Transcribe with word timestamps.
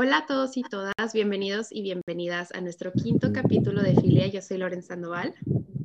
Hola 0.00 0.18
a 0.18 0.26
todos 0.26 0.56
y 0.56 0.62
todas, 0.62 1.12
bienvenidos 1.12 1.72
y 1.72 1.82
bienvenidas 1.82 2.54
a 2.54 2.60
nuestro 2.60 2.92
quinto 2.92 3.32
capítulo 3.32 3.82
de 3.82 3.96
Filia. 3.96 4.28
Yo 4.28 4.40
soy 4.40 4.58
Loren 4.58 4.84
Sandoval. 4.84 5.34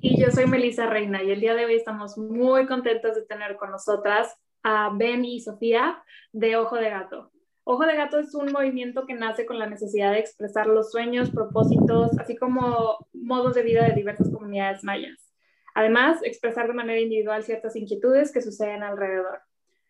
Y 0.01 0.21
yo 0.21 0.29
soy 0.29 0.45
Melissa 0.45 0.85
Reina 0.85 1.23
y 1.23 1.31
el 1.31 1.39
día 1.39 1.55
de 1.55 1.65
hoy 1.65 1.73
estamos 1.73 2.15
muy 2.15 2.67
contentos 2.67 3.15
de 3.15 3.23
tener 3.23 3.55
con 3.55 3.71
nosotras 3.71 4.31
a 4.61 4.91
Ben 4.95 5.25
y 5.25 5.39
Sofía 5.39 6.03
de 6.31 6.57
Ojo 6.57 6.75
de 6.75 6.91
Gato. 6.91 7.31
Ojo 7.63 7.87
de 7.87 7.95
Gato 7.95 8.19
es 8.19 8.35
un 8.35 8.51
movimiento 8.51 9.07
que 9.07 9.15
nace 9.15 9.47
con 9.47 9.57
la 9.57 9.65
necesidad 9.65 10.11
de 10.11 10.19
expresar 10.19 10.67
los 10.67 10.91
sueños, 10.91 11.31
propósitos, 11.31 12.11
así 12.19 12.35
como 12.35 13.07
modos 13.13 13.55
de 13.55 13.63
vida 13.63 13.83
de 13.83 13.95
diversas 13.95 14.29
comunidades 14.29 14.83
mayas. 14.83 15.33
Además, 15.73 16.19
expresar 16.21 16.67
de 16.67 16.73
manera 16.75 16.99
individual 16.99 17.41
ciertas 17.41 17.75
inquietudes 17.75 18.31
que 18.31 18.43
suceden 18.43 18.83
alrededor. 18.83 19.41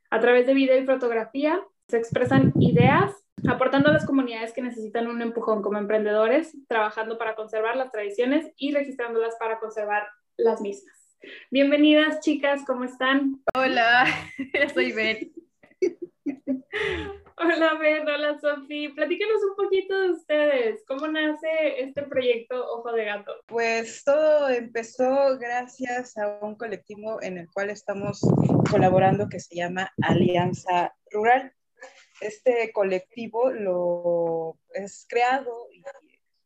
A 0.09 0.21
través 0.21 0.47
de 0.47 0.53
video 0.53 0.79
y 0.79 0.85
fotografía 0.85 1.61
se 1.89 1.97
expresan 1.97 2.53
ideas 2.61 3.22
aportando 3.49 3.89
a 3.89 3.93
las 3.93 4.05
comunidades 4.05 4.53
que 4.53 4.61
necesitan 4.61 5.07
un 5.07 5.21
empujón 5.21 5.61
como 5.61 5.77
emprendedores, 5.77 6.55
trabajando 6.67 7.17
para 7.17 7.35
conservar 7.35 7.75
las 7.75 7.91
tradiciones 7.91 8.51
y 8.57 8.71
registrándolas 8.71 9.35
para 9.39 9.59
conservar 9.59 10.07
las 10.37 10.61
mismas. 10.61 11.17
Bienvenidas, 11.51 12.19
chicas, 12.19 12.63
¿cómo 12.65 12.83
están? 12.83 13.41
Hola, 13.55 14.05
soy 14.73 14.91
Ben. 14.91 15.31
Hola, 17.37 17.77
Ben, 17.79 18.07
hola, 18.07 18.39
Sofía. 18.39 18.91
Platíquenos 18.95 19.43
un 19.43 19.55
poquito 19.55 19.99
de 19.99 20.11
ustedes. 20.11 20.83
¿Cómo 20.87 21.07
nace 21.07 21.81
este 21.81 22.03
proyecto 22.03 22.55
Ojo 22.55 22.91
de 22.93 23.05
Gato? 23.05 23.33
Pues 23.47 24.03
todo 24.03 24.49
empezó 24.49 25.37
gracias 25.39 26.17
a 26.17 26.39
un 26.41 26.55
colectivo 26.55 27.21
en 27.21 27.37
el 27.39 27.49
cual 27.51 27.69
estamos 27.69 28.21
colaborando 28.69 29.27
que 29.27 29.39
se 29.39 29.55
llama 29.55 29.91
Alianza 30.01 30.93
Rural. 31.11 31.53
Este 32.23 32.71
colectivo 32.71 33.51
lo 33.51 34.57
es 34.73 35.05
creado 35.09 35.67
y 35.73 35.83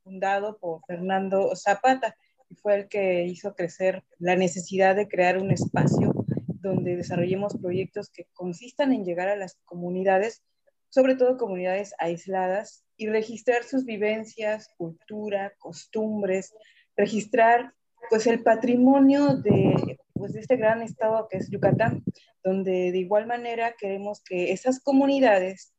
fundado 0.03 0.58
por 0.58 0.81
Fernando 0.88 1.56
Zapata 1.56 2.17
y 2.50 2.56
fue 2.56 2.75
el 2.75 2.88
que 2.88 3.25
hizo 3.25 3.53
crecer 3.53 4.03
la 4.17 4.36
necesidad 4.36 4.95
de 4.95 5.08
crear 5.08 5.38
un 5.38 5.52
espacio 5.52 6.14
donde 6.47 6.95
desarrollemos 6.95 7.58
proyectos 7.61 8.09
que 8.09 8.25
consistan 8.34 8.92
en 8.92 9.06
llegar 9.06 9.28
a 9.28 9.36
las 9.36 9.56
comunidades, 9.66 10.42
sobre 10.89 11.16
todo 11.16 11.38
comunidades 11.38 11.94
aisladas, 12.00 12.84
y 12.97 13.08
registrar 13.09 13.64
sus 13.64 13.86
vivencias, 13.86 14.69
cultura, 14.78 15.53
costumbres, 15.59 16.56
registrar 16.95 17.75
pues 18.09 18.28
el 18.28 18.44
patrimonio 18.44 19.36
de, 19.36 20.00
pues, 20.14 20.34
de 20.34 20.40
este 20.40 20.58
gran 20.58 20.81
estado 20.81 21.28
que 21.30 21.38
es 21.38 21.50
Yucatán, 21.50 22.03
donde 22.44 22.92
de 22.92 22.98
igual 22.98 23.28
manera 23.28 23.76
queremos 23.78 24.22
que 24.23 24.52
esas 24.52 24.80
comunidades, 24.80 25.73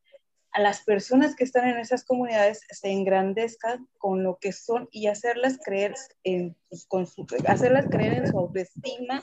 a 0.52 0.60
las 0.60 0.82
personas 0.82 1.36
que 1.36 1.44
están 1.44 1.68
en 1.68 1.78
esas 1.78 2.04
comunidades, 2.04 2.62
se 2.70 2.90
engrandezcan 2.90 3.86
con 3.98 4.22
lo 4.22 4.38
que 4.40 4.52
son 4.52 4.88
y 4.90 5.06
hacerlas 5.06 5.58
creer 5.64 5.94
en, 6.24 6.56
pues, 6.68 6.86
hacerlas 7.46 7.86
creer 7.90 8.14
en 8.14 8.28
su 8.28 8.38
autoestima 8.38 9.22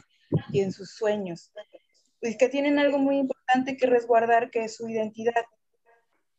y 0.51 0.61
en 0.61 0.71
sus 0.71 0.91
sueños. 0.91 1.51
Pues 2.21 2.37
que 2.37 2.49
tienen 2.49 2.79
algo 2.79 2.97
muy 2.97 3.17
importante 3.17 3.77
que 3.77 3.87
resguardar, 3.87 4.49
que 4.49 4.63
es 4.63 4.75
su 4.75 4.87
identidad. 4.87 5.45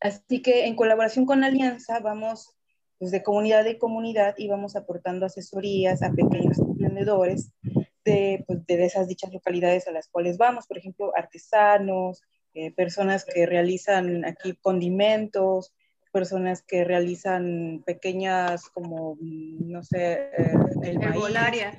Así 0.01 0.43
que 0.43 0.67
en 0.67 0.77
colaboración 0.77 1.27
con 1.27 1.45
Alianza 1.45 2.01
vamos 2.01 2.56
pues, 2.99 3.11
de 3.11 3.23
comunidad 3.23 3.65
y 3.67 3.79
comunidad 3.79 4.35
y 4.39 4.49
vamos 4.49 4.77
aportando 4.77 5.27
asesorías 5.27 6.03
a 6.03 6.11
pequeños 6.13 6.59
emprendedores 6.59 7.53
de, 8.05 8.45
pues, 8.47 8.65
de 8.67 8.85
esas 8.85 9.09
dichas 9.09 9.33
localidades 9.33 9.87
a 9.89 9.93
las 9.93 10.09
cuales 10.09 10.39
vamos, 10.39 10.67
por 10.67 10.79
ejemplo, 10.79 11.13
artesanos, 11.17 12.23
eh, 12.55 12.73
personas 12.73 13.25
que 13.25 13.45
realizan 13.45 14.25
aquí 14.25 14.57
condimentos, 14.63 15.75
personas 16.11 16.63
que 16.63 16.85
realizan 16.85 17.83
pequeñas 17.85 18.71
como, 18.71 19.19
no 19.21 19.83
sé, 19.83 20.31
eh, 20.39 20.55
el 20.83 21.03
herbolaria. 21.03 21.75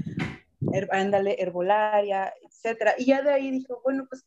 ándale, 0.92 1.42
herbolaria, 1.42 2.32
etcétera. 2.48 2.94
Y 3.00 3.06
ya 3.06 3.24
de 3.24 3.32
ahí 3.32 3.50
dijo, 3.50 3.82
bueno, 3.84 4.06
pues, 4.08 4.24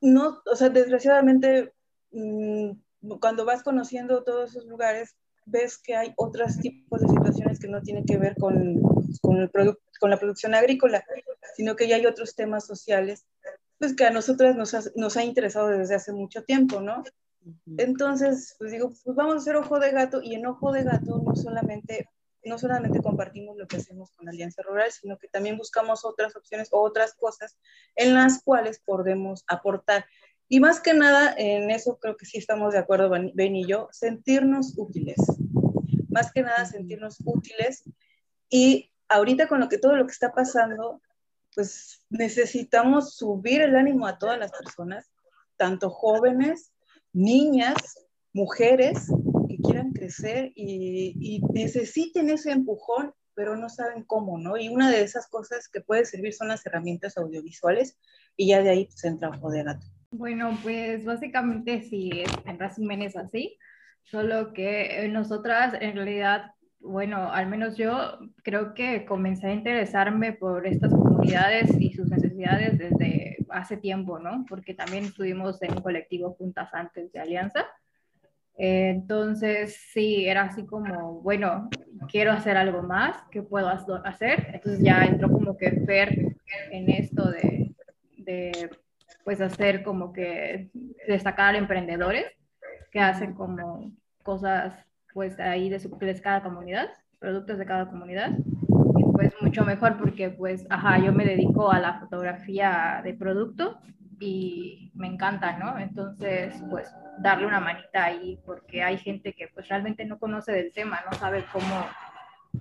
no, 0.00 0.42
o 0.50 0.56
sea, 0.56 0.70
desgraciadamente, 0.70 1.72
mm, 2.10 2.72
cuando 3.20 3.44
vas 3.44 3.62
conociendo 3.62 4.24
todos 4.24 4.50
esos 4.50 4.64
lugares, 4.64 5.16
ves 5.50 5.78
que 5.78 5.96
hay 5.96 6.12
otros 6.16 6.58
tipos 6.58 7.00
de 7.00 7.08
situaciones 7.08 7.58
que 7.58 7.68
no 7.68 7.82
tienen 7.82 8.04
que 8.04 8.16
ver 8.16 8.36
con, 8.36 8.80
con, 9.20 9.36
el 9.38 9.50
con 10.00 10.10
la 10.10 10.18
producción 10.18 10.54
agrícola, 10.54 11.04
sino 11.56 11.76
que 11.76 11.88
ya 11.88 11.96
hay 11.96 12.06
otros 12.06 12.34
temas 12.34 12.66
sociales, 12.66 13.26
pues 13.78 13.94
que 13.94 14.04
a 14.04 14.10
nosotras 14.10 14.56
nos 14.56 14.74
ha, 14.74 14.80
nos 14.96 15.16
ha 15.16 15.24
interesado 15.24 15.68
desde 15.68 15.94
hace 15.94 16.12
mucho 16.12 16.44
tiempo, 16.44 16.80
¿no? 16.80 17.02
Entonces, 17.78 18.54
pues 18.58 18.72
digo, 18.72 18.92
pues 19.04 19.16
vamos 19.16 19.34
a 19.34 19.38
hacer 19.38 19.56
Ojo 19.56 19.78
de 19.78 19.90
Gato 19.90 20.20
y 20.22 20.34
en 20.34 20.46
Ojo 20.46 20.72
de 20.72 20.82
Gato 20.82 21.22
no 21.24 21.34
solamente, 21.34 22.10
no 22.44 22.58
solamente 22.58 23.00
compartimos 23.00 23.56
lo 23.56 23.66
que 23.66 23.76
hacemos 23.76 24.10
con 24.12 24.28
Alianza 24.28 24.62
Rural, 24.62 24.90
sino 24.92 25.18
que 25.18 25.28
también 25.28 25.56
buscamos 25.56 26.04
otras 26.04 26.36
opciones 26.36 26.68
o 26.72 26.80
otras 26.80 27.14
cosas 27.14 27.56
en 27.94 28.14
las 28.14 28.42
cuales 28.42 28.80
podemos 28.84 29.44
aportar. 29.46 30.04
Y 30.48 30.60
más 30.60 30.80
que 30.80 30.94
nada, 30.94 31.34
en 31.36 31.70
eso 31.70 31.98
creo 31.98 32.16
que 32.16 32.24
sí 32.24 32.38
estamos 32.38 32.72
de 32.72 32.78
acuerdo, 32.78 33.10
Ben 33.10 33.56
y 33.56 33.66
yo, 33.66 33.88
sentirnos 33.92 34.74
útiles. 34.76 35.18
Más 36.08 36.32
que 36.32 36.42
nada, 36.42 36.64
sentirnos 36.64 37.18
útiles. 37.24 37.84
Y 38.48 38.90
ahorita 39.08 39.46
con 39.46 39.60
lo 39.60 39.68
que 39.68 39.78
todo 39.78 39.94
lo 39.96 40.06
que 40.06 40.12
está 40.12 40.32
pasando, 40.32 41.02
pues 41.54 42.02
necesitamos 42.08 43.14
subir 43.16 43.60
el 43.60 43.76
ánimo 43.76 44.06
a 44.06 44.18
todas 44.18 44.38
las 44.38 44.52
personas, 44.52 45.10
tanto 45.56 45.90
jóvenes, 45.90 46.72
niñas, 47.12 48.06
mujeres 48.32 49.08
que 49.48 49.58
quieran 49.58 49.92
crecer 49.92 50.52
y, 50.54 51.14
y 51.20 51.42
necesiten 51.52 52.30
ese 52.30 52.52
empujón, 52.52 53.12
pero 53.34 53.56
no 53.56 53.68
saben 53.68 54.02
cómo, 54.04 54.38
¿no? 54.38 54.56
Y 54.56 54.68
una 54.68 54.90
de 54.90 55.02
esas 55.02 55.26
cosas 55.28 55.68
que 55.68 55.80
puede 55.80 56.06
servir 56.06 56.32
son 56.32 56.48
las 56.48 56.64
herramientas 56.64 57.18
audiovisuales 57.18 57.98
y 58.36 58.48
ya 58.48 58.62
de 58.62 58.70
ahí 58.70 58.86
pues, 58.86 59.04
entra 59.04 59.28
Ojo 59.28 59.50
de 59.50 59.62
Gato. 59.62 59.97
Bueno, 60.10 60.56
pues 60.62 61.04
básicamente 61.04 61.82
sí, 61.82 62.10
en 62.46 62.58
resumen 62.58 63.02
es 63.02 63.14
así, 63.14 63.58
solo 64.04 64.54
que 64.54 65.06
nosotras 65.12 65.74
en 65.78 65.96
realidad, 65.96 66.52
bueno, 66.80 67.30
al 67.30 67.46
menos 67.46 67.76
yo 67.76 68.18
creo 68.42 68.72
que 68.72 69.04
comencé 69.04 69.48
a 69.48 69.52
interesarme 69.52 70.32
por 70.32 70.66
estas 70.66 70.92
comunidades 70.92 71.70
y 71.78 71.92
sus 71.92 72.08
necesidades 72.08 72.78
desde 72.78 73.36
hace 73.50 73.76
tiempo, 73.76 74.18
¿no? 74.18 74.46
Porque 74.48 74.72
también 74.72 75.04
estuvimos 75.04 75.60
en 75.62 75.72
un 75.72 75.82
colectivo 75.82 76.32
juntas 76.32 76.72
antes 76.72 77.12
de 77.12 77.20
Alianza. 77.20 77.66
Entonces, 78.54 79.76
sí, 79.92 80.26
era 80.26 80.44
así 80.44 80.64
como, 80.64 81.20
bueno, 81.20 81.68
quiero 82.10 82.32
hacer 82.32 82.56
algo 82.56 82.82
más, 82.82 83.22
¿qué 83.30 83.42
puedo 83.42 83.68
hacer? 83.68 84.48
Entonces 84.54 84.82
ya 84.82 85.04
entró 85.04 85.30
como 85.30 85.56
que 85.56 85.70
Fer 85.86 86.34
en 86.72 86.88
esto 86.88 87.30
de, 87.30 87.74
de 88.16 88.70
pues 89.24 89.40
hacer 89.40 89.82
como 89.82 90.12
que 90.12 90.70
destacar 91.06 91.54
emprendedores 91.54 92.26
que 92.90 93.00
hacen 93.00 93.34
como 93.34 93.92
cosas 94.22 94.74
pues 95.12 95.38
ahí 95.40 95.68
de, 95.68 95.80
su, 95.80 95.96
de 95.98 96.20
cada 96.20 96.42
comunidad, 96.42 96.88
productos 97.18 97.58
de 97.58 97.66
cada 97.66 97.88
comunidad. 97.88 98.38
Y 98.96 99.02
pues 99.12 99.32
mucho 99.40 99.64
mejor 99.64 99.98
porque 99.98 100.30
pues, 100.30 100.66
ajá, 100.70 100.98
yo 100.98 101.12
me 101.12 101.24
dedico 101.24 101.70
a 101.70 101.80
la 101.80 101.98
fotografía 102.00 103.00
de 103.02 103.14
producto 103.14 103.78
y 104.20 104.90
me 104.94 105.06
encanta, 105.06 105.58
¿no? 105.58 105.78
Entonces, 105.78 106.54
pues 106.70 106.92
darle 107.20 107.46
una 107.46 107.60
manita 107.60 108.04
ahí 108.04 108.38
porque 108.44 108.82
hay 108.82 108.98
gente 108.98 109.32
que 109.32 109.48
pues 109.48 109.68
realmente 109.68 110.04
no 110.04 110.18
conoce 110.18 110.52
del 110.52 110.72
tema, 110.72 111.00
no 111.10 111.16
sabe 111.18 111.44
cómo 111.52 111.86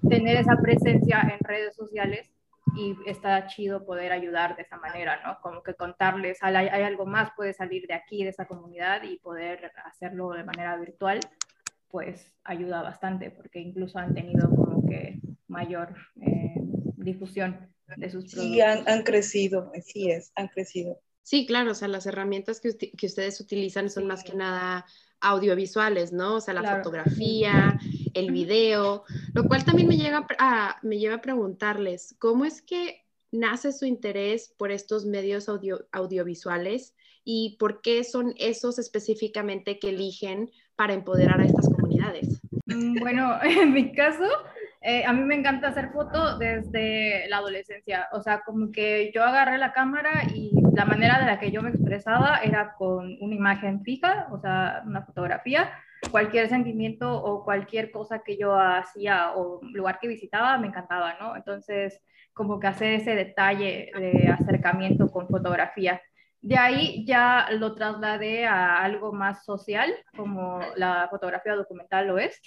tener 0.09 0.37
esa 0.37 0.55
presencia 0.57 1.21
en 1.21 1.39
redes 1.39 1.75
sociales 1.75 2.31
y 2.75 2.95
está 3.05 3.47
chido 3.47 3.85
poder 3.85 4.11
ayudar 4.11 4.55
de 4.55 4.63
esa 4.63 4.77
manera, 4.77 5.21
¿no? 5.25 5.39
Como 5.41 5.63
que 5.63 5.73
contarles, 5.75 6.37
hay, 6.41 6.55
hay, 6.55 6.83
algo 6.83 7.05
más, 7.05 7.31
puede 7.35 7.53
salir 7.53 7.87
de 7.87 7.93
aquí, 7.93 8.23
de 8.23 8.29
esa 8.29 8.45
comunidad 8.45 9.03
y 9.03 9.17
poder 9.17 9.71
hacerlo 9.85 10.31
de 10.31 10.43
manera 10.43 10.75
virtual, 10.77 11.19
pues 11.89 12.31
ayuda 12.43 12.81
bastante 12.81 13.31
porque 13.31 13.59
incluso 13.59 13.97
han 13.99 14.13
tenido 14.13 14.49
como 14.49 14.85
que 14.87 15.19
mayor 15.47 15.95
eh, 16.21 16.55
difusión 16.95 17.69
de 17.95 18.09
sus 18.09 18.25
productos. 18.25 18.55
Sí, 18.55 18.61
han, 18.61 18.87
han, 18.87 19.03
crecido, 19.03 19.71
así 19.75 20.11
es, 20.11 20.31
han 20.35 20.47
crecido. 20.47 20.99
Sí, 21.23 21.45
claro, 21.45 21.71
o 21.71 21.75
sea, 21.75 21.87
las 21.87 22.05
herramientas 22.05 22.61
que, 22.61 22.75
que 22.77 23.05
ustedes 23.05 23.39
utilizan 23.41 23.89
son 23.89 24.07
más 24.07 24.23
que 24.23 24.33
nada 24.33 24.85
audiovisuales, 25.19 26.13
¿no? 26.13 26.35
O 26.35 26.41
sea, 26.41 26.53
la 26.53 26.61
claro. 26.61 26.77
fotografía, 26.77 27.79
el 28.17 28.31
video, 28.31 29.03
lo 29.33 29.43
cual 29.45 29.63
también 29.63 29.87
me, 29.87 29.97
llega 29.97 30.25
a, 30.39 30.77
me 30.81 30.97
lleva 30.97 31.15
a 31.15 31.21
preguntarles, 31.21 32.15
¿cómo 32.19 32.45
es 32.45 32.61
que 32.61 33.05
nace 33.31 33.71
su 33.71 33.85
interés 33.85 34.53
por 34.57 34.71
estos 34.71 35.05
medios 35.05 35.49
audio, 35.49 35.85
audiovisuales 35.91 36.95
y 37.23 37.57
por 37.59 37.81
qué 37.81 38.03
son 38.03 38.33
esos 38.37 38.79
específicamente 38.79 39.79
que 39.79 39.89
eligen 39.89 40.49
para 40.75 40.93
empoderar 40.93 41.41
a 41.41 41.45
estas 41.45 41.69
comunidades? 41.69 42.41
Mm, 42.65 42.99
bueno, 42.99 43.37
en 43.43 43.73
mi 43.73 43.93
caso, 43.93 44.25
eh, 44.81 45.03
a 45.05 45.13
mí 45.13 45.23
me 45.23 45.35
encanta 45.35 45.67
hacer 45.67 45.91
fotos 45.91 46.39
desde 46.39 47.27
la 47.29 47.37
adolescencia, 47.37 48.07
o 48.13 48.21
sea, 48.21 48.41
como 48.45 48.71
que 48.71 49.11
yo 49.13 49.23
agarré 49.23 49.57
la 49.57 49.73
cámara 49.73 50.23
y 50.33 50.51
la 50.73 50.85
manera 50.85 51.19
de 51.19 51.25
la 51.25 51.39
que 51.39 51.51
yo 51.51 51.61
me 51.61 51.69
expresaba 51.69 52.39
era 52.43 52.73
con 52.77 53.17
una 53.19 53.35
imagen 53.35 53.83
fija, 53.83 54.27
o 54.31 54.39
sea, 54.39 54.83
una 54.85 55.03
fotografía, 55.03 55.71
cualquier 56.11 56.49
sentimiento 56.49 57.11
o 57.11 57.43
cualquier 57.43 57.91
cosa 57.91 58.19
que 58.19 58.37
yo 58.37 58.55
hacía 58.55 59.33
o 59.35 59.59
lugar 59.63 59.99
que 59.99 60.07
visitaba 60.07 60.57
me 60.57 60.67
encantaba, 60.67 61.15
¿no? 61.19 61.35
Entonces, 61.35 62.01
como 62.33 62.59
que 62.59 62.67
hacer 62.67 62.93
ese 62.93 63.15
detalle 63.15 63.91
de 63.97 64.29
acercamiento 64.29 65.09
con 65.09 65.27
fotografía. 65.27 66.01
De 66.41 66.57
ahí 66.57 67.03
ya 67.05 67.47
lo 67.51 67.73
trasladé 67.73 68.45
a 68.45 68.83
algo 68.83 69.11
más 69.11 69.43
social, 69.43 69.91
como 70.15 70.59
la 70.75 71.07
fotografía 71.09 71.55
documental 71.55 72.07
lo 72.07 72.19
es, 72.19 72.39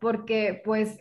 porque 0.00 0.60
pues 0.64 1.00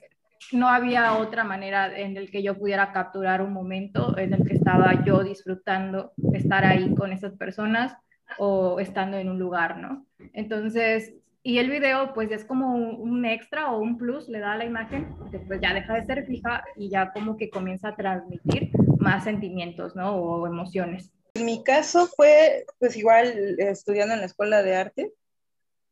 no 0.51 0.69
había 0.69 1.17
otra 1.17 1.43
manera 1.43 1.97
en 1.97 2.15
el 2.15 2.29
que 2.29 2.43
yo 2.43 2.57
pudiera 2.57 2.93
capturar 2.93 3.41
un 3.41 3.53
momento 3.53 4.17
en 4.17 4.33
el 4.33 4.47
que 4.47 4.53
estaba 4.53 5.03
yo 5.03 5.23
disfrutando 5.23 6.13
estar 6.33 6.63
ahí 6.63 6.93
con 6.93 7.11
esas 7.11 7.33
personas 7.33 7.97
o 8.37 8.79
estando 8.79 9.17
en 9.17 9.29
un 9.29 9.39
lugar, 9.39 9.77
¿no? 9.77 10.05
Entonces, 10.33 11.15
y 11.47 11.59
el 11.59 11.69
video 11.69 12.13
pues 12.13 12.29
es 12.31 12.43
como 12.43 12.75
un, 12.75 13.23
extra 13.23 13.71
o 13.71 13.79
un 13.79 13.97
plus, 13.97 14.27
le 14.27 14.39
da 14.39 14.51
a 14.51 14.57
la 14.57 14.65
imagen, 14.65 15.15
que 15.31 15.39
pues 15.39 15.61
ya 15.61 15.73
deja 15.73 15.93
de 15.93 16.05
ser 16.05 16.25
fija 16.25 16.65
y 16.75 16.89
ya 16.89 17.13
como 17.13 17.37
que 17.37 17.49
comienza 17.49 17.87
a 17.87 17.95
transmitir 17.95 18.71
más 18.99 19.23
sentimientos, 19.23 19.95
¿no? 19.95 20.13
O 20.17 20.45
emociones. 20.45 21.09
En 21.35 21.45
mi 21.45 21.63
caso 21.63 22.07
fue 22.07 22.65
pues 22.79 22.97
igual 22.97 23.55
estudiando 23.59 24.13
en 24.13 24.19
la 24.19 24.25
escuela 24.25 24.61
de 24.61 24.75
arte, 24.75 25.13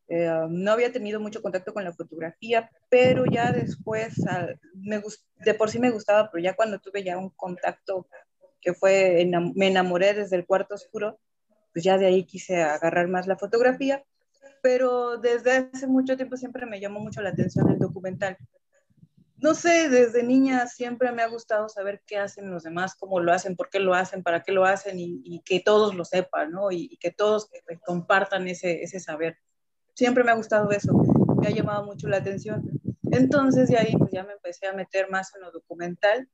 eh, 0.10 0.30
no 0.50 0.74
había 0.74 0.92
tenido 0.92 1.22
mucho 1.22 1.42
contacto 1.42 1.74
con 1.74 1.86
la 1.86 1.94
fotografía, 1.94 2.70
pero 2.90 3.24
ya 3.24 3.54
después, 3.54 4.26
me 4.74 5.02
de 5.38 5.54
por 5.54 5.70
sí 5.70 5.80
me 5.80 5.90
gustaba, 5.90 6.30
pero 6.30 6.44
ya 6.44 6.54
cuando 6.58 6.80
tuve 6.80 7.02
ya 7.02 7.18
un 7.18 7.30
contacto 7.30 8.10
que 8.60 8.74
fue, 8.74 9.26
me 9.56 9.68
enamoré 9.68 10.16
desde 10.16 10.36
el 10.36 10.46
cuarto 10.46 10.76
oscuro, 10.76 11.18
pues 11.72 11.86
ya 11.86 11.98
de 11.98 12.08
ahí 12.08 12.26
quise 12.26 12.62
agarrar 12.62 13.08
más 13.08 13.26
la 13.26 13.38
fotografía, 13.38 14.04
pero 14.66 15.20
desde 15.20 15.70
hace 15.72 15.86
mucho 15.86 16.18
tiempo 16.18 16.38
siempre 16.38 16.66
me 16.66 16.80
llamó 16.80 17.00
mucho 17.00 17.22
la 17.22 17.30
atención 17.30 17.70
el 17.70 17.78
documental. 17.78 18.36
No 19.38 19.54
sé, 19.54 19.90
desde 19.90 20.24
niña 20.24 20.66
siempre 20.66 21.12
me 21.12 21.22
ha 21.22 21.28
gustado 21.28 21.70
saber 21.70 22.02
qué 22.08 22.18
hacen 22.18 22.50
los 22.50 22.64
demás, 22.64 22.96
cómo 22.96 23.20
lo 23.20 23.32
hacen, 23.32 23.56
por 23.56 23.70
qué 23.70 23.78
lo 23.80 23.94
hacen, 23.94 24.24
para 24.24 24.42
qué 24.42 24.52
lo 24.52 24.66
hacen 24.66 24.96
y, 24.98 25.40
que 25.46 25.60
todos 25.60 25.94
lo 25.94 26.04
sepan, 26.04 26.52
¿no? 26.52 26.72
Y, 26.72 26.98
que 26.98 27.12
todos 27.12 27.48
compartan 27.86 28.48
ese, 28.48 28.82
ese 28.82 29.00
saber 29.00 29.38
siempre 29.94 30.24
me 30.24 30.32
ha 30.32 30.36
gustado 30.36 30.72
eso, 30.72 30.94
me 31.40 31.46
ha 31.48 31.52
llamado 31.52 31.86
mucho 31.86 32.08
la 32.08 32.18
atención. 32.18 32.64
Entonces 33.12 33.70
de 33.70 33.78
ahí 33.78 33.96
pues 33.96 34.10
ya 34.14 34.24
me 34.24 34.34
empecé 34.34 34.66
a 34.66 34.74
meter 34.74 35.12
más 35.12 35.32
en 35.36 35.42
lo 35.42 35.52
documental 35.52 36.28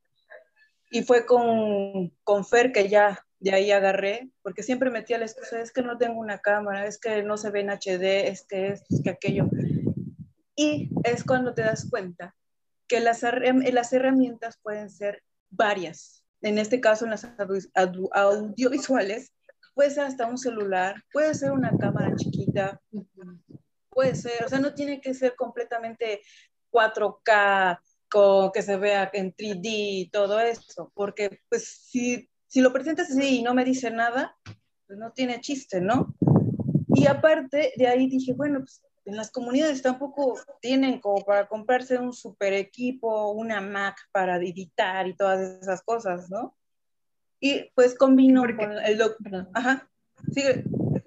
y 0.90 1.02
fue 1.02 1.26
con, 1.26 2.08
con 2.24 2.46
Fer 2.46 2.72
que 2.72 2.88
ya 2.88 3.26
de 3.42 3.52
ahí 3.52 3.72
agarré, 3.72 4.30
porque 4.42 4.62
siempre 4.62 4.90
metía 4.90 5.18
la 5.18 5.24
excusa, 5.24 5.60
es 5.60 5.72
que 5.72 5.82
no 5.82 5.98
tengo 5.98 6.20
una 6.20 6.38
cámara, 6.38 6.86
es 6.86 6.98
que 6.98 7.24
no 7.24 7.36
se 7.36 7.50
ve 7.50 7.60
en 7.60 7.70
HD, 7.70 8.28
es 8.28 8.46
que 8.46 8.68
esto, 8.68 8.86
es 8.94 9.02
que 9.02 9.10
aquello. 9.10 9.48
Y 10.54 10.90
es 11.02 11.24
cuando 11.24 11.52
te 11.52 11.62
das 11.62 11.88
cuenta 11.90 12.36
que 12.86 13.00
las, 13.00 13.22
las 13.22 13.92
herramientas 13.92 14.58
pueden 14.62 14.90
ser 14.90 15.24
varias. 15.50 16.24
En 16.40 16.58
este 16.58 16.80
caso, 16.80 17.04
en 17.04 17.10
las 17.10 17.26
audiovisuales, 18.14 19.32
puede 19.74 19.90
ser 19.90 20.04
hasta 20.04 20.26
un 20.26 20.38
celular, 20.38 21.02
puede 21.12 21.34
ser 21.34 21.50
una 21.50 21.76
cámara 21.76 22.14
chiquita, 22.14 22.80
puede 23.90 24.14
ser, 24.14 24.44
o 24.44 24.48
sea, 24.48 24.60
no 24.60 24.72
tiene 24.72 25.00
que 25.00 25.14
ser 25.14 25.34
completamente 25.34 26.22
4K, 26.70 27.80
con, 28.08 28.52
que 28.52 28.62
se 28.62 28.76
vea 28.76 29.10
en 29.12 29.34
3D 29.34 29.60
y 29.64 30.10
todo 30.10 30.38
eso, 30.38 30.92
porque 30.94 31.40
pues 31.48 31.66
si, 31.66 32.28
si 32.52 32.60
lo 32.60 32.70
presentas 32.70 33.10
así 33.10 33.38
y 33.38 33.42
no 33.42 33.54
me 33.54 33.64
dice 33.64 33.90
nada, 33.90 34.36
pues 34.86 34.98
no 34.98 35.10
tiene 35.12 35.40
chiste, 35.40 35.80
¿no? 35.80 36.14
Y 36.88 37.06
aparte 37.06 37.72
de 37.78 37.86
ahí 37.86 38.06
dije, 38.10 38.34
bueno, 38.34 38.58
pues 38.58 38.82
en 39.06 39.16
las 39.16 39.30
comunidades 39.30 39.80
tampoco 39.80 40.38
tienen 40.60 41.00
como 41.00 41.24
para 41.24 41.48
comprarse 41.48 41.96
un 41.96 42.12
super 42.12 42.52
equipo, 42.52 43.30
una 43.30 43.62
Mac 43.62 43.96
para 44.12 44.36
editar 44.36 45.08
y 45.08 45.16
todas 45.16 45.62
esas 45.62 45.82
cosas, 45.82 46.28
¿no? 46.28 46.54
Y 47.40 47.70
pues 47.74 47.96
combino 47.96 48.42
con 48.42 48.72
el 48.84 48.98
doctor. 48.98 49.48
Ajá, 49.54 49.88
sigue. 50.30 50.64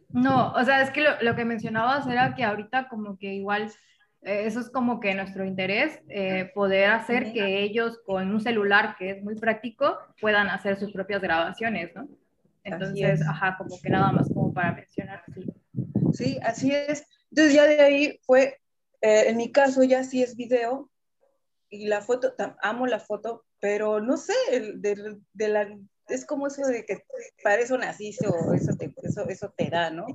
No, 0.10 0.52
o 0.52 0.64
sea, 0.64 0.82
es 0.82 0.90
que 0.90 1.06
lo, 1.22 1.36
que 1.36 1.46
mencionabas 1.46 2.08
era 2.08 2.34
que 2.34 2.44
ahorita 2.44 2.90
como 2.90 3.20
que 3.20 3.36
igual 3.36 3.72
eso 4.26 4.60
es 4.60 4.70
como 4.70 5.00
que 5.00 5.14
nuestro 5.14 5.46
interés, 5.46 6.00
eh, 6.10 6.52
poder 6.54 6.92
hacer 6.92 7.32
que 7.32 7.62
ellos 7.62 8.00
con 8.06 8.30
un 8.34 8.42
celular 8.42 8.96
que 8.98 9.12
es 9.12 9.24
muy 9.24 9.36
práctico 9.36 9.98
puedan 10.20 10.48
hacer 10.48 10.80
sus 10.80 10.92
propias 10.92 11.22
grabaciones, 11.22 11.96
¿no? 11.96 12.08
Entonces, 12.64 13.22
ajá, 13.28 13.56
como 13.58 13.80
que 13.80 13.90
nada 13.90 14.12
más 14.12 14.28
como 14.28 14.52
para 14.54 14.74
mencionar. 14.74 15.24
Sí, 15.34 15.46
sí 16.14 16.40
así 16.44 16.72
es. 16.72 17.06
Entonces 17.30 17.54
ya 17.54 17.66
de 17.66 17.80
ahí 17.80 18.20
fue, 18.24 18.60
eh, 19.02 19.26
en 19.28 19.38
mi 19.38 19.52
caso 19.52 19.84
ya 19.84 20.04
sí 20.04 20.24
es 20.24 20.36
video 20.36 20.90
y 21.70 21.88
la 21.88 22.02
foto, 22.02 22.34
amo 22.62 22.88
la 22.88 23.00
foto, 23.00 23.46
pero 23.60 24.02
no 24.02 24.18
sé, 24.18 24.34
de, 24.52 25.18
de 25.34 25.48
la 25.48 25.70
es 26.08 26.26
como 26.26 26.48
eso 26.48 26.66
de 26.68 26.86
que 26.86 27.04
para 27.44 27.62
eso 27.62 27.78
naciste 27.78 28.28
o 28.28 28.54
eso 28.54 28.76
te, 28.78 28.94
eso, 29.04 29.28
eso 29.28 29.54
te 29.56 29.70
da, 29.70 29.90
¿no? 29.90 30.06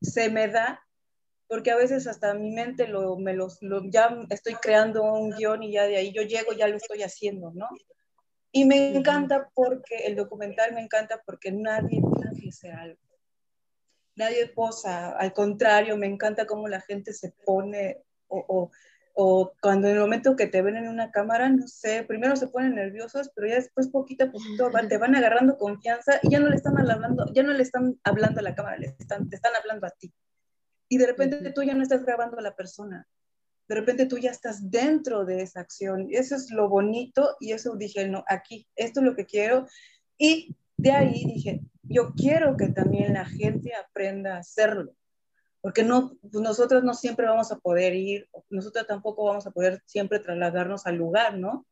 Se 0.00 0.28
me 0.28 0.48
da 0.48 0.80
porque 1.48 1.70
a 1.70 1.76
veces 1.76 2.06
hasta 2.06 2.34
mi 2.34 2.50
mente 2.50 2.88
lo, 2.88 3.16
me 3.16 3.34
los, 3.34 3.62
lo, 3.62 3.82
ya 3.90 4.16
estoy 4.30 4.54
creando 4.54 5.02
un 5.02 5.30
guion 5.30 5.62
y 5.62 5.72
ya 5.72 5.84
de 5.84 5.96
ahí 5.96 6.12
yo 6.12 6.22
llego, 6.22 6.52
ya 6.52 6.68
lo 6.68 6.76
estoy 6.76 7.02
haciendo, 7.02 7.52
¿no? 7.54 7.68
Y 8.52 8.64
me 8.64 8.96
encanta 8.96 9.50
porque 9.54 10.06
el 10.06 10.16
documental 10.16 10.72
me 10.72 10.80
encanta 10.80 11.22
porque 11.26 11.52
nadie 11.52 12.00
finge 12.34 12.70
algo. 12.70 13.00
Nadie 14.14 14.48
posa, 14.48 15.10
al 15.10 15.34
contrario, 15.34 15.96
me 15.98 16.06
encanta 16.06 16.46
cómo 16.46 16.66
la 16.68 16.80
gente 16.80 17.12
se 17.12 17.32
pone 17.44 18.02
o, 18.28 18.44
o 18.48 18.70
o 19.18 19.54
cuando 19.62 19.88
en 19.88 19.94
el 19.94 20.00
momento 20.00 20.36
que 20.36 20.46
te 20.46 20.60
ven 20.60 20.76
en 20.76 20.88
una 20.88 21.10
cámara, 21.10 21.48
no 21.48 21.66
sé, 21.66 22.04
primero 22.04 22.36
se 22.36 22.48
ponen 22.48 22.74
nerviosos, 22.74 23.30
pero 23.34 23.48
ya 23.48 23.54
después 23.54 23.88
poquito 23.88 24.24
a 24.24 24.30
poquito 24.30 24.70
te 24.90 24.98
van 24.98 25.16
agarrando 25.16 25.56
confianza 25.56 26.20
y 26.22 26.28
ya 26.28 26.38
no 26.38 26.50
le 26.50 26.56
están 26.56 26.78
hablando, 26.78 27.24
ya 27.32 27.42
no 27.42 27.54
le 27.54 27.62
están 27.62 27.98
hablando 28.04 28.40
a 28.40 28.42
la 28.42 28.54
cámara, 28.54 28.76
le 28.76 28.94
están, 28.98 29.30
te 29.30 29.36
están 29.36 29.52
hablando 29.56 29.86
a 29.86 29.90
ti. 29.90 30.12
Y 30.88 30.98
de 30.98 31.06
repente 31.06 31.52
tú 31.52 31.62
ya 31.62 31.74
no 31.74 31.82
estás 31.82 32.04
grabando 32.04 32.38
a 32.38 32.42
la 32.42 32.54
persona, 32.54 33.06
de 33.68 33.74
repente 33.74 34.06
tú 34.06 34.18
ya 34.18 34.30
estás 34.30 34.70
dentro 34.70 35.24
de 35.24 35.42
esa 35.42 35.60
acción. 35.60 36.06
Eso 36.10 36.36
es 36.36 36.50
lo 36.50 36.68
bonito 36.68 37.36
y 37.40 37.52
eso 37.52 37.74
dije, 37.74 38.06
no, 38.06 38.24
aquí, 38.28 38.68
esto 38.76 39.00
es 39.00 39.06
lo 39.06 39.16
que 39.16 39.26
quiero. 39.26 39.66
Y 40.16 40.56
de 40.76 40.92
ahí 40.92 41.24
dije, 41.24 41.62
yo 41.82 42.12
quiero 42.14 42.56
que 42.56 42.68
también 42.68 43.14
la 43.14 43.24
gente 43.24 43.72
aprenda 43.74 44.36
a 44.36 44.38
hacerlo 44.38 44.94
porque 45.66 45.82
no, 45.82 46.16
pues 46.20 46.44
nosotros 46.44 46.84
no 46.84 46.94
siempre 46.94 47.26
vamos 47.26 47.50
a 47.50 47.58
poder 47.58 47.92
ir, 47.92 48.28
nosotros 48.50 48.86
tampoco 48.86 49.24
vamos 49.24 49.48
a 49.48 49.50
poder 49.50 49.82
siempre 49.84 50.20
trasladarnos 50.20 50.86
al 50.86 50.94
lugar, 50.94 51.36
¿no? 51.36 51.66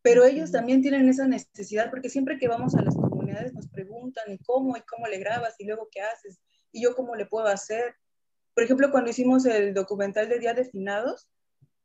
Pero 0.00 0.24
ellos 0.24 0.52
también 0.52 0.80
tienen 0.80 1.08
esa 1.08 1.26
necesidad, 1.26 1.90
porque 1.90 2.08
siempre 2.08 2.38
que 2.38 2.46
vamos 2.46 2.76
a 2.76 2.82
las 2.82 2.94
comunidades 2.94 3.52
nos 3.52 3.66
preguntan, 3.66 4.30
¿y 4.30 4.38
cómo? 4.38 4.76
¿Y 4.76 4.82
cómo 4.82 5.08
le 5.08 5.18
grabas? 5.18 5.56
¿Y 5.58 5.66
luego 5.66 5.88
qué 5.90 6.02
haces? 6.02 6.38
¿Y 6.70 6.84
yo 6.84 6.94
cómo 6.94 7.16
le 7.16 7.26
puedo 7.26 7.48
hacer? 7.48 7.96
Por 8.56 8.64
ejemplo, 8.64 8.90
cuando 8.90 9.10
hicimos 9.10 9.44
el 9.44 9.74
documental 9.74 10.30
de 10.30 10.38
Día 10.38 10.54
de 10.54 10.64
Finados, 10.64 11.28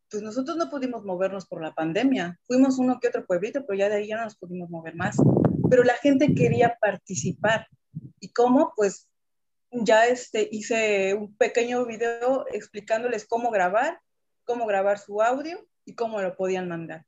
pues 0.10 0.24
nosotros 0.24 0.56
no 0.56 0.70
pudimos 0.70 1.04
movernos 1.04 1.46
por 1.46 1.62
la 1.62 1.74
pandemia. 1.74 2.40
Fuimos 2.48 2.80
uno 2.80 2.98
que 3.01 3.10
otro 3.10 3.25
pueblito, 3.25 3.66
pero 3.66 3.78
ya 3.78 3.90
de 3.90 3.96
ahí 3.96 4.08
ya 4.08 4.16
no 4.16 4.24
nos 4.24 4.38
pudimos 4.38 4.70
mover 4.70 4.96
más. 4.96 5.18
Pero 5.70 5.84
la 5.84 5.96
gente 5.96 6.34
quería 6.34 6.78
participar. 6.80 7.68
¿Y 8.22 8.32
cómo? 8.32 8.72
Pues 8.78 9.10
ya 9.72 10.06
este, 10.08 10.48
hice 10.50 11.13
un 11.13 11.36
pequeño 11.36 11.86
video 11.86 12.46
explicándoles 12.54 13.25
cómo 13.25 13.51
grabar, 13.51 14.00
cómo 14.46 14.66
grabar 14.66 14.98
su 14.98 15.22
audio 15.22 15.68
y 15.84 15.96
cómo 15.96 16.22
lo 16.22 16.38
podían 16.38 16.70
mandar. 16.70 17.06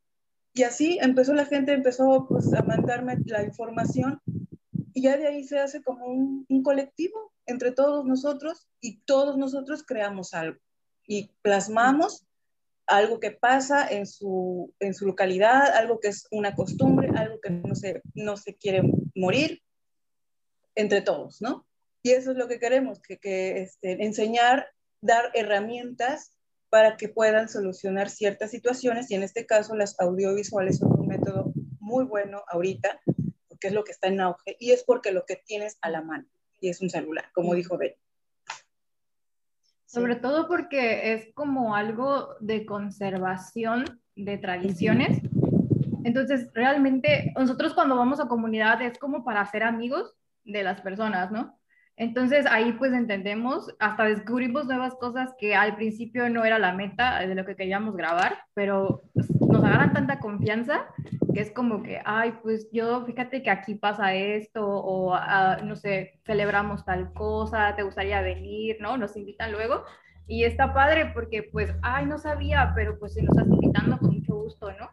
Y 0.54 0.64
así 0.64 1.00
empezó 1.02 1.34
la 1.34 1.46
gente, 1.46 1.72
empezó 1.72 2.26
pues, 2.28 2.54
a 2.54 2.64
mandarme 2.64 3.16
la 3.28 3.44
información 3.44 4.20
y 4.94 5.02
ya 5.02 5.18
de 5.18 5.28
ahí 5.28 5.44
se 5.44 5.60
hace 5.60 5.82
como 5.82 6.06
un, 6.06 6.64
colectivo 6.64 7.34
entre 7.46 7.72
todos 7.72 8.06
nosotros 8.06 8.68
y 8.80 9.02
todos 9.02 9.38
nosotros 9.38 9.84
creamos 9.84 10.34
algo 10.34 10.60
y 11.06 11.32
plasmamos 11.42 12.26
algo 12.86 13.20
que 13.20 13.32
pasa 13.32 13.88
en 13.88 14.06
su, 14.06 14.74
en 14.80 14.94
su 14.94 15.06
localidad, 15.06 15.74
algo 15.76 16.00
que 16.00 16.10
es 16.10 16.28
una 16.32 16.56
costumbre, 16.56 17.10
algo 17.16 17.40
que 17.42 17.50
no 17.50 17.76
se, 17.76 18.02
no 18.14 18.38
se 18.38 18.56
quiere 18.56 18.84
morir, 19.16 19.62
entre 20.76 21.02
todos, 21.02 21.42
¿no? 21.42 21.66
Y 22.02 22.12
eso 22.12 22.32
es 22.32 22.38
lo 22.38 22.48
que 22.48 22.60
queremos, 22.60 23.00
que, 23.00 23.18
que 23.18 23.62
este, 23.62 24.04
enseñar, 24.04 24.68
dar 25.02 25.32
herramientas 25.34 26.36
para 26.70 26.98
que 26.98 27.08
puedan 27.08 27.48
solucionar 27.50 28.10
ciertas 28.10 28.52
situaciones 28.52 29.10
y 29.12 29.16
en 29.16 29.24
este 29.24 29.46
caso 29.46 29.76
las 29.76 30.00
audiovisuales 30.00 30.80
son 30.80 31.00
un 31.00 31.08
método 31.08 31.54
muy 31.80 32.04
bueno 32.06 32.44
ahorita, 32.48 33.00
porque 33.64 33.68
es 33.70 33.74
lo 33.74 33.84
que 33.86 33.92
está 33.94 34.08
en 34.08 34.20
auge 34.20 34.58
y 34.60 34.72
es 34.72 34.84
porque 34.84 35.12
lo 35.14 35.26
que 35.26 35.38
tienes 35.38 35.78
a 35.82 35.90
la 35.90 36.02
mano 36.02 36.26
y 36.60 36.68
es 36.68 36.82
un 36.82 36.90
celular, 36.90 37.26
como 37.34 37.56
dijo 37.56 37.78
Ben. 37.78 37.94
Sobre 39.86 40.16
todo 40.18 40.48
porque 40.48 41.14
es 41.14 41.34
como 41.34 41.76
algo 41.76 42.36
de 42.42 42.66
conservación 42.66 44.02
de 44.16 44.38
tradiciones. 44.38 45.22
Entonces, 46.04 46.50
realmente 46.54 47.32
nosotros 47.38 47.74
cuando 47.74 47.96
vamos 47.96 48.20
a 48.20 48.28
comunidad 48.28 48.82
es 48.82 48.98
como 48.98 49.24
para 49.24 49.42
hacer 49.42 49.64
amigos 49.64 50.14
de 50.44 50.64
las 50.64 50.82
personas, 50.82 51.32
¿no? 51.32 51.58
Entonces 51.96 52.46
ahí 52.48 52.74
pues 52.74 52.92
entendemos, 52.92 53.70
hasta 53.80 54.06
descubrimos 54.06 54.66
nuevas 54.66 54.96
cosas 54.96 55.34
que 55.38 55.56
al 55.56 55.76
principio 55.76 56.28
no 56.28 56.44
era 56.44 56.60
la 56.60 56.74
meta 56.74 57.20
de 57.20 57.36
lo 57.36 57.46
que 57.46 57.56
queríamos 57.56 57.96
grabar, 57.96 58.40
pero 58.56 59.04
nos 59.64 59.72
agarran 59.72 59.94
tanta 59.94 60.20
confianza 60.20 60.86
que 61.34 61.40
es 61.40 61.52
como 61.52 61.84
que, 61.84 62.02
ay, 62.06 62.34
pues 62.44 62.70
yo 62.72 63.06
fíjate 63.06 63.42
que 63.42 63.50
aquí 63.50 63.76
pasa 63.76 64.14
esto 64.14 64.66
o 64.66 65.14
ah, 65.14 65.60
no 65.64 65.76
sé, 65.76 66.20
celebramos 66.26 66.86
tal 66.86 67.14
cosa, 67.14 67.76
te 67.76 67.84
gustaría 67.84 68.22
venir, 68.22 68.78
¿no? 68.82 68.98
Nos 68.98 69.16
invitan 69.16 69.52
luego 69.52 69.84
y 70.28 70.44
está 70.44 70.74
padre 70.74 71.12
porque 71.14 71.44
pues, 71.44 71.74
ay, 71.82 72.06
no 72.06 72.18
sabía, 72.18 72.74
pero 72.76 73.00
pues 73.00 73.14
si 73.14 73.22
nos 73.22 73.36
estás 73.36 73.48
invitando 73.48 73.98
con 73.98 74.16
mucho 74.16 74.36
gusto, 74.36 74.72
¿no? 74.74 74.90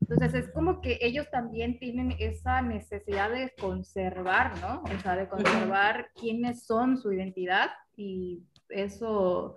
Entonces 0.00 0.34
es 0.34 0.52
como 0.52 0.80
que 0.80 0.98
ellos 1.00 1.28
también 1.30 1.78
tienen 1.78 2.14
esa 2.18 2.62
necesidad 2.62 3.30
de 3.30 3.52
conservar, 3.58 4.52
¿no? 4.60 4.82
O 4.82 5.00
sea, 5.00 5.16
de 5.16 5.28
conservar 5.28 6.10
quiénes 6.14 6.66
son, 6.66 6.98
su 6.98 7.12
identidad 7.12 7.70
y 7.96 8.42
eso, 8.68 9.56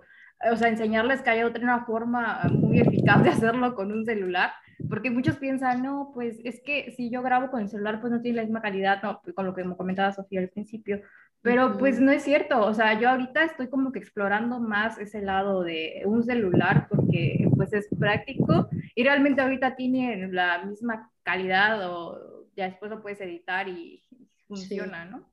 o 0.50 0.56
sea, 0.56 0.68
enseñarles 0.68 1.22
que 1.22 1.30
hay 1.30 1.42
otra 1.42 1.84
forma 1.84 2.42
muy 2.52 2.80
eficaz 2.80 3.22
de 3.22 3.30
hacerlo 3.30 3.74
con 3.74 3.92
un 3.92 4.04
celular, 4.04 4.52
porque 4.88 5.10
muchos 5.10 5.36
piensan, 5.36 5.82
no, 5.82 6.12
pues 6.14 6.40
es 6.44 6.60
que 6.60 6.92
si 6.92 7.10
yo 7.10 7.22
grabo 7.22 7.50
con 7.50 7.60
el 7.60 7.68
celular, 7.68 8.00
pues 8.00 8.12
no 8.12 8.20
tiene 8.20 8.36
la 8.36 8.42
misma 8.44 8.62
calidad, 8.62 9.02
no, 9.02 9.20
con 9.34 9.46
lo 9.46 9.54
que 9.54 9.64
me 9.64 9.76
comentaba 9.76 10.12
Sofía 10.12 10.40
al 10.40 10.48
principio, 10.48 11.00
pero 11.40 11.78
pues 11.78 12.00
no 12.00 12.10
es 12.10 12.22
cierto, 12.22 12.64
o 12.64 12.74
sea, 12.74 12.98
yo 12.98 13.08
ahorita 13.08 13.44
estoy 13.44 13.68
como 13.68 13.92
que 13.92 14.00
explorando 14.00 14.58
más 14.60 14.98
ese 14.98 15.22
lado 15.22 15.62
de 15.62 16.02
un 16.04 16.24
celular 16.24 16.88
porque 16.88 17.48
pues 17.56 17.72
es 17.72 17.88
práctico 17.98 18.68
y 18.94 19.04
realmente 19.04 19.40
ahorita 19.40 19.76
tiene 19.76 20.28
la 20.28 20.64
misma 20.64 21.10
calidad 21.22 21.90
o 21.90 22.46
ya 22.56 22.66
después 22.66 22.90
lo 22.90 23.02
puedes 23.02 23.20
editar 23.20 23.68
y 23.68 24.04
funciona, 24.48 25.04
¿no? 25.04 25.28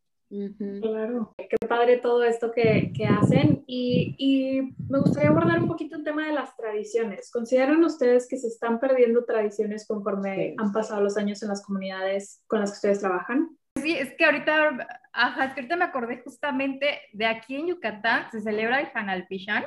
Claro, 0.81 1.33
qué 1.37 1.67
padre 1.67 1.97
todo 1.97 2.23
esto 2.23 2.51
que, 2.51 2.91
que 2.95 3.05
hacen 3.05 3.63
y, 3.67 4.15
y, 4.17 4.75
me 4.89 4.99
gustaría 4.99 5.29
abordar 5.29 5.61
un 5.61 5.67
poquito 5.67 5.95
el 5.95 6.03
tema 6.03 6.27
de 6.27 6.33
las 6.33 6.55
tradiciones. 6.55 7.31
¿Consideran 7.31 7.83
ustedes 7.83 8.27
que 8.27 8.37
se 8.37 8.47
están 8.47 8.79
perdiendo 8.79 9.25
tradiciones 9.25 9.87
conforme 9.87 10.55
han 10.57 10.71
pasado 10.71 11.01
los 11.01 11.17
años 11.17 11.41
en 11.43 11.49
las 11.49 11.63
comunidades 11.63 12.41
con 12.47 12.59
las 12.59 12.71
que 12.71 12.75
ustedes 12.75 12.99
trabajan? 12.99 13.57
Sí, 13.81 13.95
es 13.95 14.13
que 14.15 14.25
ahorita, 14.25 14.87
ajá, 15.13 15.45
es 15.45 15.53
que 15.53 15.61
ahorita 15.61 15.75
me 15.75 15.85
acordé 15.85 16.21
justamente 16.23 17.01
de 17.13 17.25
aquí 17.25 17.55
en 17.55 17.67
Yucatán 17.67 18.31
se 18.31 18.41
celebra 18.41 18.79
el 18.79 18.89
Hanal 18.93 19.27
Pichán, 19.27 19.65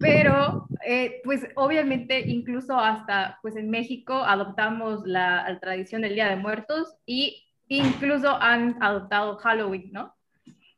pero 0.00 0.66
eh, 0.84 1.20
pues 1.24 1.46
obviamente 1.54 2.20
incluso 2.20 2.78
hasta 2.78 3.38
pues 3.40 3.56
en 3.56 3.70
México 3.70 4.14
adoptamos 4.14 5.06
la, 5.06 5.48
la, 5.48 5.60
tradición 5.60 6.02
del 6.02 6.14
Día 6.14 6.28
de 6.28 6.36
Muertos 6.36 6.96
y 7.06 7.44
incluso 7.68 8.30
han 8.40 8.76
adoptado 8.82 9.36
Halloween, 9.36 9.90
¿no? 9.92 10.14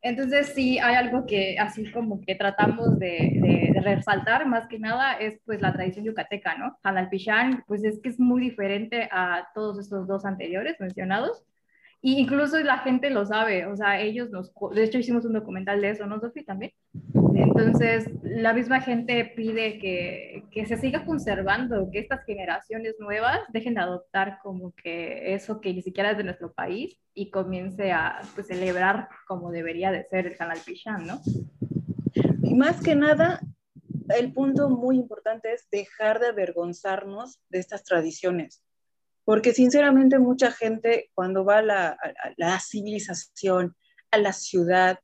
Entonces 0.02 0.52
sí 0.54 0.78
hay 0.78 0.94
algo 0.94 1.26
que 1.26 1.58
así 1.58 1.90
como 1.90 2.20
que 2.20 2.36
tratamos 2.36 2.98
de, 2.98 3.72
de, 3.74 3.80
resaltar 3.80 4.46
más 4.46 4.66
que 4.68 4.78
nada 4.78 5.14
es 5.14 5.40
pues 5.44 5.60
la 5.60 5.72
tradición 5.72 6.04
yucateca, 6.04 6.56
¿no? 6.56 6.78
Hanal 6.82 7.08
Pichán 7.08 7.64
pues 7.66 7.84
es 7.84 8.00
que 8.00 8.08
es 8.08 8.18
muy 8.18 8.40
diferente 8.40 9.08
a 9.10 9.48
todos 9.54 9.78
estos 9.78 10.06
dos 10.06 10.24
anteriores 10.24 10.76
mencionados 10.80 11.44
y 12.02 12.20
incluso 12.20 12.58
la 12.60 12.78
gente 12.78 13.10
lo 13.10 13.26
sabe, 13.26 13.66
o 13.66 13.74
sea, 13.74 14.00
ellos 14.00 14.30
nos, 14.30 14.52
de 14.74 14.84
hecho 14.84 14.98
hicimos 14.98 15.24
un 15.24 15.32
documental 15.32 15.80
de 15.80 15.90
eso, 15.90 16.06
¿no, 16.06 16.20
Sofi? 16.20 16.44
También. 16.44 16.72
Entonces, 17.46 18.10
la 18.22 18.52
misma 18.52 18.80
gente 18.80 19.32
pide 19.36 19.78
que, 19.78 20.44
que, 20.50 20.66
se 20.66 20.76
siga 20.76 21.04
conservando, 21.04 21.88
que 21.90 21.98
estas 21.98 22.24
generaciones 22.24 22.96
nuevas 22.98 23.40
dejen 23.52 23.74
de 23.74 23.80
adoptar 23.80 24.38
como 24.42 24.72
que 24.72 25.34
eso 25.34 25.60
que 25.60 25.72
ni 25.72 25.82
siquiera 25.82 26.10
es 26.10 26.18
de 26.18 26.24
nuestro 26.24 26.52
país 26.52 26.98
y 27.14 27.30
comience 27.30 27.92
a 27.92 28.20
pues, 28.34 28.48
celebrar 28.48 29.08
como 29.26 29.50
debería 29.50 29.90
de 29.90 30.04
ser 30.04 30.26
el 30.26 30.36
Canal 30.36 30.58
Pichán, 30.64 31.06
¿no? 31.06 31.20
Y 32.42 32.54
más 32.54 32.82
que 32.82 32.94
nada, 32.94 33.40
el 34.16 34.32
punto 34.32 34.68
muy 34.68 34.96
importante 34.96 35.52
es 35.52 35.68
dejar 35.70 36.20
de 36.20 36.28
avergonzarnos 36.28 37.40
de 37.48 37.58
estas 37.58 37.84
tradiciones 37.84 38.62
porque 39.26 39.52
sinceramente 39.52 40.20
mucha 40.20 40.52
gente 40.52 41.10
cuando 41.12 41.44
va 41.44 41.58
a 41.58 41.62
la, 42.36 42.60
civilización, 42.60 43.76
a 44.12 44.18
la 44.18 44.32
ciudad, 44.32 45.00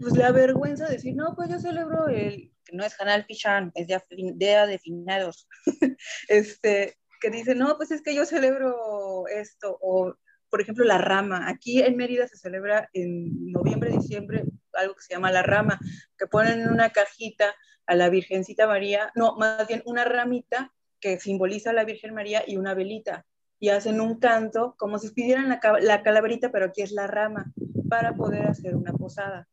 pues 0.00 0.16
le 0.16 0.24
avergüenza 0.24 0.88
decir, 0.88 1.14
no, 1.14 1.34
pues 1.34 1.50
yo 1.50 1.58
celebro 1.58 2.08
el, 2.08 2.52
que 2.64 2.76
no 2.76 2.84
es 2.84 3.00
Hanal 3.00 3.26
Pichán, 3.26 3.72
es 3.74 3.86
Día 3.86 4.66
de 4.66 4.78
Finados, 4.78 5.48
este, 6.28 6.96
que 7.20 7.30
dice, 7.30 7.54
no, 7.54 7.76
pues 7.76 7.90
es 7.90 8.02
que 8.02 8.14
yo 8.14 8.24
celebro 8.24 9.26
esto, 9.28 9.78
o 9.80 10.14
por 10.50 10.60
ejemplo 10.60 10.84
la 10.84 10.98
rama, 10.98 11.48
aquí 11.48 11.82
en 11.82 11.96
Mérida 11.96 12.26
se 12.26 12.36
celebra 12.36 12.88
en 12.92 13.52
noviembre, 13.52 13.90
diciembre, 13.90 14.44
algo 14.74 14.94
que 14.94 15.02
se 15.02 15.14
llama 15.14 15.32
la 15.32 15.42
rama, 15.42 15.78
que 16.16 16.26
ponen 16.26 16.60
en 16.60 16.70
una 16.70 16.90
cajita 16.90 17.54
a 17.86 17.94
la 17.94 18.08
Virgencita 18.08 18.66
María, 18.66 19.10
no, 19.14 19.36
más 19.36 19.66
bien 19.66 19.82
una 19.84 20.04
ramita 20.04 20.72
que 21.00 21.18
simboliza 21.18 21.70
a 21.70 21.74
la 21.74 21.84
Virgen 21.84 22.14
María 22.14 22.42
y 22.46 22.56
una 22.56 22.74
velita. 22.74 23.24
Y 23.60 23.70
hacen 23.70 24.00
un 24.00 24.20
canto 24.20 24.76
como 24.78 24.98
si 24.98 25.10
pidieran 25.10 25.48
la, 25.48 25.60
la 25.80 26.02
calaverita, 26.02 26.52
pero 26.52 26.66
aquí 26.66 26.82
es 26.82 26.92
la 26.92 27.08
rama, 27.08 27.52
para 27.88 28.14
poder 28.14 28.46
hacer 28.46 28.76
una 28.76 28.92
posada. 28.92 29.48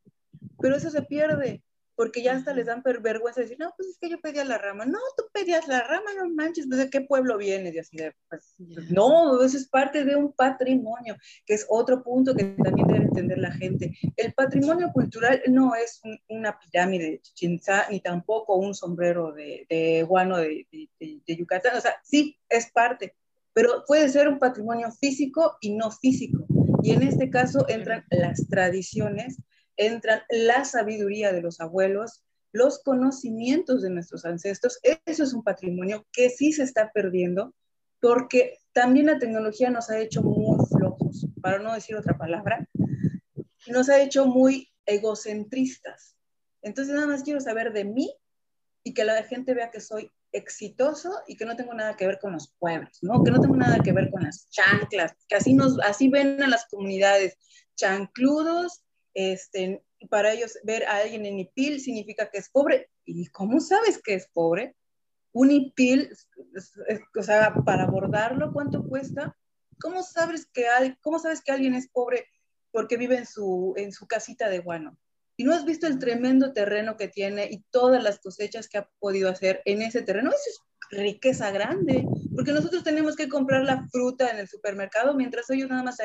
Pero 0.59 0.75
eso 0.75 0.89
se 0.89 1.01
pierde, 1.01 1.63
porque 1.95 2.21
ya 2.21 2.33
hasta 2.33 2.53
les 2.53 2.65
dan 2.65 2.83
vergüenza 3.01 3.41
decir, 3.41 3.57
no, 3.57 3.73
pues 3.77 3.89
es 3.89 3.97
que 3.97 4.09
yo 4.09 4.19
pedía 4.19 4.43
la 4.43 4.57
rama. 4.57 4.85
No, 4.85 4.99
tú 5.15 5.23
pedías 5.31 5.67
la 5.67 5.81
rama, 5.81 6.11
no 6.17 6.29
manches, 6.29 6.67
pues, 6.67 6.79
¿de 6.79 6.89
qué 6.89 7.01
pueblo 7.01 7.37
vienes? 7.37 7.73
Y 7.73 7.79
así 7.79 7.97
de, 7.97 8.13
pues, 8.29 8.55
no, 8.89 9.41
eso 9.41 9.57
es 9.57 9.67
parte 9.69 10.03
de 10.03 10.15
un 10.15 10.33
patrimonio, 10.33 11.15
que 11.45 11.53
es 11.53 11.65
otro 11.69 12.03
punto 12.03 12.35
que 12.35 12.43
también 12.43 12.87
debe 12.87 13.05
entender 13.05 13.37
la 13.37 13.51
gente. 13.51 13.97
El 14.17 14.33
patrimonio 14.33 14.91
cultural 14.93 15.41
no 15.47 15.73
es 15.75 16.01
una 16.27 16.59
pirámide 16.59 17.11
de 17.11 17.21
Chinza, 17.21 17.85
ni 17.89 18.01
tampoco 18.01 18.57
un 18.57 18.75
sombrero 18.75 19.31
de, 19.31 19.65
de 19.69 20.03
guano 20.03 20.37
de, 20.37 20.67
de, 20.71 21.21
de 21.25 21.35
Yucatán. 21.35 21.77
O 21.77 21.81
sea, 21.81 21.95
sí, 22.03 22.37
es 22.49 22.71
parte, 22.71 23.15
pero 23.53 23.85
puede 23.87 24.09
ser 24.09 24.27
un 24.27 24.37
patrimonio 24.37 24.91
físico 24.91 25.55
y 25.61 25.73
no 25.75 25.91
físico. 25.91 26.45
Y 26.83 26.91
en 26.91 27.03
este 27.03 27.29
caso 27.29 27.65
entran 27.69 28.03
las 28.09 28.47
tradiciones 28.49 29.37
entran 29.77 30.21
la 30.29 30.65
sabiduría 30.65 31.31
de 31.31 31.41
los 31.41 31.59
abuelos, 31.59 32.23
los 32.51 32.81
conocimientos 32.83 33.81
de 33.81 33.89
nuestros 33.89 34.25
ancestros. 34.25 34.79
Eso 35.05 35.23
es 35.23 35.33
un 35.33 35.43
patrimonio 35.43 36.05
que 36.11 36.29
sí 36.29 36.53
se 36.53 36.63
está 36.63 36.91
perdiendo 36.93 37.53
porque 37.99 38.59
también 38.71 39.07
la 39.07 39.19
tecnología 39.19 39.69
nos 39.69 39.89
ha 39.89 39.99
hecho 39.99 40.21
muy 40.21 40.57
flojos, 40.67 41.27
para 41.41 41.59
no 41.59 41.73
decir 41.73 41.95
otra 41.95 42.17
palabra, 42.17 42.67
nos 43.67 43.89
ha 43.89 44.01
hecho 44.01 44.25
muy 44.25 44.69
egocentristas. 44.85 46.15
Entonces 46.61 46.93
nada 46.93 47.07
más 47.07 47.23
quiero 47.23 47.39
saber 47.39 47.73
de 47.73 47.85
mí 47.85 48.13
y 48.83 48.93
que 48.93 49.03
la 49.03 49.23
gente 49.23 49.53
vea 49.53 49.71
que 49.71 49.81
soy 49.81 50.11
exitoso 50.31 51.11
y 51.27 51.37
que 51.37 51.45
no 51.45 51.55
tengo 51.55 51.73
nada 51.73 51.95
que 51.95 52.05
ver 52.05 52.19
con 52.19 52.33
los 52.33 52.53
pueblos, 52.59 52.99
¿no? 53.01 53.23
Que 53.23 53.31
no 53.31 53.41
tengo 53.41 53.55
nada 53.55 53.79
que 53.83 53.91
ver 53.91 54.11
con 54.11 54.23
las 54.23 54.49
chanclas, 54.49 55.13
que 55.27 55.35
así 55.35 55.53
nos 55.53 55.79
así 55.79 56.09
ven 56.09 56.41
a 56.43 56.47
las 56.47 56.67
comunidades 56.67 57.37
chancludos 57.75 58.84
este, 59.15 59.81
para 60.09 60.33
ellos 60.33 60.59
ver 60.63 60.85
a 60.85 60.97
alguien 60.97 61.25
en 61.25 61.39
IPIL 61.39 61.81
significa 61.81 62.29
que 62.29 62.37
es 62.37 62.49
pobre. 62.49 62.89
¿Y 63.05 63.25
cómo 63.27 63.59
sabes 63.59 63.99
que 64.03 64.13
es 64.13 64.27
pobre? 64.31 64.75
Un 65.31 65.51
IPIL, 65.51 66.11
o 67.17 67.23
sea, 67.23 67.55
para 67.65 67.85
abordarlo, 67.85 68.53
¿cuánto 68.53 68.87
cuesta? 68.87 69.35
¿Cómo 69.79 70.03
sabes 70.03 70.45
que, 70.53 70.67
hay, 70.67 70.95
cómo 71.01 71.19
sabes 71.19 71.41
que 71.41 71.51
alguien 71.51 71.73
es 71.73 71.89
pobre 71.89 72.27
porque 72.71 72.97
vive 72.97 73.17
en 73.17 73.25
su, 73.25 73.73
en 73.77 73.91
su 73.91 74.05
casita 74.05 74.49
de 74.49 74.59
guano? 74.59 74.97
Y 75.37 75.43
no 75.43 75.53
has 75.53 75.65
visto 75.65 75.87
el 75.87 75.99
tremendo 75.99 76.53
terreno 76.53 76.95
que 76.95 77.09
tiene 77.09 77.47
y 77.51 77.63
todas 77.71 78.01
las 78.01 78.19
cosechas 78.19 78.69
que 78.69 78.77
ha 78.77 78.89
podido 78.99 79.29
hacer 79.29 79.61
en 79.65 79.81
ese 79.81 80.01
terreno. 80.01 80.29
Eso 80.29 80.49
es 80.49 80.61
riqueza 80.97 81.51
grande, 81.51 82.05
porque 82.35 82.53
nosotros 82.53 82.83
tenemos 82.83 83.15
que 83.15 83.27
comprar 83.27 83.63
la 83.63 83.87
fruta 83.89 84.29
en 84.29 84.39
el 84.39 84.47
supermercado 84.47 85.15
mientras 85.15 85.49
ellos 85.49 85.69
nada 85.69 85.83
más 85.83 85.97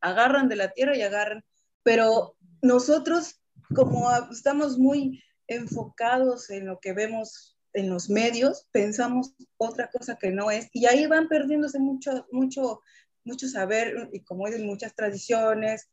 agarran 0.00 0.48
de 0.48 0.56
la 0.56 0.70
tierra 0.70 0.96
y 0.96 1.02
agarran. 1.02 1.44
Pero 1.82 2.36
nosotros, 2.62 3.40
como 3.74 4.10
estamos 4.30 4.78
muy 4.78 5.22
enfocados 5.46 6.50
en 6.50 6.66
lo 6.66 6.78
que 6.80 6.92
vemos 6.92 7.56
en 7.72 7.90
los 7.90 8.08
medios, 8.10 8.66
pensamos 8.72 9.34
otra 9.56 9.90
cosa 9.90 10.16
que 10.16 10.30
no 10.30 10.50
es, 10.50 10.68
y 10.72 10.86
ahí 10.86 11.06
van 11.06 11.28
perdiéndose 11.28 11.78
mucho, 11.78 12.26
mucho, 12.32 12.80
mucho 13.24 13.48
saber 13.48 14.08
y 14.12 14.20
como 14.20 14.46
dicen, 14.46 14.66
muchas 14.66 14.94
tradiciones, 14.94 15.88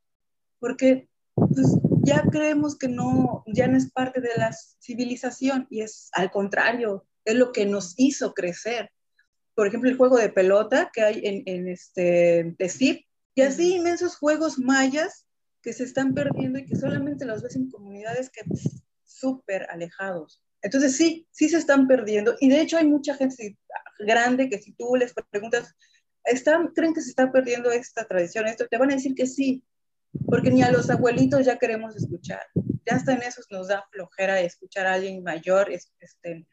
porque 0.60 1.10
pues, 1.36 1.68
ya 2.04 2.24
creemos 2.32 2.78
que 2.78 2.88
no, 2.88 3.44
ya 3.48 3.68
no 3.68 3.78
es 3.78 3.92
parte 3.92 4.22
de 4.22 4.32
la 4.38 4.52
civilización 4.80 5.68
y 5.70 5.82
es 5.82 6.10
al 6.14 6.32
contrario, 6.32 7.06
es 7.26 7.36
lo 7.36 7.52
que 7.52 7.66
nos 7.66 7.94
hizo 7.98 8.34
crecer. 8.34 8.92
Por 9.54 9.68
ejemplo, 9.68 9.90
el 9.90 9.98
juego 9.98 10.18
de 10.18 10.30
pelota 10.30 10.92
que 10.94 11.02
hay 11.02 11.22
en, 11.24 11.44
en 11.46 11.68
este, 11.68 12.56
de 12.58 13.06
y 13.38 13.42
así 13.42 13.76
inmensos 13.76 14.16
juegos 14.16 14.60
mayas 14.60 15.26
que 15.66 15.74
se 15.74 15.84
están 15.84 16.14
perdiendo 16.14 16.60
y 16.60 16.66
que 16.66 16.76
solamente 16.76 17.26
los 17.26 17.42
ves 17.42 17.56
en 17.56 17.72
comunidades 17.72 18.30
que 18.30 18.44
súper 19.04 19.66
alejados. 19.72 20.40
Entonces 20.62 20.96
sí, 20.96 21.28
sí 21.32 21.50
se 21.50 21.58
están 21.58 21.88
perdiendo 21.88 22.36
y 22.40 22.50
de 22.50 22.62
hecho 22.62 22.78
hay 22.78 22.86
mucha 22.86 23.16
gente 23.16 23.58
grande 23.98 24.48
que 24.48 24.60
si 24.60 24.74
tú 24.74 24.96
les 24.96 25.12
preguntas, 25.32 25.74
¿están, 26.24 26.68
¿creen 26.68 26.94
que 26.94 27.02
se 27.02 27.10
está 27.10 27.32
perdiendo 27.32 27.72
esta 27.72 28.08
tradición? 28.08 28.46
Esto 28.46 28.68
te 28.68 28.78
van 28.78 28.92
a 28.92 28.94
decir 28.94 29.16
que 29.16 29.26
sí, 29.26 29.64
porque 30.28 30.52
ni 30.52 30.62
a 30.62 30.72
los 30.72 30.88
abuelitos 30.92 31.44
ya 31.44 31.58
queremos 31.58 31.96
escuchar. 31.96 32.44
Ya 32.86 32.98
hasta 32.98 33.14
en 33.14 33.24
esos 33.24 33.48
nos 33.50 33.68
da 33.68 33.84
flojera 33.92 34.40
escuchar 34.42 34.86
a 34.86 34.94
alguien 34.94 35.24
mayor, 35.24 35.72
este, 35.72 36.48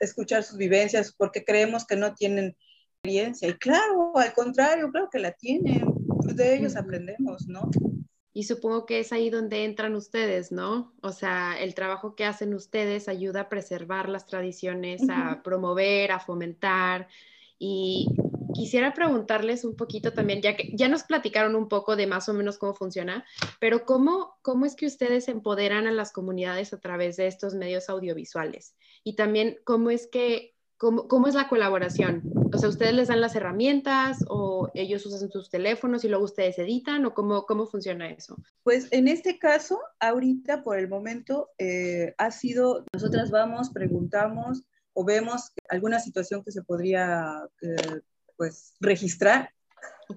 escuchar 0.00 0.42
sus 0.42 0.58
vivencias, 0.58 1.14
porque 1.16 1.46
creemos 1.46 1.86
que 1.86 1.96
no 1.96 2.14
tienen 2.14 2.54
experiencia. 2.96 3.48
Y 3.48 3.54
claro, 3.54 4.12
al 4.18 4.34
contrario, 4.34 4.90
claro 4.92 5.08
que 5.10 5.18
la 5.18 5.32
tienen. 5.32 5.86
Pues 6.22 6.36
de 6.36 6.56
ellos 6.56 6.76
aprendemos, 6.76 7.48
¿no? 7.48 7.70
Y 8.32 8.44
supongo 8.44 8.86
que 8.86 9.00
es 9.00 9.12
ahí 9.12 9.28
donde 9.28 9.64
entran 9.64 9.94
ustedes, 9.94 10.52
¿no? 10.52 10.92
O 11.02 11.12
sea, 11.12 11.58
el 11.58 11.74
trabajo 11.74 12.14
que 12.14 12.24
hacen 12.24 12.54
ustedes 12.54 13.08
ayuda 13.08 13.42
a 13.42 13.48
preservar 13.48 14.08
las 14.08 14.26
tradiciones, 14.26 15.02
a 15.10 15.42
promover, 15.42 16.12
a 16.12 16.20
fomentar. 16.20 17.08
Y 17.58 18.06
quisiera 18.54 18.94
preguntarles 18.94 19.64
un 19.64 19.74
poquito 19.74 20.12
también, 20.12 20.42
ya 20.42 20.56
que 20.56 20.70
ya 20.74 20.88
nos 20.88 21.02
platicaron 21.02 21.56
un 21.56 21.68
poco 21.68 21.96
de 21.96 22.06
más 22.06 22.28
o 22.28 22.34
menos 22.34 22.56
cómo 22.56 22.74
funciona, 22.74 23.24
pero 23.58 23.84
¿cómo, 23.84 24.36
cómo 24.42 24.64
es 24.64 24.76
que 24.76 24.86
ustedes 24.86 25.28
empoderan 25.28 25.86
a 25.86 25.92
las 25.92 26.12
comunidades 26.12 26.72
a 26.72 26.80
través 26.80 27.16
de 27.16 27.26
estos 27.26 27.54
medios 27.54 27.90
audiovisuales? 27.90 28.76
Y 29.02 29.16
también, 29.16 29.58
¿cómo 29.64 29.90
es 29.90 30.06
que 30.06 30.54
¿Cómo, 30.80 31.28
es 31.28 31.34
la 31.34 31.46
colaboración? 31.46 32.22
O 32.52 32.58
sea, 32.58 32.68
¿ustedes 32.68 32.94
les 32.94 33.08
dan 33.08 33.20
las 33.20 33.36
herramientas 33.36 34.24
o 34.28 34.70
ellos 34.74 35.06
usan 35.06 35.30
sus 35.30 35.50
teléfonos 35.50 36.04
y 36.04 36.08
luego 36.08 36.24
ustedes 36.24 36.58
editan 36.58 37.04
o 37.04 37.14
cómo, 37.14 37.46
cómo 37.46 37.66
funciona 37.66 38.10
eso? 38.10 38.36
Pues 38.62 38.88
en 38.90 39.08
este 39.08 39.38
caso, 39.38 39.80
ahorita 40.00 40.62
por 40.62 40.78
el 40.78 40.88
momento 40.88 41.50
eh, 41.58 42.14
ha 42.18 42.30
sido, 42.30 42.84
nosotras 42.92 43.30
vamos, 43.30 43.70
preguntamos 43.70 44.64
o 44.94 45.04
vemos 45.04 45.52
alguna 45.68 46.00
situación 46.00 46.42
que 46.42 46.50
se 46.50 46.62
podría 46.62 47.48
eh, 47.62 48.00
pues 48.36 48.74
registrar 48.80 49.50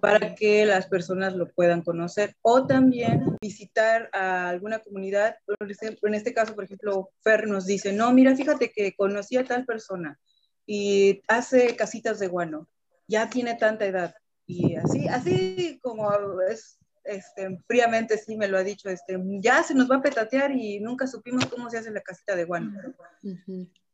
para 0.01 0.33
que 0.33 0.65
las 0.65 0.87
personas 0.87 1.35
lo 1.35 1.51
puedan 1.51 1.83
conocer 1.83 2.35
o 2.41 2.65
también 2.65 3.37
visitar 3.41 4.09
a 4.11 4.49
alguna 4.49 4.79
comunidad. 4.79 5.35
En 5.59 6.13
este 6.15 6.33
caso, 6.33 6.55
por 6.55 6.63
ejemplo, 6.63 7.11
Fer 7.21 7.47
nos 7.47 7.65
dice, 7.67 7.93
no, 7.93 8.11
mira, 8.11 8.35
fíjate 8.35 8.71
que 8.71 8.95
conocí 8.95 9.37
a 9.37 9.45
tal 9.45 9.65
persona 9.65 10.19
y 10.65 11.21
hace 11.27 11.75
casitas 11.75 12.19
de 12.19 12.27
guano, 12.27 12.67
ya 13.07 13.29
tiene 13.29 13.55
tanta 13.55 13.85
edad. 13.85 14.15
Y 14.45 14.75
así, 14.75 15.07
así 15.07 15.79
como 15.81 16.09
es, 16.49 16.79
este, 17.03 17.59
fríamente 17.67 18.17
sí 18.17 18.35
me 18.37 18.47
lo 18.47 18.57
ha 18.57 18.63
dicho, 18.63 18.89
este, 18.89 19.19
ya 19.39 19.63
se 19.63 19.73
nos 19.73 19.89
va 19.89 19.97
a 19.97 20.01
petatear 20.01 20.51
y 20.51 20.79
nunca 20.79 21.07
supimos 21.07 21.45
cómo 21.45 21.69
se 21.69 21.77
hace 21.77 21.91
la 21.91 22.01
casita 22.01 22.35
de 22.35 22.45
guano. 22.45 22.73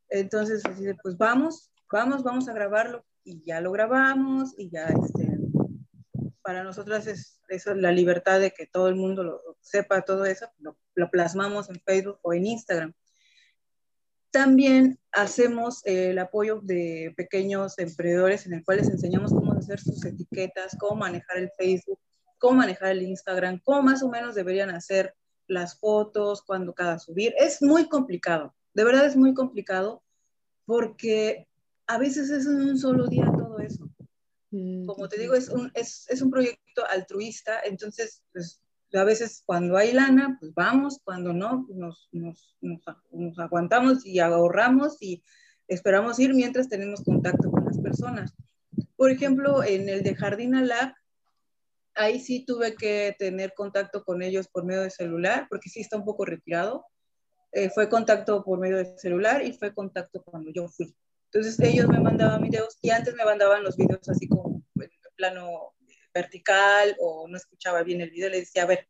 Entonces, 0.08 0.64
así 0.64 0.84
pues 1.02 1.16
vamos, 1.16 1.70
vamos, 1.90 2.22
vamos 2.22 2.48
a 2.48 2.52
grabarlo 2.52 3.04
y 3.24 3.42
ya 3.44 3.60
lo 3.60 3.72
grabamos 3.72 4.54
y 4.58 4.70
ya, 4.70 4.86
este, 4.86 5.38
para 6.42 6.64
nosotras 6.64 7.06
es 7.06 7.40
eso, 7.48 7.74
la 7.74 7.92
libertad 7.92 8.40
de 8.40 8.52
que 8.52 8.66
todo 8.66 8.88
el 8.88 8.96
mundo 8.96 9.22
lo 9.22 9.40
sepa, 9.60 10.02
todo 10.02 10.24
eso, 10.24 10.48
lo 10.94 11.10
plasmamos 11.10 11.68
en 11.68 11.80
Facebook 11.80 12.18
o 12.22 12.32
en 12.32 12.46
Instagram. 12.46 12.94
También 14.30 14.98
hacemos 15.12 15.80
el 15.84 16.18
apoyo 16.18 16.60
de 16.62 17.12
pequeños 17.16 17.78
emprendedores 17.78 18.46
en 18.46 18.54
el 18.54 18.64
cual 18.64 18.78
les 18.78 18.88
enseñamos 18.88 19.32
cómo 19.32 19.52
hacer 19.52 19.80
sus 19.80 20.04
etiquetas, 20.04 20.76
cómo 20.78 20.96
manejar 20.96 21.38
el 21.38 21.50
Facebook, 21.58 21.98
cómo 22.38 22.58
manejar 22.58 22.92
el 22.92 23.02
Instagram, 23.02 23.60
cómo 23.64 23.82
más 23.82 24.02
o 24.02 24.08
menos 24.08 24.34
deberían 24.34 24.70
hacer 24.70 25.14
las 25.48 25.78
fotos, 25.78 26.42
cuando 26.42 26.74
cada 26.74 26.98
subir. 26.98 27.34
Es 27.38 27.60
muy 27.60 27.88
complicado, 27.88 28.54
de 28.72 28.84
verdad 28.84 29.06
es 29.06 29.16
muy 29.16 29.34
complicado 29.34 30.02
porque 30.64 31.48
a 31.88 31.98
veces 31.98 32.30
es 32.30 32.46
en 32.46 32.60
un 32.60 32.78
solo 32.78 33.08
día 33.08 33.24
todo 33.36 33.58
eso. 33.58 33.90
Mm, 34.52 34.86
Como 34.86 35.08
te 35.08 35.18
digo, 35.18 35.34
es 35.34 35.48
un, 35.48 35.72
es, 35.74 36.06
es 36.08 36.22
un 36.22 36.30
proyecto 36.30 36.86
altruista, 36.88 37.60
entonces 37.64 38.22
pues, 38.32 38.62
a 38.98 39.04
veces 39.04 39.42
cuando 39.44 39.76
hay 39.76 39.92
lana, 39.92 40.36
pues 40.40 40.52
vamos, 40.54 41.00
cuando 41.04 41.32
no, 41.32 41.64
pues 41.66 41.78
nos, 41.78 42.08
nos, 42.12 42.56
nos, 42.60 43.38
aguantamos 43.38 44.04
y 44.04 44.18
ahorramos 44.18 45.00
y 45.00 45.22
esperamos 45.68 46.18
ir 46.18 46.34
mientras 46.34 46.68
tenemos 46.68 47.02
contacto 47.04 47.50
con 47.50 47.64
las 47.64 47.78
personas. 47.78 48.34
Por 48.96 49.10
ejemplo, 49.10 49.62
en 49.62 49.88
el 49.88 50.02
de 50.02 50.14
Jardina 50.14 50.62
Lab, 50.62 50.94
ahí 51.94 52.20
sí 52.20 52.44
tuve 52.44 52.74
que 52.74 53.14
tener 53.18 53.52
contacto 53.54 54.04
con 54.04 54.22
ellos 54.22 54.48
por 54.48 54.64
medio 54.64 54.82
de 54.82 54.90
celular, 54.90 55.46
porque 55.48 55.68
sí 55.68 55.80
está 55.80 55.96
un 55.96 56.04
poco 56.04 56.24
retirado. 56.24 56.84
Eh, 57.52 57.70
fue 57.70 57.88
contacto 57.88 58.44
por 58.44 58.58
medio 58.58 58.76
de 58.78 58.96
celular 58.98 59.44
y 59.44 59.52
fue 59.52 59.74
contacto 59.74 60.22
cuando 60.22 60.50
yo 60.50 60.68
fui. 60.68 60.94
Entonces 61.32 61.58
ellos 61.60 61.88
me 61.88 62.00
mandaban 62.00 62.42
videos 62.42 62.76
y 62.82 62.90
antes 62.90 63.14
me 63.14 63.24
mandaban 63.24 63.62
los 63.62 63.76
videos 63.76 64.08
así 64.08 64.28
como 64.28 64.62
en 64.80 64.90
plano 65.16 65.74
vertical 66.12 66.96
o 67.00 67.28
no 67.28 67.36
escuchaba 67.36 67.82
bien 67.82 68.00
el 68.00 68.10
video, 68.10 68.30
le 68.30 68.40
decía, 68.40 68.64
a 68.64 68.66
ver, 68.66 68.88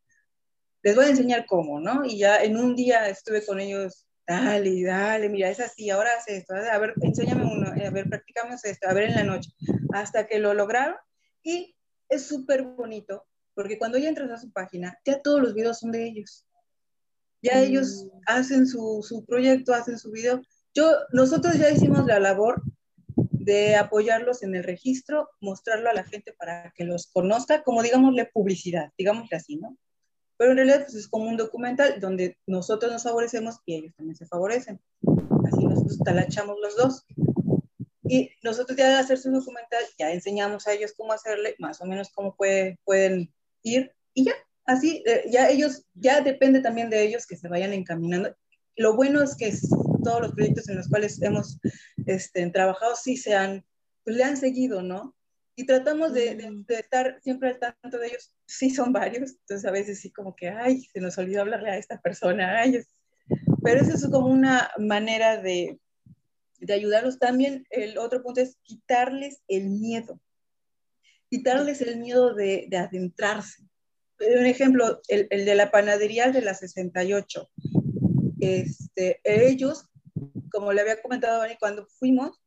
les 0.83 0.95
voy 0.95 1.05
a 1.05 1.09
enseñar 1.09 1.45
cómo, 1.45 1.79
¿no? 1.79 2.05
Y 2.05 2.17
ya 2.17 2.43
en 2.43 2.57
un 2.57 2.75
día 2.75 3.07
estuve 3.07 3.45
con 3.45 3.59
ellos, 3.59 4.07
dale, 4.25 4.83
dale, 4.83 5.29
mira, 5.29 5.49
es 5.49 5.59
así, 5.59 5.89
ahora 5.89 6.09
hace 6.17 6.37
esto, 6.37 6.53
a 6.55 6.77
ver, 6.77 6.93
enséñame 7.01 7.45
uno, 7.45 7.69
a 7.69 7.89
ver, 7.89 8.09
practicamos 8.09 8.63
esto, 8.65 8.87
a 8.87 8.93
ver 8.93 9.09
en 9.09 9.15
la 9.15 9.23
noche, 9.23 9.51
hasta 9.93 10.27
que 10.27 10.39
lo 10.39 10.53
lograron 10.53 10.95
y 11.43 11.75
es 12.09 12.25
súper 12.25 12.63
bonito, 12.63 13.25
porque 13.53 13.77
cuando 13.77 13.97
ya 13.97 14.09
entras 14.09 14.31
a 14.31 14.37
su 14.37 14.51
página, 14.51 14.97
ya 15.05 15.21
todos 15.21 15.41
los 15.41 15.53
videos 15.53 15.79
son 15.79 15.91
de 15.91 16.05
ellos. 16.05 16.45
Ya 17.41 17.55
mm. 17.55 17.63
ellos 17.63 18.07
hacen 18.27 18.67
su, 18.67 19.03
su 19.07 19.25
proyecto, 19.25 19.73
hacen 19.73 19.97
su 19.97 20.11
video. 20.11 20.41
Yo, 20.73 20.91
nosotros 21.11 21.57
ya 21.57 21.69
hicimos 21.69 22.05
la 22.05 22.19
labor 22.19 22.61
de 23.51 23.75
apoyarlos 23.75 24.43
en 24.43 24.55
el 24.55 24.63
registro, 24.63 25.29
mostrarlo 25.41 25.89
a 25.89 25.93
la 25.93 26.05
gente 26.05 26.31
para 26.31 26.71
que 26.75 26.85
los 26.85 27.07
conozca, 27.07 27.63
como 27.63 27.83
digámosle 27.83 28.29
publicidad, 28.33 28.91
digámosle 28.97 29.35
así, 29.35 29.57
¿no? 29.57 29.77
Pero 30.37 30.51
en 30.51 30.57
realidad 30.57 30.83
pues, 30.83 30.95
es 30.95 31.07
como 31.09 31.27
un 31.27 31.35
documental 31.35 31.99
donde 31.99 32.37
nosotros 32.47 32.91
nos 32.91 33.03
favorecemos 33.03 33.57
y 33.65 33.75
ellos 33.75 33.93
también 33.95 34.15
se 34.15 34.25
favorecen. 34.25 34.79
Así 35.45 35.65
nosotros 35.65 35.99
talachamos 35.99 36.55
los 36.61 36.77
dos. 36.77 37.05
Y 38.03 38.29
nosotros 38.41 38.77
ya 38.77 38.87
de 38.87 38.95
hacer 38.95 39.17
su 39.17 39.31
documental, 39.31 39.83
ya 39.99 40.11
enseñamos 40.11 40.67
a 40.67 40.73
ellos 40.73 40.93
cómo 40.95 41.11
hacerle, 41.11 41.55
más 41.59 41.81
o 41.81 41.85
menos 41.85 42.09
cómo 42.09 42.35
puede, 42.35 42.79
pueden 42.85 43.33
ir 43.63 43.91
y 44.13 44.25
ya, 44.25 44.33
así, 44.65 45.03
eh, 45.05 45.25
ya 45.29 45.49
ellos, 45.49 45.85
ya 45.93 46.21
depende 46.21 46.61
también 46.61 46.89
de 46.89 47.03
ellos 47.03 47.27
que 47.27 47.37
se 47.37 47.49
vayan 47.49 47.73
encaminando. 47.73 48.35
Lo 48.77 48.95
bueno 48.95 49.21
es 49.21 49.35
que 49.35 49.51
todos 50.03 50.21
los 50.21 50.31
proyectos 50.33 50.67
en 50.69 50.77
los 50.77 50.87
cuales 50.87 51.21
hemos 51.21 51.59
este, 52.05 52.49
trabajado 52.49 52.95
sí 52.95 53.17
se 53.17 53.35
han, 53.35 53.65
pues 54.03 54.15
le 54.15 54.23
han 54.23 54.37
seguido, 54.37 54.81
¿no? 54.81 55.15
Y 55.55 55.65
tratamos 55.65 56.13
de, 56.13 56.35
de, 56.35 56.75
estar 56.75 57.19
siempre 57.21 57.49
al 57.49 57.59
tanto 57.59 57.97
de 57.97 58.07
ellos. 58.07 58.33
Sí, 58.45 58.69
son 58.69 58.93
varios, 58.93 59.31
entonces 59.31 59.65
a 59.65 59.71
veces 59.71 59.99
sí 59.99 60.11
como 60.11 60.35
que, 60.35 60.49
ay, 60.49 60.81
se 60.93 60.99
nos 60.99 61.17
olvidó 61.17 61.41
hablarle 61.41 61.71
a 61.71 61.77
esta 61.77 61.99
persona, 61.99 62.59
ay, 62.59 62.81
pero 63.63 63.81
eso 63.81 63.95
es 63.95 64.07
como 64.07 64.27
una 64.27 64.71
manera 64.77 65.41
de, 65.41 65.79
de 66.59 66.73
ayudarlos. 66.73 67.19
También 67.19 67.65
el 67.69 67.97
otro 67.97 68.23
punto 68.23 68.41
es 68.41 68.57
quitarles 68.63 69.41
el 69.47 69.69
miedo, 69.69 70.19
quitarles 71.29 71.81
el 71.81 71.97
miedo 71.97 72.33
de, 72.33 72.67
de 72.69 72.77
adentrarse. 72.77 73.63
Un 74.19 74.45
ejemplo, 74.45 75.01
el, 75.07 75.27
el, 75.31 75.45
de 75.45 75.55
la 75.55 75.71
panadería 75.71 76.31
de 76.31 76.41
la 76.41 76.53
68. 76.53 77.49
Este, 78.39 79.19
ellos 79.23 79.89
como 80.51 80.73
le 80.73 80.81
había 80.81 81.01
comentado 81.01 81.41
a 81.41 81.47
cuando 81.59 81.87
fuimos, 81.87 82.41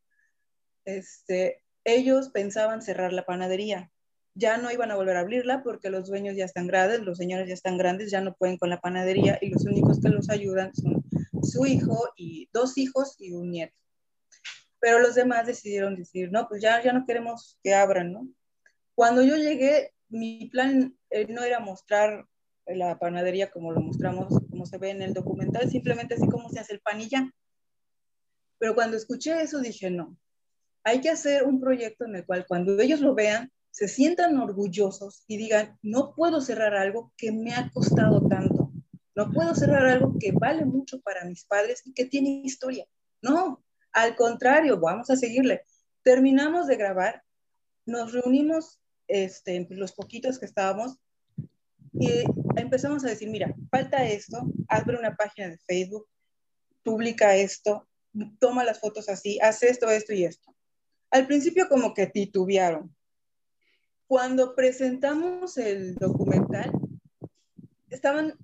este, 0.85 1.63
ellos 1.85 2.31
pensaban 2.31 2.83
cerrar 2.83 3.13
la 3.13 3.25
panadería. 3.25 3.91
Ya 4.35 4.59
no 4.59 4.71
iban 4.73 4.91
a 4.91 4.97
volver 4.97 5.17
a 5.17 5.21
abrirla 5.21 5.63
porque 5.63 5.91
los 5.91 6.09
dueños 6.09 6.37
ya 6.37 6.45
están 6.45 6.67
grandes, 6.67 7.01
los 7.01 7.19
señores 7.19 7.47
ya 7.47 7.55
están 7.55 7.79
grandes, 7.79 8.11
ya 8.11 8.21
no 8.21 8.35
pueden 8.35 8.59
con 8.59 8.71
la 8.71 8.81
panadería 8.81 9.39
y 9.41 9.51
los 9.51 9.65
únicos 9.65 10.01
que 10.01 10.09
los 10.09 10.29
ayudan 10.29 10.75
son 10.75 11.05
su 11.43 11.67
hijo 11.67 12.13
y 12.17 12.49
dos 12.53 12.77
hijos 12.79 13.15
y 13.19 13.33
un 13.33 13.51
nieto. 13.51 13.77
Pero 14.81 14.99
los 14.99 15.15
demás 15.15 15.47
decidieron 15.47 15.95
decir, 15.95 16.31
no, 16.33 16.49
pues 16.49 16.61
ya, 16.61 16.83
ya 16.83 16.93
no 16.93 17.07
queremos 17.07 17.59
que 17.63 17.75
abran, 17.75 18.13
¿no? 18.13 18.29
Cuando 18.95 19.23
yo 19.23 19.37
llegué, 19.37 19.93
mi 20.09 20.49
plan 20.51 20.97
eh, 21.11 21.27
no 21.29 21.43
era 21.43 21.61
mostrar 21.61 22.27
la 22.67 22.99
panadería 22.99 23.51
como 23.51 23.73
lo 23.73 23.81
mostramos, 23.81 24.29
como 24.51 24.67
se 24.67 24.79
ve 24.79 24.91
en 24.91 25.03
el 25.03 25.15
documental, 25.15 25.71
simplemente 25.71 26.15
así 26.15 26.29
como 26.29 26.49
se 26.49 26.61
hace 26.61 26.75
el 26.75 26.81
pan 26.81 27.01
y 27.01 27.09
ya. 27.09 27.31
Pero 28.59 28.75
cuando 28.75 28.97
escuché 28.97 29.41
eso 29.43 29.61
dije, 29.61 29.91
no, 29.91 30.17
hay 30.85 31.01
que 31.01 31.11
hacer 31.11 31.45
un 31.45 31.61
proyecto 31.61 32.05
en 32.05 32.17
el 32.17 32.27
cual 32.27 32.47
cuando 32.47 32.79
ellos 32.81 33.01
lo 33.01 33.15
vean, 33.15 33.51
se 33.71 33.89
sientan 33.89 34.39
orgullosos 34.39 35.25
y 35.27 35.37
digan, 35.37 35.79
no 35.83 36.15
puedo 36.15 36.41
cerrar 36.41 36.77
algo 36.77 37.13
que 37.17 37.33
me 37.33 37.55
ha 37.55 37.71
costado 37.73 38.27
tanto, 38.29 38.71
no 39.17 39.31
puedo 39.33 39.55
cerrar 39.55 39.87
algo 39.87 40.15
que 40.21 40.33
vale 40.33 40.65
mucho 40.65 41.01
para 41.01 41.25
mis 41.25 41.45
padres 41.45 41.83
y 41.85 41.93
que 41.93 42.05
tiene 42.05 42.43
historia. 42.45 42.87
No, 43.21 43.65
al 43.93 44.15
contrario, 44.17 44.79
vamos 44.79 45.11
a 45.11 45.17
seguirle. 45.17 45.63
Terminamos 46.03 46.67
de 46.67 46.77
grabar, 46.77 47.23
nos 47.87 48.13
reunimos 48.13 48.81
este, 49.09 49.67
los 49.71 49.93
poquitos 49.93 50.39
que 50.39 50.47
estábamos 50.47 50.99
y 51.93 52.25
empezamos 52.57 53.05
a 53.05 53.09
decir, 53.09 53.31
mira, 53.31 53.55
falta 53.71 54.05
esto, 54.05 54.47
abre 54.69 54.99
una 54.99 55.15
página 55.15 55.49
de 55.49 55.59
Facebook, 55.59 56.07
publica 56.83 57.37
esto, 57.37 57.89
toma 58.39 58.65
las 58.65 58.81
fotos 58.81 59.09
así, 59.09 59.39
hace 59.41 59.69
esto, 59.69 59.91
esto 59.91 60.13
y 60.13 60.25
esto. 60.25 60.55
Al 61.11 61.27
principio 61.27 61.69
como 61.69 61.95
que 61.95 62.07
titubearon. 62.07 62.95
Cuando 64.07 64.55
presentamos 64.55 65.57
el 65.57 65.95
documental, 65.97 66.73
estaban 67.91 68.37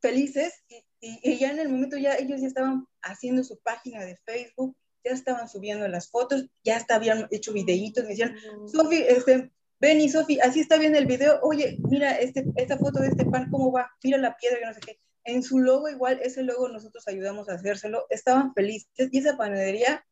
felices 0.00 0.64
y, 0.68 0.84
y, 1.00 1.38
ya 1.38 1.50
en 1.50 1.60
el 1.60 1.68
momento 1.68 1.96
ya 1.96 2.16
ellos 2.16 2.40
ya 2.40 2.46
estaban 2.46 2.86
haciendo 3.02 3.42
su 3.44 3.58
página 3.60 4.04
de 4.04 4.16
Facebook, 4.24 4.76
ya 5.04 5.12
estaban 5.12 5.48
subiendo 5.48 5.86
las 5.88 6.10
fotos, 6.10 6.46
ya 6.64 6.76
hasta 6.76 6.96
habían 6.96 7.26
hecho 7.30 7.52
videitos, 7.52 8.04
me 8.04 8.10
decían, 8.10 8.36
Sofi, 8.66 8.96
este, 8.96 9.50
ven 9.80 10.00
y 10.00 10.08
Sofi, 10.08 10.40
así 10.40 10.60
está 10.60 10.76
bien 10.78 10.94
el 10.96 11.06
video, 11.06 11.40
oye, 11.42 11.78
mira 11.88 12.16
este, 12.16 12.44
esta 12.56 12.76
foto 12.78 13.00
de 13.00 13.08
este 13.08 13.24
pan, 13.24 13.50
¿cómo 13.50 13.72
va? 13.72 13.90
Mira 14.02 14.18
la 14.18 14.36
piedra, 14.36 14.58
y 14.60 14.66
no 14.66 14.74
sé 14.74 14.80
qué. 14.80 14.98
En 15.28 15.42
su 15.42 15.58
logo 15.58 15.90
igual, 15.90 16.20
ese 16.22 16.42
logo 16.42 16.70
nosotros 16.70 17.06
ayudamos 17.06 17.50
a 17.50 17.54
hacérselo, 17.54 18.06
estaban 18.08 18.54
felices 18.54 19.10
y 19.12 19.18
esa 19.18 19.36
panadería, 19.36 20.02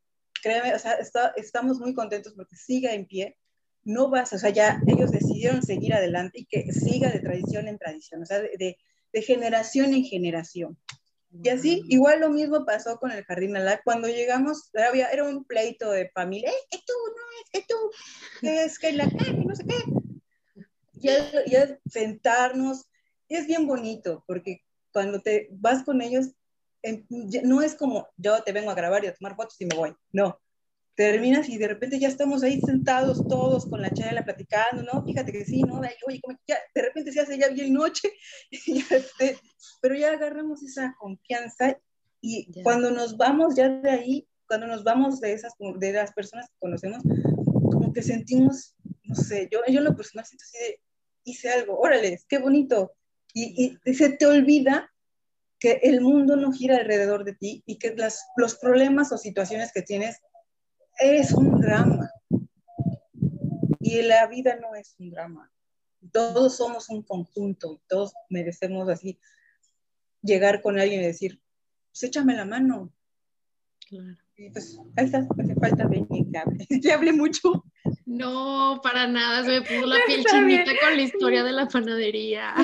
créeme, 0.43 0.75
o 0.75 0.79
sea, 0.79 0.93
está, 0.93 1.33
estamos 1.37 1.79
muy 1.79 1.95
contentos 1.95 2.35
porque 2.35 2.55
siga 2.55 2.93
en 2.93 3.07
pie, 3.07 3.39
no 3.83 4.11
vas, 4.11 4.35
o 4.35 4.39
sea, 4.39 4.51
ya 4.51 4.79
ellos 4.87 5.11
decidieron 5.13 5.63
seguir 5.63 5.95
adelante 5.95 6.41
y 6.41 6.45
que 6.45 6.71
siga 6.71 7.09
de 7.09 7.21
tradición 7.21 7.67
en 7.67 7.79
tradición, 7.79 8.23
o 8.23 8.27
sea, 8.27 8.41
de, 8.41 8.77
de 9.11 9.23
generación 9.23 9.95
en 9.95 10.05
generación. 10.05 10.77
Y 11.43 11.49
así, 11.49 11.83
igual 11.89 12.21
lo 12.21 12.29
mismo 12.29 12.67
pasó 12.67 12.99
con 12.99 13.11
el 13.11 13.25
Jardín 13.25 13.57
Alá. 13.57 13.81
Cuando 13.85 14.09
llegamos, 14.09 14.71
había, 14.75 15.09
era 15.09 15.25
un 15.25 15.45
pleito 15.45 15.91
de 15.91 16.11
familia. 16.11 16.51
¡Eh, 16.51 16.55
es 16.71 16.85
tú, 16.85 16.93
no 17.09 17.23
es, 17.41 17.61
es 17.61 17.67
tú! 17.67 17.77
Es 18.43 18.79
que 18.79 18.93
la 18.93 19.11
calle, 19.11 19.45
no 19.45 19.55
sé 19.55 19.65
qué. 19.67 20.63
Ya, 20.95 21.45
ya 21.47 21.79
sentarnos, 21.91 22.87
es 23.29 23.47
bien 23.47 23.67
bonito, 23.67 24.25
porque 24.27 24.66
cuando 24.97 25.21
te 25.21 25.49
vas 25.51 25.85
con 25.85 26.01
ellos, 26.01 26.31
no 27.43 27.61
es 27.61 27.75
como 27.75 28.09
yo 28.17 28.43
te 28.43 28.53
vengo 28.53 28.71
a 28.71 28.75
grabar 28.75 29.05
y 29.05 29.09
a 29.09 29.15
tomar 29.15 29.37
fotos 29.37 29.61
y 29.61 29.67
me 29.67 29.77
voy. 29.77 29.95
No, 30.11 30.41
terminas 30.95 31.51
y 31.51 31.59
de 31.59 31.69
repente 31.69 31.99
ya 31.99 32.09
estamos 32.09 32.43
ahí 32.43 32.63
sentados 32.63 33.23
todos 33.29 33.67
con 33.67 33.83
la 33.83 33.91
chela 33.91 34.25
platicando, 34.25 34.85
¿no? 34.85 35.05
Fíjate 35.05 35.33
que 35.33 35.45
sí, 35.45 35.61
¿no? 35.65 35.83
oye, 36.07 36.23
ya, 36.49 36.57
de 36.75 36.81
repente 36.81 37.13
se 37.13 37.21
hace 37.21 37.39
ya 37.39 37.51
bien 37.51 37.75
noche, 37.75 38.11
y 38.51 38.79
este, 38.79 39.39
pero 39.83 39.97
ya 39.97 40.13
agarramos 40.13 40.63
esa 40.63 40.97
confianza 40.99 41.79
y 42.23 42.63
cuando 42.63 42.91
nos 42.91 43.19
vamos 43.19 43.55
ya 43.55 43.69
de 43.69 43.91
ahí, 43.91 44.29
cuando 44.49 44.67
nos 44.67 44.83
vamos 44.83 45.21
de 45.21 45.35
esas, 45.35 45.53
de 45.77 45.93
las 45.93 46.15
personas 46.15 46.49
que 46.49 46.57
conocemos, 46.59 47.03
como 47.71 47.93
que 47.93 48.01
sentimos, 48.01 48.75
no 49.05 49.15
sé, 49.15 49.47
yo, 49.53 49.61
yo 49.69 49.81
en 49.81 49.85
lo 49.85 49.95
personal 49.95 50.25
siento 50.25 50.45
así 50.45 50.57
de, 50.57 50.81
hice 51.25 51.51
algo, 51.51 51.79
órale, 51.79 52.19
qué 52.31 52.39
bonito, 52.39 52.95
y, 53.39 53.79
y 53.85 53.95
se 53.95 54.11
te 54.11 54.27
olvida 54.27 54.91
que 55.59 55.81
el 55.83 56.01
mundo 56.01 56.37
no 56.37 56.53
gira 56.53 56.77
alrededor 56.77 57.25
de 57.25 57.35
ti 57.35 57.63
y 57.67 57.79
que 57.79 57.95
las, 57.95 58.27
los 58.37 58.57
problemas 58.57 59.13
o 59.13 59.19
situaciones 59.19 59.73
que 59.73 59.83
tienes 59.83 60.21
es 60.99 61.33
un 61.33 61.61
drama. 61.61 62.11
Y 63.81 64.03
la 64.03 64.27
vida 64.27 64.57
no 64.57 64.75
es 64.75 64.97
un 64.99 65.11
drama. 65.11 65.51
Todos 66.13 66.57
somos 66.57 66.89
un 66.89 67.03
conjunto 67.03 67.75
y 67.75 67.89
todos 67.89 68.15
merecemos 68.29 68.89
así 68.89 69.19
llegar 70.23 70.63
con 70.63 70.79
alguien 70.79 71.03
y 71.03 71.07
decir, 71.07 71.41
pues 71.91 72.05
échame 72.05 72.35
la 72.35 72.45
mano. 72.45 72.93
Claro. 73.89 74.17
Y 74.37 74.51
pues 74.51 74.79
ahí 74.97 75.07
está, 75.07 75.27
hace 75.39 75.55
falta 75.55 75.87
de 75.87 76.07
que 76.07 76.39
hable. 76.39 76.67
que 76.83 76.93
hable 76.93 77.13
mucho. 77.13 77.65
No, 78.07 78.81
para 78.85 79.09
nada, 79.09 79.43
se 79.43 79.61
me 79.61 79.63
puso 79.63 79.85
la 79.85 79.97
piel 80.07 80.25
chinita 80.25 80.73
con 80.81 80.97
la 80.97 81.03
historia 81.03 81.43
de 81.43 81.53
la 81.53 81.67
panadería. 81.69 82.55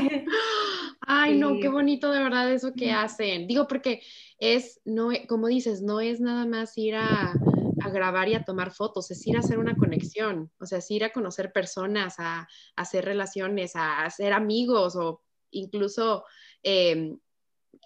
Ay, 1.01 1.37
no, 1.37 1.59
qué 1.61 1.69
bonito 1.69 2.13
de 2.13 2.23
verdad 2.23 2.51
eso 2.53 2.73
que 2.75 2.93
hacen. 2.93 3.49
Digo, 3.49 3.67
porque 3.67 4.03
es, 4.39 4.81
no, 4.85 5.11
como 5.29 5.49
dices, 5.49 5.83
no 5.83 6.01
es 6.01 6.21
nada 6.21 6.47
más 6.47 6.79
ir 6.79 6.95
a, 6.95 7.35
a 7.83 7.91
grabar 7.91 8.29
y 8.29 8.35
a 8.35 8.45
tomar 8.45 8.71
fotos, 8.73 9.11
es 9.11 9.27
ir 9.27 9.37
a 9.37 9.41
hacer 9.41 9.59
una 9.59 9.77
conexión, 9.77 10.51
o 10.61 10.67
sea, 10.67 10.79
es 10.79 10.91
ir 10.91 11.05
a 11.05 11.13
conocer 11.13 11.53
personas, 11.53 12.15
a, 12.19 12.49
hacer 12.77 13.05
relaciones, 13.05 13.77
a 13.77 14.05
hacer 14.05 14.33
amigos 14.33 14.97
o 14.97 15.23
incluso 15.51 16.25
em, 16.63 17.19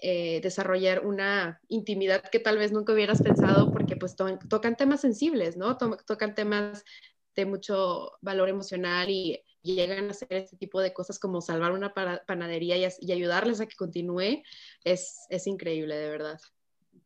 eh, 0.02 0.40
desarrollar 0.42 1.06
una 1.06 1.60
intimidad 1.68 2.22
que 2.30 2.38
tal 2.38 2.58
vez 2.58 2.72
nunca 2.72 2.92
hubieras 2.92 3.22
pensado 3.22 3.72
porque 3.72 3.96
pues 3.96 4.14
tocan 4.14 4.76
temas 4.76 5.00
sensibles, 5.00 5.56
¿no? 5.56 5.78
tocan 5.78 6.34
temas 6.34 6.84
de 7.36 7.46
mucho 7.46 8.12
valor 8.20 8.48
emocional 8.48 9.08
y 9.10 9.40
llegan 9.62 10.08
a 10.08 10.10
hacer 10.10 10.28
este 10.30 10.56
tipo 10.56 10.80
de 10.80 10.92
cosas 10.92 11.18
como 11.18 11.40
salvar 11.40 11.72
una 11.72 11.92
panadería 11.92 12.76
y, 12.76 12.88
y 13.00 13.12
ayudarles 13.12 13.60
a 13.60 13.66
que 13.66 13.76
continúe, 13.76 14.42
es, 14.84 15.26
es 15.28 15.46
increíble, 15.46 15.96
de 15.96 16.10
verdad. 16.10 16.38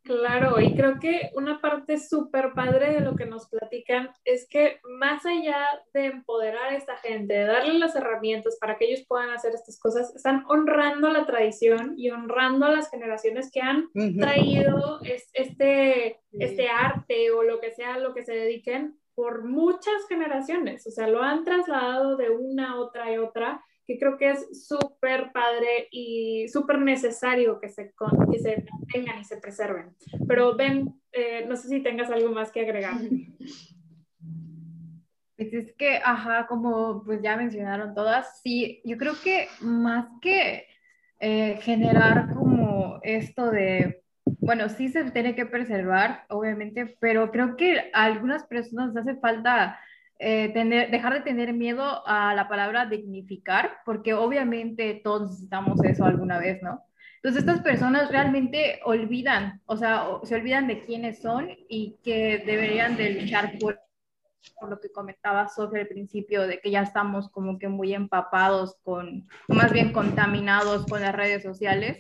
Claro, 0.03 0.59
y 0.61 0.75
creo 0.75 0.99
que 0.99 1.31
una 1.35 1.61
parte 1.61 1.99
súper 1.99 2.53
padre 2.55 2.95
de 2.95 3.01
lo 3.01 3.17
que 3.17 3.27
nos 3.27 3.49
platican 3.51 4.11
es 4.25 4.49
que 4.49 4.81
más 4.99 5.27
allá 5.27 5.67
de 5.93 6.07
empoderar 6.07 6.73
a 6.73 6.77
esta 6.77 6.97
gente, 6.97 7.35
de 7.35 7.45
darle 7.45 7.75
las 7.75 7.95
herramientas 7.95 8.57
para 8.59 8.79
que 8.79 8.87
ellos 8.87 9.05
puedan 9.07 9.31
hacer 9.31 9.53
estas 9.55 9.79
cosas, 9.79 10.15
están 10.17 10.45
honrando 10.49 11.11
la 11.11 11.27
tradición 11.27 11.95
y 11.99 12.11
honrando 12.11 12.67
a 12.67 12.73
las 12.73 12.91
generaciones 12.91 13.51
que 13.53 13.61
han 13.61 13.91
traído 14.19 15.01
este, 15.35 16.21
este 16.33 16.69
arte 16.69 17.31
o 17.33 17.43
lo 17.43 17.61
que 17.61 17.71
sea 17.71 17.99
lo 17.99 18.15
que 18.15 18.25
se 18.25 18.33
dediquen 18.33 18.99
por 19.21 19.45
muchas 19.45 20.09
generaciones. 20.09 20.87
O 20.87 20.91
sea, 20.91 21.07
lo 21.07 21.23
han 21.23 21.45
trasladado 21.45 22.17
de 22.17 22.31
una, 22.31 22.81
otra 22.81 23.13
y 23.13 23.19
otra 23.19 23.63
que 23.87 23.99
creo 23.99 24.17
que 24.17 24.31
es 24.31 24.67
súper 24.67 25.31
padre 25.31 25.89
y 25.91 26.49
súper 26.49 26.79
necesario 26.79 27.61
que 27.61 27.69
se, 27.69 27.93
que 28.33 28.39
se 28.39 28.65
mantengan 28.73 29.21
y 29.21 29.25
se 29.25 29.37
preserven. 29.37 29.95
Pero 30.27 30.57
Ben, 30.57 30.95
eh, 31.13 31.45
no 31.47 31.55
sé 31.57 31.69
si 31.69 31.83
tengas 31.83 32.11
algo 32.11 32.31
más 32.33 32.51
que 32.51 32.63
agregar. 32.63 32.95
Pues 35.37 35.55
es 35.55 35.73
que, 35.73 35.97
ajá, 36.05 36.47
como 36.47 37.03
pues 37.03 37.23
ya 37.23 37.35
mencionaron 37.35 37.95
todas, 37.95 38.43
sí, 38.43 38.83
yo 38.85 38.99
creo 38.99 39.15
que 39.25 39.49
más 39.63 40.07
que 40.21 40.67
eh, 41.19 41.57
generar 41.63 42.35
como 42.35 43.01
esto 43.03 43.51
de, 43.51 44.00
bueno, 44.41 44.69
sí 44.69 44.89
se 44.89 45.11
tiene 45.11 45.35
que 45.35 45.47
preservar, 45.47 46.25
obviamente, 46.29 46.97
pero 47.01 47.31
creo 47.31 47.57
que 47.57 47.91
a 47.93 48.05
algunas 48.05 48.45
personas 48.45 48.97
hace 48.97 49.17
falta 49.17 49.79
eh, 50.19 50.51
tener, 50.53 50.91
dejar 50.91 51.15
de 51.15 51.21
tener 51.21 51.53
miedo 51.53 52.07
a 52.07 52.35
la 52.35 52.49
palabra 52.49 52.87
dignificar, 52.87 53.79
porque 53.85 54.15
obviamente 54.15 55.01
todos 55.05 55.31
necesitamos 55.31 55.83
eso 55.85 56.05
alguna 56.05 56.39
vez, 56.39 56.63
¿no? 56.63 56.85
Entonces 57.17 57.43
estas 57.43 57.61
personas 57.61 58.11
realmente 58.11 58.81
olvidan, 58.85 59.61
o 59.67 59.77
sea, 59.77 60.07
se 60.23 60.35
olvidan 60.35 60.67
de 60.67 60.85
quiénes 60.85 61.21
son 61.21 61.51
y 61.69 61.99
que 62.03 62.43
deberían 62.47 62.97
de 62.97 63.21
luchar 63.21 63.59
por, 63.59 63.79
por 64.59 64.71
lo 64.71 64.81
que 64.81 64.91
comentaba 64.91 65.49
Sofía 65.49 65.81
al 65.81 65.89
principio, 65.89 66.47
de 66.47 66.61
que 66.61 66.71
ya 66.71 66.83
estamos 66.83 67.29
como 67.31 67.59
que 67.59 67.69
muy 67.69 67.95
empapados 67.95 68.77
con, 68.83 69.29
más 69.49 69.73
bien 69.73 69.93
contaminados 69.93 70.87
con 70.87 71.01
las 71.01 71.15
redes 71.15 71.43
sociales 71.43 71.99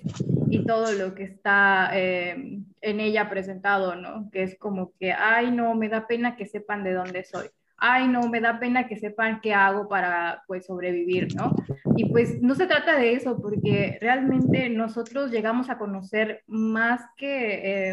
y 0.48 0.64
todo 0.64 0.92
lo 0.92 1.14
que 1.14 1.24
está 1.24 1.90
eh, 1.92 2.62
en 2.80 3.00
ella 3.00 3.30
presentado, 3.30 3.94
¿no? 3.96 4.30
Que 4.30 4.42
es 4.42 4.58
como 4.58 4.92
que, 4.98 5.12
ay, 5.12 5.50
no, 5.50 5.74
me 5.74 5.88
da 5.88 6.06
pena 6.06 6.36
que 6.36 6.46
sepan 6.46 6.84
de 6.84 6.94
dónde 6.94 7.24
soy 7.24 7.48
ay, 7.80 8.08
no, 8.08 8.28
me 8.28 8.40
da 8.40 8.60
pena 8.60 8.86
que 8.86 8.96
sepan 8.96 9.40
qué 9.40 9.54
hago 9.54 9.88
para, 9.88 10.44
pues, 10.46 10.66
sobrevivir, 10.66 11.34
¿no? 11.34 11.54
Y 11.96 12.04
pues 12.10 12.40
no 12.40 12.54
se 12.54 12.66
trata 12.66 12.96
de 12.96 13.14
eso, 13.14 13.40
porque 13.40 13.98
realmente 14.00 14.68
nosotros 14.68 15.30
llegamos 15.30 15.70
a 15.70 15.78
conocer 15.78 16.44
más 16.46 17.00
que 17.16 17.90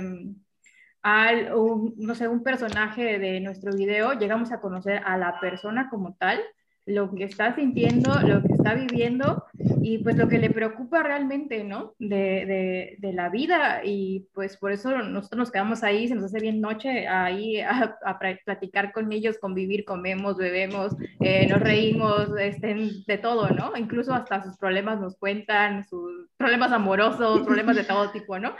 al, 1.08 1.52
no 1.96 2.16
sé, 2.16 2.28
un 2.28 2.44
personaje 2.44 3.18
de 3.18 3.40
nuestro 3.40 3.74
video, 3.74 4.12
llegamos 4.14 4.52
a 4.52 4.60
conocer 4.60 5.02
a 5.06 5.18
la 5.18 5.40
persona 5.40 5.90
como 5.90 6.16
tal 6.16 6.42
lo 6.86 7.14
que 7.14 7.24
está 7.24 7.54
sintiendo, 7.56 8.14
lo 8.22 8.42
que 8.42 8.54
está 8.54 8.74
viviendo 8.74 9.46
y 9.82 10.00
pues 10.00 10.18
lo 10.18 10.28
que 10.28 10.38
le 10.38 10.50
preocupa 10.50 11.04
realmente, 11.04 11.64
¿no? 11.64 11.94
De, 12.00 12.98
de, 13.00 13.14
la 13.14 13.30
vida 13.30 13.82
y 13.84 14.28
pues 14.34 14.58
por 14.58 14.72
eso 14.72 14.98
nosotros 14.98 15.38
nos 15.38 15.52
quedamos 15.52 15.84
ahí, 15.84 16.08
se 16.08 16.16
nos 16.16 16.26
hace 16.26 16.40
bien 16.40 16.62
noche 16.62 17.08
ahí 17.08 17.60
a, 17.62 17.98
platicar 18.46 18.92
con 18.92 19.12
ellos, 19.12 19.38
convivir, 19.38 19.86
comemos, 19.86 20.38
bebemos, 20.38 20.96
eh, 21.20 21.48
nos 21.48 21.62
reímos, 21.62 22.30
estén 22.38 23.04
de 23.06 23.18
todo, 23.18 23.50
¿no? 23.50 23.76
Incluso 23.78 24.14
hasta 24.14 24.44
sus 24.44 24.58
problemas 24.58 25.00
nos 25.00 25.18
cuentan, 25.18 25.86
sus 25.88 26.30
problemas 26.38 26.72
amorosos, 26.72 27.42
problemas 27.42 27.76
de 27.76 27.84
todo 27.84 28.12
tipo, 28.12 28.40
¿no? 28.40 28.56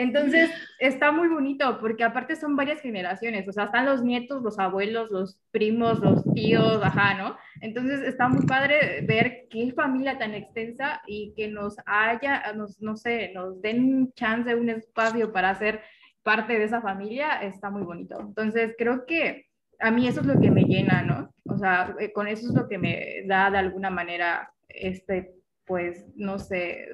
Entonces, 0.00 0.50
está 0.78 1.12
muy 1.12 1.28
bonito 1.28 1.78
porque 1.78 2.04
aparte 2.04 2.34
son 2.34 2.56
varias 2.56 2.80
generaciones, 2.80 3.46
o 3.46 3.52
sea, 3.52 3.64
están 3.64 3.84
los 3.84 4.02
nietos, 4.02 4.42
los 4.42 4.58
abuelos, 4.58 5.10
los 5.10 5.38
primos, 5.50 6.00
los 6.00 6.24
tíos, 6.32 6.80
ajá, 6.82 7.18
¿no? 7.18 7.36
Entonces, 7.60 8.00
está 8.00 8.26
muy 8.26 8.46
padre 8.46 9.04
ver 9.06 9.46
qué 9.50 9.74
familia 9.74 10.16
tan 10.16 10.32
extensa 10.32 11.02
y 11.06 11.34
que 11.36 11.48
nos 11.48 11.76
haya, 11.84 12.50
nos, 12.54 12.80
no 12.80 12.96
sé, 12.96 13.30
nos 13.34 13.60
den 13.60 14.10
chance, 14.14 14.54
un 14.54 14.70
espacio 14.70 15.34
para 15.34 15.54
ser 15.56 15.82
parte 16.22 16.58
de 16.58 16.64
esa 16.64 16.80
familia, 16.80 17.42
está 17.42 17.68
muy 17.68 17.82
bonito. 17.82 18.18
Entonces, 18.20 18.74
creo 18.78 19.04
que 19.04 19.48
a 19.80 19.90
mí 19.90 20.08
eso 20.08 20.20
es 20.22 20.26
lo 20.26 20.40
que 20.40 20.50
me 20.50 20.62
llena, 20.62 21.02
¿no? 21.02 21.34
O 21.44 21.58
sea, 21.58 21.94
eh, 22.00 22.10
con 22.10 22.26
eso 22.26 22.48
es 22.48 22.54
lo 22.54 22.68
que 22.68 22.78
me 22.78 23.24
da 23.26 23.50
de 23.50 23.58
alguna 23.58 23.90
manera, 23.90 24.50
este, 24.66 25.34
pues, 25.66 26.06
no 26.16 26.38
sé, 26.38 26.88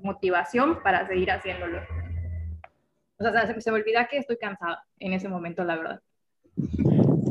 motivación 0.00 0.82
para 0.82 1.06
seguir 1.06 1.30
haciéndolo. 1.30 1.80
O 3.18 3.24
sea, 3.24 3.60
se, 3.60 3.70
me 3.70 3.78
olvida 3.78 4.06
que 4.08 4.18
estoy 4.18 4.36
cansada 4.36 4.84
en 4.98 5.12
ese 5.12 5.28
momento, 5.28 5.64
la 5.64 5.76
verdad. 5.76 6.00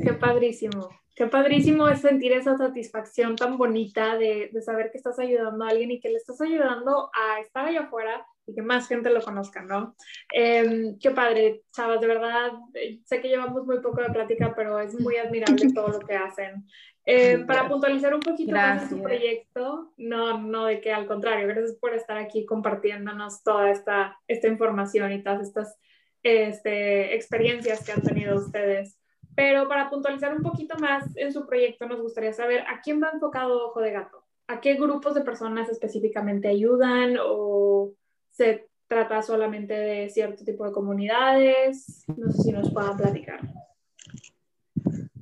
Qué 0.03 0.13
padrísimo. 0.13 0.89
Qué 1.15 1.25
padrísimo 1.25 1.87
es 1.87 2.01
sentir 2.01 2.33
esa 2.33 2.57
satisfacción 2.57 3.35
tan 3.35 3.57
bonita 3.57 4.17
de, 4.17 4.49
de, 4.53 4.61
saber 4.61 4.91
que 4.91 4.97
estás 4.97 5.17
ayudando 5.17 5.65
a 5.65 5.69
alguien 5.69 5.89
y 5.89 5.99
que 5.99 6.09
le 6.09 6.17
estás 6.17 6.39
ayudando 6.41 7.09
a 7.13 7.39
estar 7.39 7.65
allá 7.65 7.81
afuera 7.81 8.25
y 8.47 8.55
que 8.55 8.61
más 8.61 8.87
gente 8.87 9.09
lo 9.09 9.21
conozca, 9.21 9.61
¿no? 9.61 9.95
Eh, 10.33 10.95
qué 11.01 11.11
padre, 11.11 11.63
chavas, 11.73 11.99
de 11.99 12.07
verdad, 12.07 12.51
eh, 12.73 12.99
sé 13.03 13.19
que 13.19 13.27
llevamos 13.27 13.65
muy 13.65 13.81
poco 13.81 14.01
de 14.01 14.09
plática, 14.09 14.53
pero 14.55 14.79
es 14.79 14.97
muy 14.99 15.17
admirable 15.17 15.73
todo 15.73 15.89
lo 15.89 15.99
que 15.99 16.15
hacen. 16.15 16.65
Eh, 17.09 17.45
para 17.47 17.69
puntualizar 17.69 18.13
un 18.13 18.19
poquito 18.19 18.51
más 18.51 18.89
su 18.89 19.01
proyecto, 19.01 19.93
no, 19.95 20.41
no 20.41 20.65
de 20.65 20.81
que 20.81 20.91
al 20.91 21.07
contrario, 21.07 21.47
gracias 21.47 21.77
por 21.79 21.93
estar 21.93 22.17
aquí 22.17 22.45
compartiéndonos 22.45 23.43
toda 23.43 23.71
esta, 23.71 24.19
esta 24.27 24.49
información 24.49 25.13
y 25.13 25.23
todas 25.23 25.47
estas 25.47 25.79
este, 26.21 27.15
experiencias 27.15 27.85
que 27.85 27.93
han 27.93 28.01
tenido 28.01 28.35
ustedes. 28.35 28.99
Pero 29.37 29.69
para 29.69 29.89
puntualizar 29.89 30.35
un 30.35 30.43
poquito 30.43 30.77
más 30.79 31.15
en 31.15 31.31
su 31.31 31.47
proyecto, 31.47 31.87
nos 31.87 32.01
gustaría 32.01 32.33
saber 32.33 32.65
a 32.67 32.81
quién 32.81 33.01
va 33.01 33.11
enfocado 33.13 33.67
Ojo 33.67 33.79
de 33.79 33.91
Gato. 33.93 34.25
¿A 34.47 34.59
qué 34.59 34.73
grupos 34.73 35.15
de 35.15 35.21
personas 35.21 35.69
específicamente 35.69 36.49
ayudan 36.49 37.15
o 37.21 37.93
se 38.31 38.67
trata 38.87 39.21
solamente 39.21 39.73
de 39.73 40.09
cierto 40.09 40.43
tipo 40.43 40.65
de 40.65 40.73
comunidades? 40.73 42.03
No 42.17 42.29
sé 42.33 42.41
si 42.41 42.51
nos 42.51 42.73
puedan 42.73 42.97
platicar. 42.97 43.39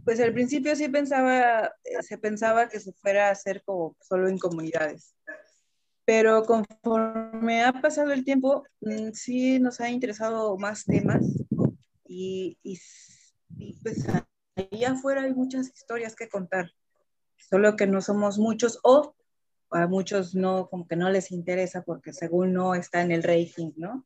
Pues 0.06 0.20
al 0.20 0.34
principio 0.34 0.76
sí 0.76 0.88
pensaba, 0.88 1.74
se 2.02 2.18
pensaba 2.18 2.70
que 2.70 2.80
se 2.80 2.94
fuera 2.94 3.28
a 3.28 3.32
hacer 3.32 3.63
como 3.65 3.98
solo 4.00 4.30
en 4.30 4.38
comunidades. 4.38 5.15
Pero 6.06 6.44
conforme 6.44 7.63
ha 7.63 7.74
pasado 7.74 8.13
el 8.13 8.24
tiempo, 8.24 8.63
mm, 8.82 9.12
sí 9.12 9.60
nos 9.60 9.82
ha 9.82 9.89
interesado 9.89 10.56
más 10.58 10.86
temas 10.86 11.26
y, 12.08 12.58
y 12.62 12.78
y 13.58 13.74
pues 13.82 14.06
ahí 14.56 14.84
afuera 14.84 15.24
hay 15.24 15.34
muchas 15.34 15.72
historias 15.74 16.15
que 16.15 16.30
contar, 16.30 16.72
solo 17.38 17.76
que 17.76 17.88
no 17.88 18.02
somos 18.02 18.38
muchos 18.38 18.80
o 18.84 19.15
a 19.72 19.88
muchos 19.88 20.36
no, 20.36 20.70
como 20.70 20.88
que 20.88 20.96
no 20.96 21.10
les 21.10 21.32
interesa 21.32 21.84
porque 21.84 22.13
según 22.13 22.54
no 22.54 22.76
está 22.76 23.02
en 23.02 23.12
el 23.12 23.24
rating, 23.24 23.72
¿no? 23.76 24.06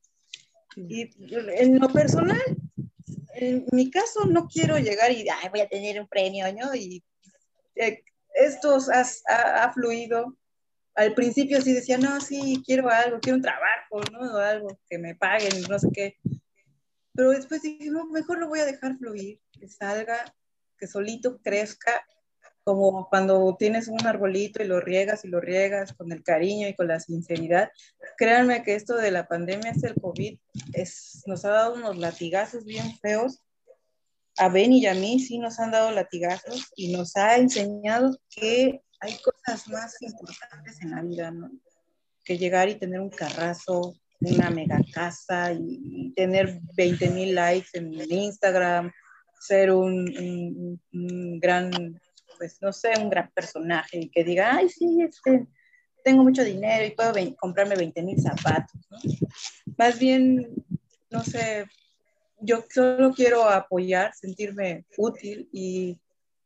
Y 0.76 1.10
en 1.20 1.80
lo 1.80 1.90
personal, 1.90 2.42
en 3.40 3.66
mi 3.72 3.90
caso 3.90 4.26
no 4.26 4.48
quiero 4.48 4.78
llegar 4.78 5.12
y 5.12 5.28
Ay, 5.30 5.50
voy 5.50 5.62
a 5.62 5.70
tener 5.70 6.00
un 6.00 6.08
premio, 6.08 6.46
¿no? 6.54 6.76
Y 6.76 7.04
eh, 7.76 8.04
esto 8.34 8.78
ha, 8.94 9.64
ha, 9.64 9.74
fluido. 9.74 10.38
Al 10.96 11.14
principio 11.14 11.62
sí 11.62 11.74
decía, 11.74 11.98
no, 11.98 12.20
sí, 12.20 12.62
quiero 12.66 12.90
algo, 12.90 13.20
quiero 13.20 13.38
un 13.38 13.42
trabajo, 13.42 14.02
¿no? 14.12 14.38
Algo 14.38 14.80
que 14.90 14.98
me 14.98 15.16
paguen, 15.16 15.62
no 15.70 15.80
sé 15.80 15.88
qué. 15.94 16.18
Pero 17.14 17.32
después 17.32 17.62
dije, 17.62 17.90
no, 17.90 18.06
mejor 18.08 18.40
lo 18.40 18.48
voy 18.48 18.60
a 18.60 18.66
dejar 18.66 18.98
fluir, 18.98 19.40
que 19.52 19.68
salga, 19.68 20.36
que 20.78 20.88
solito 20.88 21.40
crezca, 21.42 22.06
como 22.76 23.10
cuando 23.10 23.56
tienes 23.58 23.88
un 23.88 24.06
arbolito 24.06 24.62
y 24.62 24.68
lo 24.68 24.80
riegas 24.80 25.26
y 25.26 25.28
lo 25.28 25.42
riegas 25.42 25.92
con 25.94 26.12
el 26.12 26.22
cariño 26.22 26.68
y 26.68 26.76
con 26.76 26.88
la 26.88 27.00
sinceridad. 27.00 27.72
Créanme 28.16 28.62
que 28.62 28.76
esto 28.76 28.96
de 28.96 29.10
la 29.10 29.28
pandemia, 29.28 29.72
es 29.72 29.84
el 29.84 29.96
COVID, 29.96 30.38
es, 30.74 31.24
nos 31.26 31.46
ha 31.46 31.50
dado 31.50 31.74
unos 31.74 31.98
latigazos 31.98 32.66
bien 32.66 32.96
feos. 33.00 33.40
A 34.38 34.50
Ben 34.50 34.72
y 34.72 34.86
a 34.86 34.94
mí 34.94 35.20
sí 35.20 35.40
nos 35.40 35.60
han 35.60 35.72
dado 35.72 35.90
latigazos 35.90 36.72
y 36.76 36.92
nos 36.92 37.16
ha 37.18 37.38
enseñado 37.38 38.16
que 38.30 38.84
hay 39.00 39.18
cosas 39.18 39.68
más 39.68 40.00
importantes 40.02 40.80
en 40.82 40.92
la 40.92 41.02
vida, 41.02 41.32
¿no? 41.32 41.50
Que 42.24 42.38
llegar 42.38 42.70
y 42.70 42.76
tener 42.76 43.00
un 43.00 43.10
carrazo, 43.10 43.96
una 44.22 44.52
mega 44.52 44.80
casa 44.94 45.54
y, 45.54 46.14
tener 46.16 46.60
20 46.76 47.10
mil 47.10 47.34
likes 47.34 47.70
en 47.74 47.94
Instagram, 48.12 48.92
ser 49.40 49.72
un, 49.72 50.80
gran, 51.42 52.00
pues 52.40 52.58
no 52.62 52.74
sé, 52.74 52.94
un 53.00 53.10
gran 53.10 53.30
personaje 53.32 54.00
y 54.00 54.10
que 54.10 54.24
diga, 54.24 54.56
ay, 54.56 54.70
sí, 54.70 55.04
este, 55.04 55.46
tengo 56.04 56.24
mucho 56.24 56.44
dinero 56.44 56.86
y 56.86 56.96
puedo 56.96 57.14
comprarme 57.38 57.76
20 57.76 58.02
mil 58.02 58.20
zapatos. 58.20 58.82
¿no? 58.90 58.98
Más 59.78 60.00
bien, 60.00 60.56
no 61.12 61.24
sé, 61.24 61.66
yo 62.40 62.64
solo 62.70 63.12
quiero 63.14 63.48
apoyar, 63.48 64.14
sentirme 64.16 64.86
útil 64.98 65.50
y, 65.52 66.00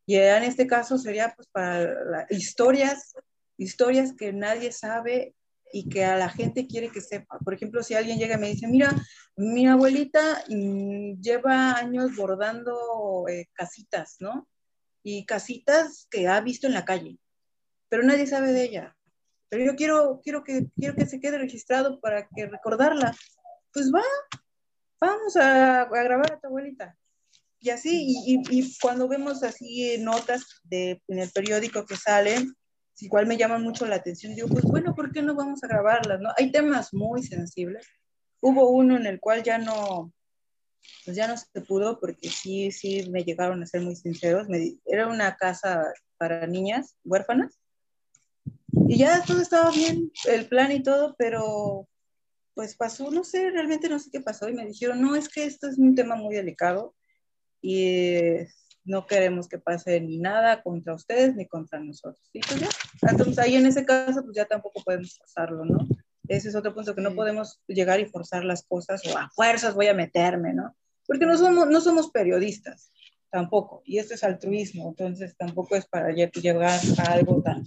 y 0.04 0.16
en 0.16 0.42
este 0.42 0.66
caso 0.66 0.98
sería 0.98 1.32
pues 1.34 1.48
para 1.48 2.26
historias, 2.28 3.14
historias 3.56 4.12
que 4.12 4.32
nadie 4.32 4.72
sabe 4.72 5.34
y 5.72 5.88
que 5.88 6.04
a 6.04 6.16
la 6.16 6.28
gente 6.28 6.66
quiere 6.66 6.88
que 6.90 7.00
sepa. 7.00 7.38
Por 7.38 7.54
ejemplo, 7.54 7.82
si 7.82 7.94
alguien 7.94 8.18
llega 8.18 8.36
y 8.36 8.40
me 8.40 8.48
dice, 8.48 8.68
mira, 8.68 8.94
mi 9.36 9.66
abuelita 9.66 10.44
mm, 10.48 11.20
lleva 11.20 11.72
años 11.72 12.14
bordando 12.16 13.26
eh, 13.28 13.48
casitas, 13.54 14.16
¿no? 14.20 14.46
Y 15.04 15.24
casitas 15.26 16.08
que 16.10 16.26
ha 16.26 16.40
visto 16.40 16.66
en 16.66 16.72
la 16.72 16.84
calle, 16.84 17.18
pero 17.88 18.02
nadie 18.02 18.26
sabe 18.26 18.52
de 18.52 18.64
ella. 18.64 18.96
Pero 19.48 19.64
yo 19.64 19.76
quiero, 19.76 20.20
quiero, 20.24 20.42
que, 20.42 20.66
quiero 20.74 20.96
que 20.96 21.06
se 21.06 21.20
quede 21.20 21.38
registrado 21.38 22.00
para 22.00 22.26
que 22.34 22.46
recordarla. 22.46 23.14
Pues 23.72 23.92
va, 23.92 24.02
vamos 25.00 25.36
a, 25.36 25.84
grabar 25.84 26.32
a 26.32 26.40
tu 26.40 26.48
abuelita. 26.48 26.96
Y 27.60 27.70
así, 27.70 28.16
y, 28.26 28.42
y, 28.50 28.78
cuando 28.80 29.06
vemos 29.06 29.42
así 29.42 29.96
notas 29.98 30.60
de, 30.64 31.00
en 31.06 31.18
el 31.18 31.30
periódico 31.30 31.86
que 31.86 31.96
salen, 31.96 32.52
igual 33.00 33.26
me 33.26 33.36
llaman 33.36 33.62
mucho 33.62 33.86
la 33.86 33.96
atención. 33.96 34.34
Digo, 34.34 34.48
pues 34.48 34.64
bueno, 34.64 34.94
¿por 34.94 35.12
qué 35.12 35.22
no 35.22 35.34
vamos 35.34 35.62
a 35.62 35.68
grabarlas? 35.68 36.20
¿no? 36.20 36.30
Hay 36.36 36.50
temas 36.50 36.92
muy 36.92 37.22
sensibles. 37.22 37.86
Hubo 38.40 38.70
uno 38.70 38.96
en 38.96 39.06
el 39.06 39.20
cual 39.20 39.42
ya 39.42 39.58
no, 39.58 40.12
pues 41.04 41.16
ya 41.16 41.28
no 41.28 41.36
se 41.36 41.60
pudo 41.60 42.00
porque 42.00 42.28
sí, 42.28 42.70
sí 42.72 43.08
me 43.10 43.24
llegaron 43.24 43.62
a 43.62 43.66
ser 43.66 43.82
muy 43.82 43.96
sinceros. 43.96 44.48
Me, 44.48 44.76
era 44.86 45.06
una 45.08 45.36
casa 45.36 45.84
para 46.16 46.46
niñas 46.46 46.96
huérfanas 47.04 47.58
y 48.88 48.98
ya 48.98 49.22
todo 49.24 49.40
estaba 49.40 49.70
bien, 49.70 50.10
el 50.26 50.46
plan 50.46 50.72
y 50.72 50.82
todo, 50.82 51.14
pero 51.18 51.88
pues 52.54 52.76
pasó, 52.76 53.10
no 53.10 53.24
sé, 53.24 53.50
realmente 53.50 53.88
no 53.88 53.98
sé 53.98 54.10
qué 54.10 54.20
pasó 54.20 54.48
y 54.48 54.54
me 54.54 54.66
dijeron, 54.66 55.00
no, 55.00 55.16
es 55.16 55.28
que 55.28 55.44
esto 55.44 55.68
es 55.68 55.78
un 55.78 55.94
tema 55.94 56.16
muy 56.16 56.34
delicado 56.34 56.94
y 57.60 58.06
no 58.84 59.06
queremos 59.06 59.48
que 59.48 59.58
pase 59.58 60.00
ni 60.00 60.18
nada 60.18 60.62
contra 60.62 60.94
ustedes 60.94 61.34
ni 61.34 61.46
contra 61.46 61.80
nosotros. 61.80 62.28
Y 62.32 62.40
pues 62.40 62.60
ya, 62.60 62.68
entonces 63.10 63.38
ahí 63.38 63.56
en 63.56 63.66
ese 63.66 63.84
caso 63.84 64.22
pues 64.22 64.36
ya 64.36 64.44
tampoco 64.44 64.82
podemos 64.84 65.18
pasarlo, 65.18 65.64
¿no? 65.64 65.78
Ese 66.28 66.48
es 66.48 66.54
otro 66.54 66.74
punto 66.74 66.94
que 66.94 67.02
no 67.02 67.14
podemos 67.14 67.60
llegar 67.66 68.00
y 68.00 68.06
forzar 68.06 68.44
las 68.44 68.64
cosas 68.64 69.02
o 69.06 69.18
a 69.18 69.30
fuerzas 69.30 69.74
voy 69.74 69.88
a 69.88 69.94
meterme, 69.94 70.54
¿no? 70.54 70.74
Porque 71.06 71.26
no 71.26 71.36
somos, 71.36 71.68
no 71.68 71.80
somos 71.80 72.10
periodistas 72.10 72.90
tampoco, 73.30 73.82
y 73.84 73.98
esto 73.98 74.14
es 74.14 74.22
altruismo, 74.22 74.88
entonces 74.88 75.36
tampoco 75.36 75.74
es 75.74 75.86
para 75.86 76.12
llegar 76.12 76.80
a 76.98 77.12
algo 77.12 77.42
tan... 77.42 77.64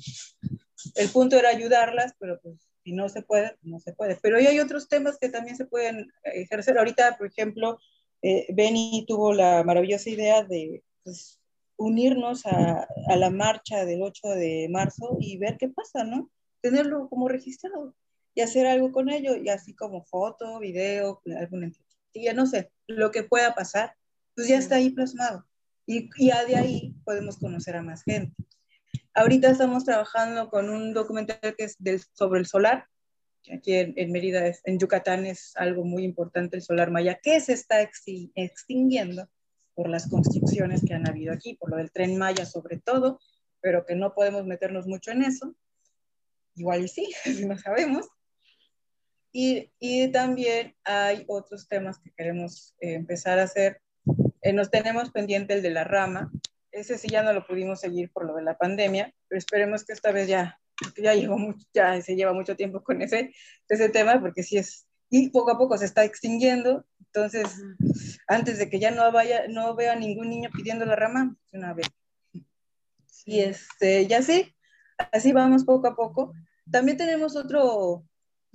El 0.95 1.09
punto 1.09 1.37
era 1.37 1.49
ayudarlas, 1.49 2.13
pero 2.17 2.39
pues 2.41 2.55
si 2.83 2.93
no 2.93 3.09
se 3.09 3.21
puede, 3.21 3.57
no 3.63 3.79
se 3.79 3.93
puede. 3.93 4.17
Pero 4.21 4.37
hay 4.37 4.59
otros 4.59 4.87
temas 4.87 5.17
que 5.19 5.27
también 5.27 5.57
se 5.57 5.65
pueden 5.65 6.09
ejercer. 6.23 6.77
Ahorita, 6.77 7.17
por 7.17 7.27
ejemplo, 7.27 7.79
eh, 8.21 8.45
Benny 8.53 9.03
tuvo 9.07 9.33
la 9.33 9.63
maravillosa 9.63 10.09
idea 10.09 10.43
de 10.43 10.83
pues, 11.03 11.41
unirnos 11.75 12.45
a, 12.45 12.87
a, 13.09 13.15
la 13.17 13.29
marcha 13.29 13.83
del 13.83 14.03
8 14.03 14.29
de 14.29 14.69
marzo 14.71 15.17
y 15.19 15.37
ver 15.37 15.57
qué 15.57 15.67
pasa, 15.67 16.05
¿no? 16.05 16.31
Tenerlo 16.61 17.09
como 17.09 17.27
registrado 17.27 17.93
y 18.37 18.41
hacer 18.41 18.67
algo 18.67 18.91
con 18.91 19.09
ello, 19.09 19.35
y 19.35 19.49
así 19.49 19.73
como 19.73 20.05
foto, 20.05 20.59
video, 20.59 21.23
alguna 21.39 21.65
entrevista, 21.65 22.33
no 22.35 22.45
sé, 22.45 22.71
lo 22.85 23.09
que 23.09 23.23
pueda 23.23 23.55
pasar, 23.55 23.95
pues 24.35 24.47
ya 24.47 24.59
está 24.59 24.75
ahí 24.75 24.91
plasmado. 24.91 25.47
Y, 25.87 26.07
y 26.17 26.27
ya 26.27 26.45
de 26.45 26.55
ahí 26.55 26.93
podemos 27.03 27.39
conocer 27.39 27.75
a 27.75 27.81
más 27.81 28.03
gente. 28.03 28.35
Ahorita 29.15 29.49
estamos 29.49 29.85
trabajando 29.85 30.51
con 30.51 30.69
un 30.69 30.93
documental 30.93 31.39
que 31.57 31.63
es 31.63 31.77
del, 31.79 31.99
sobre 32.13 32.39
el 32.39 32.45
solar, 32.45 32.85
aquí 33.51 33.73
en, 33.73 33.95
en, 33.97 34.11
Mérida, 34.11 34.51
en 34.65 34.77
Yucatán 34.77 35.25
es 35.25 35.53
algo 35.55 35.83
muy 35.83 36.03
importante 36.03 36.57
el 36.57 36.61
solar 36.61 36.91
maya, 36.91 37.19
que 37.19 37.39
se 37.39 37.53
está 37.53 37.81
extinguiendo 37.81 39.27
por 39.73 39.89
las 39.89 40.07
construcciones 40.07 40.85
que 40.85 40.93
han 40.93 41.09
habido 41.09 41.33
aquí, 41.33 41.55
por 41.55 41.71
lo 41.71 41.77
del 41.77 41.91
tren 41.91 42.15
Maya 42.19 42.45
sobre 42.45 42.77
todo, 42.77 43.19
pero 43.61 43.83
que 43.83 43.95
no 43.95 44.13
podemos 44.13 44.45
meternos 44.45 44.85
mucho 44.85 45.09
en 45.09 45.23
eso. 45.23 45.55
Igual 46.53 46.83
y 46.83 46.87
sí, 46.87 47.09
no 47.47 47.57
sabemos. 47.57 48.07
Y, 49.31 49.69
y, 49.79 50.07
también 50.11 50.75
hay 50.83 51.25
otros 51.27 51.67
temas 51.67 51.99
que 51.99 52.11
queremos 52.11 52.75
eh, 52.79 52.93
empezar 52.93 53.39
a 53.39 53.43
hacer. 53.43 53.81
Eh, 54.41 54.53
nos 54.53 54.71
tenemos 54.71 55.11
pendiente 55.11 55.53
el 55.53 55.61
de 55.61 55.71
la 55.71 55.83
rama. 55.83 56.31
Ese 56.71 56.97
sí 56.97 57.07
ya 57.07 57.23
no 57.23 57.33
lo 57.33 57.45
pudimos 57.45 57.79
seguir 57.79 58.11
por 58.11 58.25
lo 58.25 58.35
de 58.35 58.43
la 58.43 58.57
pandemia, 58.57 59.13
pero 59.27 59.37
esperemos 59.37 59.83
que 59.83 59.93
esta 59.93 60.11
vez 60.11 60.27
ya, 60.27 60.59
ya, 61.01 61.13
llevo 61.13 61.37
mucho, 61.37 61.65
ya 61.73 62.01
se 62.01 62.15
lleva 62.15 62.33
mucho 62.33 62.55
tiempo 62.55 62.83
con 62.83 63.01
ese, 63.01 63.33
ese 63.67 63.89
tema, 63.89 64.19
porque 64.19 64.43
sí 64.43 64.57
es, 64.57 64.87
y 65.09 65.29
poco 65.29 65.51
a 65.51 65.57
poco 65.57 65.77
se 65.77 65.85
está 65.85 66.03
extinguiendo 66.03 66.85
entonces, 67.17 67.63
antes 68.27 68.59
de 68.59 68.69
que 68.69 68.79
ya 68.79 68.91
no 68.91 69.11
vaya, 69.11 69.47
no 69.47 69.75
vea 69.75 69.95
ningún 69.95 70.29
niño 70.29 70.49
pidiendo 70.53 70.85
la 70.85 70.95
rama, 70.95 71.35
una 71.51 71.73
vez. 71.73 71.87
Y 73.25 73.39
este, 73.39 74.05
ya 74.07 74.21
sí, 74.21 74.53
así 75.11 75.31
vamos 75.31 75.63
poco 75.63 75.87
a 75.87 75.95
poco. 75.95 76.33
También 76.71 76.97
tenemos 76.97 77.35
otro, 77.35 78.05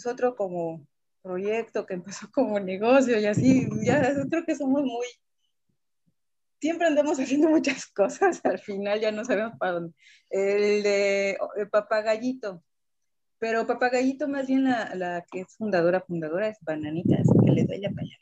otro 0.07 0.37
como 0.37 0.87
proyecto 1.23 1.87
que 1.87 1.95
empezó 1.95 2.31
como 2.33 2.59
negocio 2.61 3.19
y 3.19 3.27
así, 3.27 3.69
ya 3.85 4.03
creo 4.29 4.45
que 4.45 4.57
somos 4.57 4.83
muy, 4.83 5.07
siempre 6.61 6.87
andamos 6.87 7.19
haciendo 7.21 7.49
muchas 7.49 7.87
cosas, 7.87 8.41
al 8.45 8.59
final 8.59 9.01
ya 9.01 9.13
no 9.13 9.25
sabemos 9.25 9.59
para 9.59 9.73
dónde. 9.73 9.95
El 10.31 10.83
de 10.83 11.39
Papagallito, 11.71 12.63
pero 13.39 13.67
Papagallito 13.67 14.29
más 14.29 14.47
bien 14.47 14.65
la, 14.65 14.95
la, 14.95 15.25
que 15.31 15.41
es 15.41 15.57
fundadora, 15.57 16.01
fundadora 16.01 16.49
es 16.49 16.59
Bananita, 16.61 17.17
así 17.17 17.33
que 17.45 17.51
le 17.51 17.65
doy 17.65 17.81
la 17.81 17.91
paña, 17.91 18.17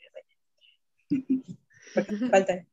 Falta. 2.29 2.65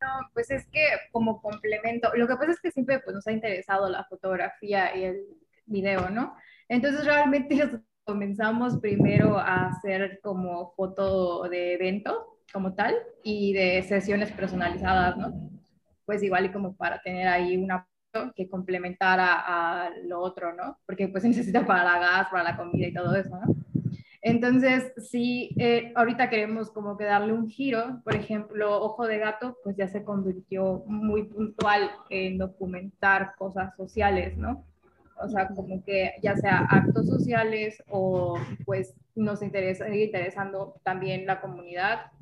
No, 0.00 0.30
pues 0.32 0.50
es 0.50 0.66
que 0.68 0.86
como 1.12 1.42
complemento, 1.42 2.10
lo 2.14 2.26
que 2.26 2.36
pasa 2.36 2.52
es 2.52 2.60
que 2.60 2.70
siempre 2.70 3.00
pues, 3.00 3.14
nos 3.14 3.26
ha 3.26 3.32
interesado 3.32 3.88
la 3.88 4.04
fotografía 4.04 4.96
y 4.96 5.04
el 5.04 5.26
video, 5.66 6.08
¿no? 6.08 6.36
Entonces 6.68 7.04
realmente 7.04 7.58
comenzamos 8.04 8.78
primero 8.78 9.38
a 9.38 9.66
hacer 9.66 10.20
como 10.22 10.72
foto 10.74 11.48
de 11.48 11.74
evento 11.74 12.38
como 12.52 12.74
tal 12.74 12.94
y 13.22 13.52
de 13.52 13.82
sesiones 13.82 14.32
personalizadas, 14.32 15.16
¿no? 15.16 15.50
Pues 16.06 16.22
igual 16.22 16.46
y 16.46 16.52
como 16.52 16.74
para 16.74 17.00
tener 17.02 17.28
ahí 17.28 17.56
una 17.56 17.86
foto 18.12 18.32
que 18.34 18.48
complementara 18.48 19.42
a 19.46 19.90
lo 20.04 20.20
otro, 20.20 20.54
¿no? 20.54 20.78
Porque 20.86 21.08
pues 21.08 21.22
se 21.22 21.28
necesita 21.28 21.66
para 21.66 21.84
la 21.84 21.98
gas, 21.98 22.28
para 22.30 22.44
la 22.44 22.56
comida 22.56 22.86
y 22.86 22.94
todo 22.94 23.14
eso, 23.14 23.30
¿no? 23.30 23.54
Entonces, 24.20 24.92
sí, 24.96 25.54
eh, 25.58 25.92
ahorita 25.94 26.28
queremos 26.28 26.70
como 26.70 26.96
que 26.96 27.04
darle 27.04 27.32
un 27.32 27.48
giro, 27.48 28.00
por 28.02 28.16
ejemplo, 28.16 28.82
Ojo 28.82 29.06
de 29.06 29.18
Gato, 29.18 29.56
pues 29.62 29.76
ya 29.76 29.86
se 29.86 30.02
convirtió 30.02 30.82
muy 30.86 31.24
puntual 31.24 31.90
en 32.10 32.36
documentar 32.36 33.34
cosas 33.38 33.76
sociales, 33.76 34.36
¿no? 34.36 34.64
O 35.20 35.28
sea, 35.28 35.48
como 35.48 35.82
que 35.84 36.14
ya 36.22 36.36
sea 36.36 36.66
actos 36.70 37.06
sociales 37.06 37.82
o 37.88 38.38
pues 38.64 38.94
nos 39.14 39.42
interesa, 39.42 39.88
interesando 39.88 40.80
también 40.84 41.26
la 41.26 41.40
comunidad, 41.40 42.12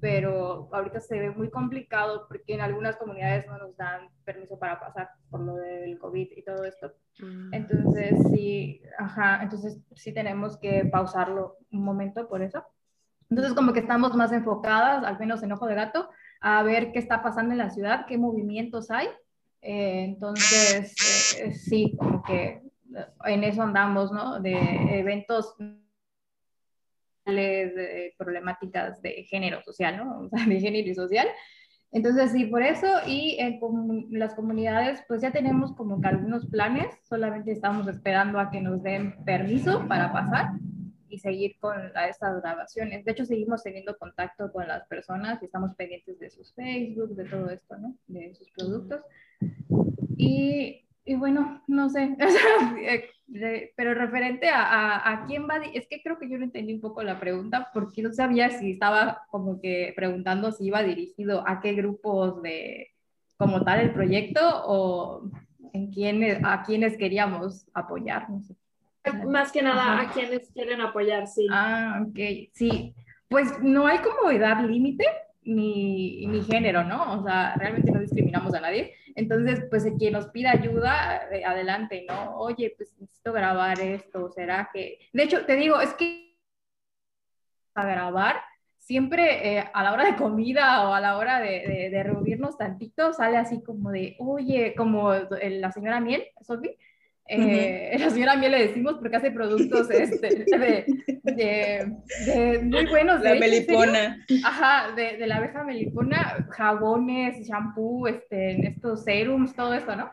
pero 0.00 0.68
ahorita 0.72 1.00
se 1.00 1.18
ve 1.18 1.30
muy 1.30 1.50
complicado 1.50 2.26
porque 2.28 2.54
en 2.54 2.60
algunas 2.60 2.96
comunidades 2.96 3.46
no 3.46 3.58
nos 3.58 3.76
dan 3.76 4.08
permiso 4.24 4.58
para 4.58 4.78
pasar 4.78 5.10
por 5.30 5.40
lo 5.40 5.54
del 5.56 5.98
COVID 5.98 6.28
y 6.36 6.42
todo 6.42 6.64
esto. 6.64 6.92
Mm. 7.18 7.54
Entonces, 7.54 8.14
sí, 8.30 8.82
ajá, 8.98 9.42
entonces 9.42 9.78
sí 9.94 10.12
tenemos 10.12 10.58
que 10.58 10.84
pausarlo 10.84 11.56
un 11.72 11.82
momento 11.82 12.28
por 12.28 12.42
eso. 12.42 12.64
Entonces, 13.30 13.54
como 13.54 13.72
que 13.72 13.80
estamos 13.80 14.14
más 14.14 14.32
enfocadas, 14.32 15.02
al 15.04 15.18
menos 15.18 15.42
en 15.42 15.52
Ojo 15.52 15.66
de 15.66 15.74
Gato, 15.74 16.08
a 16.40 16.62
ver 16.62 16.92
qué 16.92 16.98
está 16.98 17.22
pasando 17.22 17.52
en 17.52 17.58
la 17.58 17.70
ciudad, 17.70 18.06
qué 18.06 18.18
movimientos 18.18 18.90
hay. 18.90 19.08
Eh, 19.68 20.04
entonces, 20.04 20.94
eh, 21.40 21.52
sí, 21.52 21.96
como 21.98 22.22
que 22.22 22.62
en 23.24 23.42
eso 23.42 23.62
andamos, 23.62 24.12
¿no? 24.12 24.38
De 24.40 24.54
eventos 25.00 25.56
de 27.24 28.14
problemáticas 28.16 29.02
de 29.02 29.24
género 29.24 29.60
social, 29.62 29.96
¿no? 29.96 30.20
O 30.26 30.28
sea, 30.28 30.46
de 30.46 30.60
género 30.60 30.88
y 30.88 30.94
social. 30.94 31.26
Entonces, 31.90 32.30
sí, 32.30 32.46
por 32.46 32.62
eso 32.62 32.86
y 33.08 33.38
en 33.40 33.58
las 34.10 34.34
comunidades, 34.34 35.02
pues 35.08 35.20
ya 35.20 35.32
tenemos 35.32 35.72
como 35.74 36.00
que 36.00 36.06
algunos 36.06 36.46
planes, 36.46 36.86
solamente 37.02 37.50
estamos 37.50 37.88
esperando 37.88 38.38
a 38.38 38.52
que 38.52 38.60
nos 38.60 38.84
den 38.84 39.24
permiso 39.24 39.84
para 39.88 40.12
pasar 40.12 40.50
y 41.08 41.18
seguir 41.18 41.58
con 41.58 41.76
estas 42.08 42.40
grabaciones. 42.40 43.04
De 43.04 43.10
hecho, 43.10 43.24
seguimos 43.24 43.64
teniendo 43.64 43.98
contacto 43.98 44.52
con 44.52 44.68
las 44.68 44.86
personas 44.86 45.42
y 45.42 45.46
estamos 45.46 45.74
pendientes 45.74 46.20
de 46.20 46.30
sus 46.30 46.54
Facebook, 46.54 47.16
de 47.16 47.24
todo 47.24 47.50
esto, 47.50 47.76
¿no? 47.78 47.96
De 48.06 48.32
sus 48.32 48.48
productos. 48.52 49.00
Y 50.16 50.86
y 51.06 51.14
bueno, 51.14 51.62
no 51.68 51.88
sé, 51.88 52.16
eh, 53.32 53.72
pero 53.76 53.94
referente 53.94 54.48
a, 54.48 55.08
a, 55.08 55.24
quién 55.26 55.48
va, 55.48 55.58
es 55.72 55.86
que 55.86 56.02
creo 56.02 56.18
que 56.18 56.28
yo 56.28 56.36
no 56.36 56.44
entendí 56.44 56.74
un 56.74 56.80
poco 56.80 57.02
la 57.02 57.20
pregunta 57.20 57.70
porque 57.72 58.02
no 58.02 58.12
sabía 58.12 58.50
si 58.50 58.72
estaba 58.72 59.22
como 59.30 59.60
que 59.60 59.92
preguntando 59.94 60.50
si 60.50 60.66
iba 60.66 60.82
dirigido 60.82 61.44
a 61.46 61.60
qué 61.60 61.74
grupos 61.74 62.42
de, 62.42 62.88
como 63.36 63.62
tal, 63.62 63.80
el 63.80 63.92
proyecto 63.92 64.40
o 64.66 65.30
en 65.72 65.92
quiénes, 65.92 66.40
a 66.42 66.64
quiénes 66.64 66.96
queríamos 66.96 67.68
apoyar, 67.72 68.28
no 68.28 68.42
sé. 68.42 68.56
Más 69.28 69.52
que 69.52 69.62
nada 69.62 70.00
a 70.00 70.10
quienes 70.10 70.50
quieren 70.50 70.80
apoyar, 70.80 71.28
sí. 71.28 71.46
Ah, 71.52 72.04
ok, 72.04 72.18
sí. 72.52 72.92
Pues 73.28 73.62
no 73.62 73.86
hay 73.86 73.98
como 73.98 74.32
edad 74.32 74.64
límite 74.64 75.04
ni, 75.46 76.26
ni 76.26 76.42
género, 76.42 76.84
¿no? 76.84 77.20
O 77.20 77.22
sea, 77.24 77.54
realmente 77.56 77.90
no 77.90 78.00
discriminamos 78.00 78.52
a 78.54 78.60
nadie 78.60 78.94
entonces, 79.16 79.64
pues 79.70 79.88
quien 79.98 80.12
nos 80.12 80.28
pida 80.28 80.52
ayuda, 80.52 81.28
eh, 81.32 81.42
adelante, 81.44 82.04
¿no? 82.06 82.36
Oye, 82.36 82.74
pues 82.76 82.94
necesito 83.00 83.32
grabar 83.32 83.80
esto, 83.80 84.30
¿será 84.30 84.68
que...? 84.72 84.98
De 85.12 85.22
hecho, 85.22 85.46
te 85.46 85.56
digo, 85.56 85.80
es 85.80 85.94
que 85.94 86.36
a 87.74 87.86
grabar, 87.86 88.36
siempre 88.78 89.58
eh, 89.58 89.64
a 89.72 89.82
la 89.82 89.94
hora 89.94 90.04
de 90.04 90.16
comida 90.16 90.88
o 90.88 90.92
a 90.92 91.00
la 91.00 91.16
hora 91.16 91.40
de, 91.40 91.88
de, 91.90 92.02
reunirnos 92.02 92.58
tantito, 92.58 93.14
sale 93.14 93.38
así 93.38 93.62
como 93.62 93.90
de, 93.90 94.16
oye, 94.18 94.74
como 94.76 95.12
la 95.12 95.72
señora 95.72 96.00
Miel, 96.00 96.24
Sophie, 96.42 96.78
eh, 97.28 97.96
La 97.98 98.10
señora 98.10 98.36
Miel 98.36 98.52
le 98.52 98.68
decimos 98.68 98.94
porque 99.00 99.16
hace 99.16 99.30
productos 99.30 99.90
este, 99.90 100.44
de, 101.24 102.62
muy 102.62 102.86
buenos. 102.86 103.22
La 103.22 103.34
melipona. 103.34 104.24
Ajá, 104.44 104.92
de, 104.94 105.26
la 105.26 105.36
abeja 105.36 105.64
melipona, 105.64 106.46
jabones, 106.50 107.46
shampoo, 107.46 108.06
este, 108.06 108.68
estos 108.68 109.04
serums, 109.04 109.54
todo 109.54 109.74
esto, 109.74 109.96
¿no? 109.96 110.10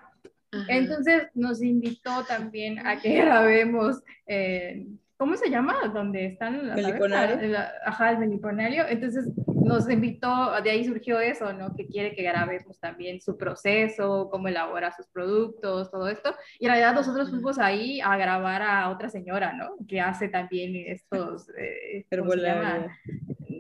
Entonces 0.68 1.30
nos 1.34 1.64
invitó 1.64 2.24
también 2.26 2.86
a 2.86 3.00
que 3.00 3.16
grabemos 3.22 4.04
eh, 4.28 4.86
¿cómo 5.18 5.38
se 5.38 5.50
llama? 5.50 5.76
Donde 5.94 6.26
están 6.26 6.68
las 6.68 6.76
Meliponario. 6.76 7.58
Ajá, 7.86 8.12
el 8.12 8.18
meliponario. 8.18 8.86
Entonces 8.90 9.30
nos 9.64 9.90
invitó, 9.90 10.62
de 10.62 10.70
ahí 10.70 10.86
surgió 10.86 11.20
eso, 11.20 11.54
¿no? 11.54 11.76
Que 11.76 11.88
quiere 11.88 12.16
que 12.16 12.24
grabemos 12.24 12.80
también 12.80 13.22
su 13.22 13.38
proceso, 13.38 14.30
cómo 14.32 14.48
elabora 14.48 14.92
sus 14.92 15.08
productos, 15.08 15.90
todo 15.92 16.08
esto. 16.08 16.36
Y 16.60 16.66
en 16.66 16.72
realidad 16.72 16.94
nosotros 16.94 17.30
fuimos 17.30 17.60
ahí 17.60 18.02
a 18.02 18.16
grabar 18.18 18.62
a 18.62 18.90
otra 18.90 19.10
señora, 19.10 19.54
¿no? 19.54 19.76
Que 19.88 20.02
hace 20.02 20.28
también 20.28 20.76
estos... 20.88 21.48
Eh, 21.64 22.06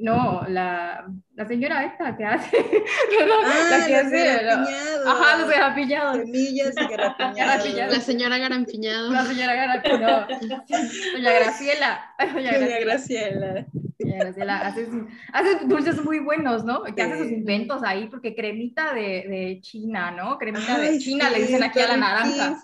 no, 0.01 0.43
la, 0.49 1.07
la 1.33 1.47
señora 1.47 1.85
esta 1.85 2.17
que 2.17 2.25
hace. 2.25 2.57
ah, 3.45 3.67
la 3.69 3.85
que 3.87 3.95
hace. 3.95 4.49
Ajá, 5.07 5.37
los 5.37 5.49
garapiñados. 5.49 6.17
Semillas 6.17 6.73
y 6.77 6.87
garapiñados. 6.87 7.93
La 7.93 8.01
señora 8.01 8.37
Garampiñado. 8.37 9.11
La 9.11 9.25
señora. 9.25 9.77
Doña 11.13 11.33
Graciela. 11.33 12.15
Doña 12.19 12.51
Graciela. 12.51 12.65
Doña 12.65 12.79
Graciela. 12.79 13.67
Hace, 14.11 14.85
hace, 15.31 15.65
dulces 15.65 16.03
muy 16.03 16.19
buenos, 16.19 16.63
¿no? 16.63 16.83
Que 16.83 17.01
hace 17.01 17.17
sus 17.17 17.31
inventos 17.31 17.83
ahí, 17.83 18.07
porque 18.07 18.35
cremita 18.35 18.93
de, 18.93 19.01
de 19.01 19.59
China, 19.61 20.11
¿no? 20.11 20.37
Cremita 20.37 20.79
de 20.79 20.97
China 20.99 21.29
le 21.29 21.39
dicen 21.39 21.63
aquí 21.63 21.79
a 21.79 21.87
la 21.87 21.97
naranja. 21.97 22.59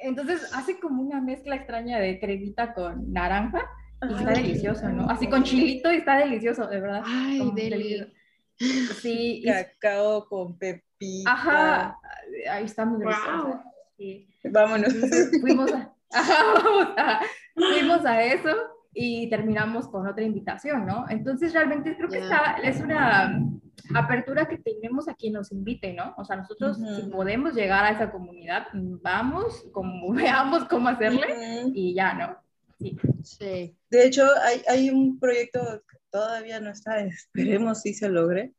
Entonces 0.00 0.52
hace 0.54 0.78
como 0.78 1.02
una 1.02 1.20
mezcla 1.20 1.56
extraña 1.56 1.98
de 1.98 2.18
cremita 2.18 2.74
con 2.74 3.12
naranja 3.12 3.62
y 4.02 4.14
está 4.14 4.32
delicioso, 4.32 4.88
¿no? 4.88 5.08
Así 5.08 5.28
con 5.28 5.42
chilito 5.42 5.92
y 5.92 5.96
está 5.96 6.18
delicioso, 6.18 6.66
de 6.66 6.80
verdad. 6.80 7.02
Ay, 7.04 7.50
delicioso. 7.54 8.12
Sí. 9.00 9.42
Cacao 9.44 10.28
con 10.28 10.58
pepita. 10.58 11.32
Ajá, 11.32 11.98
ahí 12.50 12.64
está 12.64 12.84
muy 12.84 13.00
delicioso. 13.00 13.60
Sí. 13.96 14.28
Vámonos. 14.44 14.92
fuimos 15.40 15.72
a, 16.12 17.20
fuimos 17.54 18.04
a 18.04 18.22
eso 18.24 18.73
y 18.94 19.28
terminamos 19.28 19.88
con 19.88 20.06
otra 20.06 20.24
invitación, 20.24 20.86
¿no? 20.86 21.06
Entonces 21.08 21.52
realmente 21.52 21.96
creo 21.96 22.08
que 22.08 22.20
está, 22.20 22.58
es 22.62 22.80
una 22.80 23.40
apertura 23.94 24.46
que 24.46 24.58
tenemos 24.58 25.08
a 25.08 25.14
quien 25.14 25.34
nos 25.34 25.50
invite, 25.52 25.92
¿no? 25.92 26.14
O 26.16 26.24
sea, 26.24 26.36
nosotros 26.36 26.78
si 26.78 27.10
podemos 27.10 27.54
llegar 27.54 27.84
a 27.84 27.90
esa 27.90 28.10
comunidad, 28.10 28.66
vamos, 28.72 29.64
como 29.72 30.12
veamos 30.14 30.64
cómo 30.66 30.88
hacerle 30.88 31.70
y 31.74 31.94
ya, 31.94 32.14
¿no? 32.14 32.44
Sí. 33.22 33.76
De 33.90 34.06
hecho, 34.06 34.26
hay, 34.42 34.62
hay 34.68 34.90
un 34.90 35.18
proyecto 35.18 35.82
que 35.88 35.98
todavía 36.10 36.60
no 36.60 36.70
está, 36.70 37.00
esperemos 37.04 37.82
si 37.82 37.94
se 37.94 38.08
logre. 38.08 38.52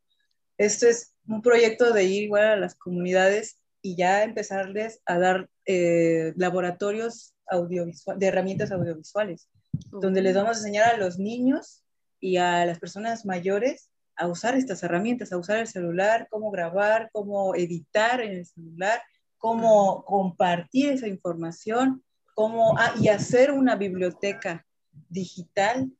Esto 0.58 0.86
es 0.86 1.14
un 1.26 1.42
proyecto 1.42 1.92
de 1.92 2.04
ir 2.04 2.24
igual 2.24 2.44
a 2.44 2.56
las 2.56 2.74
comunidades 2.74 3.58
y 3.82 3.96
ya 3.96 4.22
empezarles 4.24 5.00
a 5.06 5.18
dar 5.18 5.48
eh, 5.64 6.32
laboratorios 6.36 7.34
audiovisuales, 7.46 8.20
de 8.20 8.26
herramientas 8.26 8.72
audiovisuales, 8.72 9.48
donde 9.90 10.22
les 10.22 10.34
vamos 10.34 10.56
a 10.56 10.60
enseñar 10.60 10.94
a 10.94 10.96
los 10.96 11.18
niños 11.18 11.84
y 12.20 12.36
a 12.36 12.64
las 12.64 12.78
personas 12.78 13.24
mayores 13.24 13.90
a 14.16 14.26
usar 14.28 14.54
estas 14.54 14.82
herramientas, 14.82 15.32
a 15.32 15.38
usar 15.38 15.58
el 15.58 15.66
celular, 15.66 16.26
cómo 16.30 16.50
grabar, 16.50 17.10
cómo 17.12 17.54
editar 17.54 18.20
en 18.20 18.32
el 18.32 18.46
celular, 18.46 19.02
cómo 19.36 20.04
compartir 20.04 20.90
esa 20.90 21.06
información 21.06 22.02
cómo, 22.36 22.78
ah, 22.78 22.94
y 23.00 23.08
hacer 23.08 23.50
una 23.50 23.76
biblioteca 23.76 24.66
digital 25.08 25.90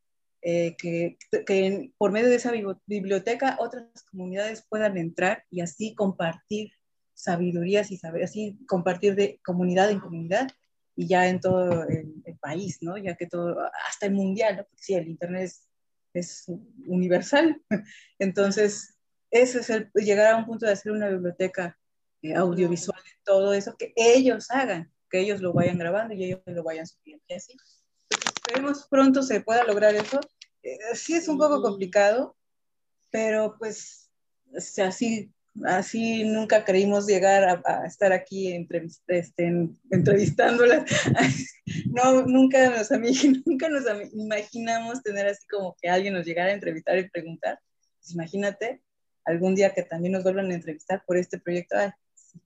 eh, 0.42 0.76
que, 0.76 1.16
que, 1.46 1.92
por 1.96 2.12
medio 2.12 2.28
de 2.28 2.36
esa 2.36 2.52
biblioteca 2.86 3.56
otras 3.58 3.86
comunidades 4.10 4.64
puedan 4.68 4.98
entrar 4.98 5.44
y 5.50 5.62
así 5.62 5.94
compartir 5.94 6.72
sabidurías 7.14 7.90
y 7.90 7.96
saber, 7.96 8.22
así 8.22 8.58
compartir 8.68 9.14
de 9.14 9.40
comunidad 9.44 9.90
en 9.90 9.98
comunidad 9.98 10.48
y 10.96 11.06
ya 11.06 11.28
en 11.28 11.40
todo 11.40 11.84
el, 11.84 12.14
país, 12.40 12.78
¿no? 12.80 12.96
Ya 12.96 13.16
que 13.16 13.26
todo, 13.26 13.56
hasta 13.88 14.06
el 14.06 14.12
mundial, 14.12 14.56
¿no? 14.56 14.64
Porque 14.64 14.82
sí, 14.82 14.94
el 14.94 15.08
Internet 15.08 15.42
es, 15.42 15.68
es 16.12 16.44
universal. 16.86 17.60
Entonces, 18.18 18.96
ese 19.30 19.60
es 19.60 19.70
el 19.70 19.90
llegar 19.94 20.32
a 20.32 20.36
un 20.36 20.46
punto 20.46 20.66
de 20.66 20.72
hacer 20.72 20.92
una 20.92 21.08
biblioteca 21.08 21.78
eh, 22.22 22.34
audiovisual 22.34 22.98
de 23.02 23.10
todo 23.24 23.52
eso, 23.52 23.76
que 23.76 23.92
ellos 23.96 24.50
hagan, 24.50 24.92
que 25.10 25.20
ellos 25.20 25.40
lo 25.40 25.52
vayan 25.52 25.78
grabando 25.78 26.14
y 26.14 26.24
ellos 26.24 26.40
lo 26.46 26.62
vayan 26.62 26.86
subiendo 26.86 27.24
y 27.28 27.34
así. 27.34 27.56
esperemos 28.10 28.86
pronto 28.88 29.22
se 29.22 29.40
pueda 29.40 29.64
lograr 29.64 29.94
eso. 29.94 30.20
Eh, 30.62 30.78
sí 30.94 31.14
es 31.14 31.28
un 31.28 31.38
poco 31.38 31.62
complicado, 31.62 32.36
pero 33.10 33.56
pues 33.58 34.10
así 34.82 35.32
así 35.64 36.24
nunca 36.24 36.64
creímos 36.64 37.06
llegar 37.06 37.62
a, 37.64 37.86
estar 37.86 38.12
aquí 38.12 38.66
este, 39.08 39.68
entrevistándolas. 39.90 40.84
no, 41.86 42.22
nunca 42.26 42.70
nos, 42.70 42.90
nunca 43.46 43.68
nos 43.68 43.84
imaginamos 44.12 45.02
tener 45.02 45.26
así 45.26 45.46
como 45.48 45.76
que 45.80 45.88
alguien 45.88 46.14
nos 46.14 46.26
llegara 46.26 46.50
a 46.50 46.54
entrevistar 46.54 46.98
y 46.98 47.08
preguntar. 47.08 47.58
Pues 47.98 48.12
imagínate 48.12 48.82
algún 49.24 49.54
día 49.54 49.74
que 49.74 49.82
también 49.82 50.12
nos 50.12 50.22
vuelvan 50.22 50.50
a 50.50 50.54
entrevistar 50.54 51.02
por 51.06 51.16
este 51.16 51.38
proyecto. 51.38 51.76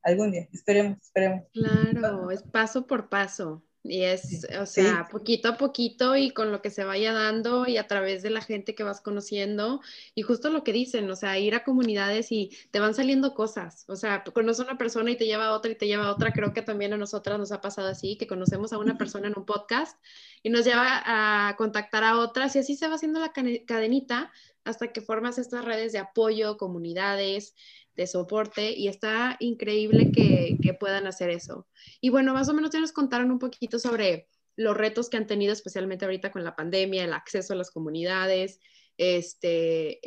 algún 0.03 0.33
día, 0.33 0.49
esperemos, 0.53 0.99
esperemos. 1.03 1.45
Claro, 1.53 2.31
es 2.31 2.43
paso 2.43 2.87
por 2.87 3.09
paso. 3.09 3.63
Y 3.83 4.03
es, 4.03 4.47
o 4.61 4.67
sea, 4.67 5.09
poquito 5.11 5.49
a 5.49 5.57
poquito 5.57 6.15
y 6.15 6.33
con 6.33 6.53
lo 6.53 6.61
que 6.61 6.69
se 6.69 6.85
vaya 6.85 7.15
dando 7.15 7.67
y 7.67 7.79
a 7.79 7.87
través 7.87 8.23
de 8.23 8.29
la 8.29 8.43
gente 8.43 8.75
que 8.75 8.83
vas 8.83 9.01
conociendo. 9.01 9.81
Y 10.15 10.21
justo 10.21 10.51
lo 10.51 10.65
que 10.65 10.73
dicen, 10.73 11.11
o 11.11 11.17
sea, 11.17 11.39
ir 11.39 11.55
a 11.55 11.65
comunidades 11.65 12.31
y 12.31 12.51
te 12.71 12.79
van 12.79 12.95
saliendo 12.95 13.35
cosas. 13.35 13.87
O 13.89 13.97
sea, 13.97 14.23
conoces 14.23 14.61
a 14.61 14.65
una 14.65 14.79
persona 14.79 15.11
y 15.11 15.17
te 15.17 15.25
lleva 15.25 15.47
a 15.47 15.53
otra 15.53 15.71
y 15.71 15.77
te 15.77 15.87
lleva 15.87 16.07
a 16.07 16.13
otra. 16.13 16.33
Creo 16.33 16.53
que 16.53 16.61
también 16.61 16.93
a 16.93 16.99
nosotras 16.99 17.39
nos 17.39 17.53
ha 17.53 17.63
pasado 17.63 17.89
así, 17.89 18.17
que 18.17 18.27
conocemos 18.27 18.75
a 18.75 18.79
una 18.79 18.99
persona 18.99 19.29
en 19.29 19.39
un 19.39 19.47
podcast 19.47 19.99
y 20.43 20.51
nos 20.51 20.67
lleva 20.67 21.03
a 21.49 21.57
contactar 21.57 22.05
a 22.05 22.19
otras 22.19 22.55
y 22.57 22.59
así 22.59 22.77
se 22.77 22.87
va 22.87 22.97
haciendo 22.97 23.19
la 23.19 23.33
cadenita 23.33 24.31
hasta 24.65 24.93
que 24.93 25.01
formas 25.01 25.39
estas 25.39 25.65
redes 25.65 25.93
de 25.93 25.99
apoyo, 25.99 26.59
comunidades 26.59 27.55
de 28.01 28.07
soporte 28.07 28.73
y 28.73 28.89
está 28.89 29.37
increíble 29.41 30.11
que, 30.11 30.57
puedan 30.81 31.07
hacer 31.07 31.29
eso. 31.29 31.67
Y 32.01 32.09
bueno, 32.09 32.33
más 32.33 32.49
o 32.49 32.55
menos 32.55 32.71
ya 32.71 32.81
nos 32.81 32.93
contaron 32.93 33.31
un 33.31 33.39
poquito 33.39 33.79
sobre 33.79 34.27
los 34.57 34.75
retos 34.75 35.11
que 35.11 35.19
han 35.19 35.27
tenido, 35.27 35.53
especialmente 35.53 36.07
ahorita 36.07 36.31
con 36.31 36.43
la 36.43 36.57
pandemia, 36.57 37.05
el 37.05 37.13
acceso 37.13 37.53
a 37.53 37.57
las 37.57 37.71
comunidades, 37.71 38.59
este, 38.97 40.01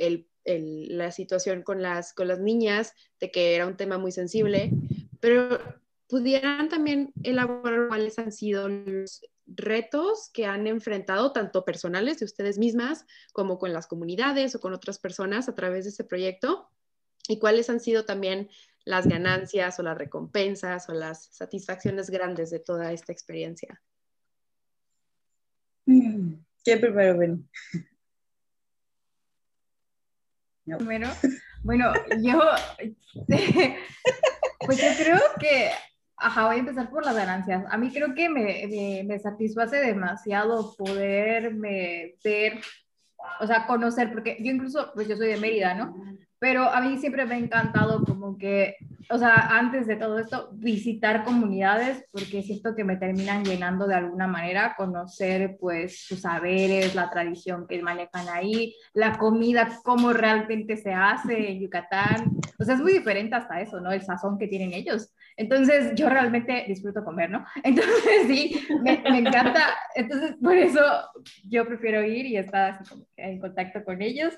la 0.44 1.12
situación 1.12 1.62
con 1.62 1.84
las, 1.84 2.14
con 2.14 2.28
las 2.28 2.40
niñas, 2.40 2.94
de 3.20 3.30
que 3.30 3.54
era 3.54 3.68
un 3.68 3.78
tema 3.78 4.00
muy 4.00 4.12
sensible, 4.12 4.72
pero 5.20 5.60
pudieran 6.08 6.70
también 6.70 7.14
elaborar 7.22 7.90
cuáles 7.90 8.18
han 8.18 8.32
sido 8.32 8.70
los 8.70 9.22
retos 9.46 10.32
que 10.34 10.48
han 10.48 10.66
enfrentado, 10.66 11.32
tanto 11.32 11.64
personales 11.64 12.18
de 12.18 12.26
ustedes 12.26 12.58
mismas, 12.58 13.06
como 13.34 13.60
con 13.60 13.72
las 13.72 13.86
comunidades 13.86 14.56
o 14.56 14.60
con 14.60 14.74
otras 14.74 14.98
personas 14.98 15.48
a 15.48 15.54
través 15.54 15.84
de 15.84 15.92
este 15.92 16.04
proyecto 16.04 16.72
y 17.28 17.40
cuáles 17.40 17.70
han 17.70 17.80
sido 17.80 18.06
también 18.06 18.50
las 18.86 19.08
ganancias 19.08 19.80
o 19.80 19.84
las 19.84 19.98
recompensas 19.98 20.90
o 20.90 20.94
las 20.94 21.26
satisfacciones 21.26 22.10
grandes 22.10 22.50
de 22.50 22.60
toda 22.60 22.92
esta 22.92 23.12
experiencia. 23.12 23.82
Mm, 25.86 26.34
¿Quién 26.64 26.82
primero, 26.82 27.18
ven? 27.18 27.50
Primero, 30.66 31.10
bueno, 31.64 31.92
yo, 32.22 32.40
pues 34.66 34.78
yo 34.78 35.04
creo 35.04 35.20
que, 35.38 35.72
ajá, 36.16 36.46
voy 36.46 36.56
a 36.56 36.60
empezar 36.60 36.90
por 36.90 37.06
las 37.06 37.18
ganancias. 37.18 37.66
A 37.70 37.78
mí 37.78 37.92
creo 37.92 38.16
que 38.16 38.30
me, 38.30 38.66
me, 38.70 39.04
me 39.06 39.20
satisface 39.20 39.76
demasiado 39.76 40.74
poderme 40.78 42.16
ver, 42.24 42.62
o 43.42 43.48
sea, 43.48 43.68
conocer, 43.68 44.14
porque 44.14 44.38
yo 44.40 44.52
incluso, 44.52 44.92
pues 44.94 45.10
yo 45.10 45.18
soy 45.18 45.28
de 45.28 45.38
Mérida, 45.38 45.74
¿no? 45.74 45.94
Pero 46.44 46.64
a 46.64 46.82
mí 46.82 46.98
siempre 46.98 47.26
me 47.26 47.36
ha 47.36 47.38
encantado 47.38 48.04
como 48.04 48.38
que, 48.38 48.76
o 49.10 49.18
sea, 49.18 49.58
antes 49.58 49.88
de 49.88 49.96
todo 49.96 50.20
esto, 50.20 50.50
visitar 50.52 51.24
comunidades, 51.24 52.04
porque 52.12 52.44
siento 52.44 52.76
que 52.76 52.84
me 52.84 52.98
terminan 52.98 53.46
llenando 53.46 53.88
de 53.88 53.96
alguna 53.96 54.28
manera, 54.28 54.76
conocer 54.76 55.56
pues 55.58 56.04
sus 56.06 56.20
saberes, 56.20 56.96
la 56.96 57.10
tradición 57.10 57.66
que 57.66 57.82
manejan 57.82 58.28
ahí, 58.28 58.76
la 58.94 59.18
comida, 59.18 59.80
cómo 59.86 60.12
realmente 60.12 60.76
se 60.76 60.92
hace 60.92 61.50
en 61.50 61.62
Yucatán, 61.62 62.36
o 62.60 62.66
sea, 62.66 62.76
es 62.76 62.82
muy 62.82 62.92
diferente 62.92 63.38
hasta 63.38 63.62
eso, 63.62 63.80
¿no? 63.80 63.94
El 63.94 64.02
sazón 64.02 64.38
que 64.38 64.50
tienen 64.50 64.74
ellos. 64.74 65.14
Entonces, 65.38 65.96
yo 65.96 66.10
realmente 66.10 66.66
disfruto 66.68 67.06
comer, 67.06 67.32
¿no? 67.32 67.46
Entonces, 67.64 68.28
sí, 68.28 68.68
me, 68.84 69.02
me 69.10 69.20
encanta, 69.20 69.62
entonces, 69.96 70.36
por 70.44 70.58
eso 70.58 70.82
yo 71.48 71.66
prefiero 71.66 72.04
ir 72.04 72.26
y 72.26 72.36
estar 72.36 72.72
así 72.72 72.90
como 72.90 73.06
en 73.16 73.40
contacto 73.40 73.82
con 73.86 74.02
ellos. 74.02 74.34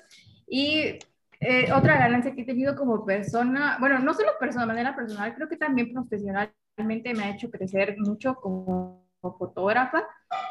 Y 0.48 1.00
eh, 1.40 1.70
otra 1.72 1.98
ganancia 1.98 2.34
que 2.34 2.42
he 2.42 2.46
tenido 2.46 2.74
como 2.74 3.04
persona, 3.04 3.76
bueno, 3.78 3.98
no 3.98 4.14
solo 4.14 4.30
persona, 4.40 4.62
de 4.64 4.68
manera 4.68 4.96
personal, 4.96 5.34
creo 5.34 5.48
que 5.48 5.56
también 5.56 5.92
profesionalmente 5.92 7.14
me 7.14 7.24
ha 7.24 7.30
hecho 7.30 7.50
crecer 7.50 7.96
mucho 7.98 8.36
como, 8.36 9.04
fotógrafa, 9.38 10.04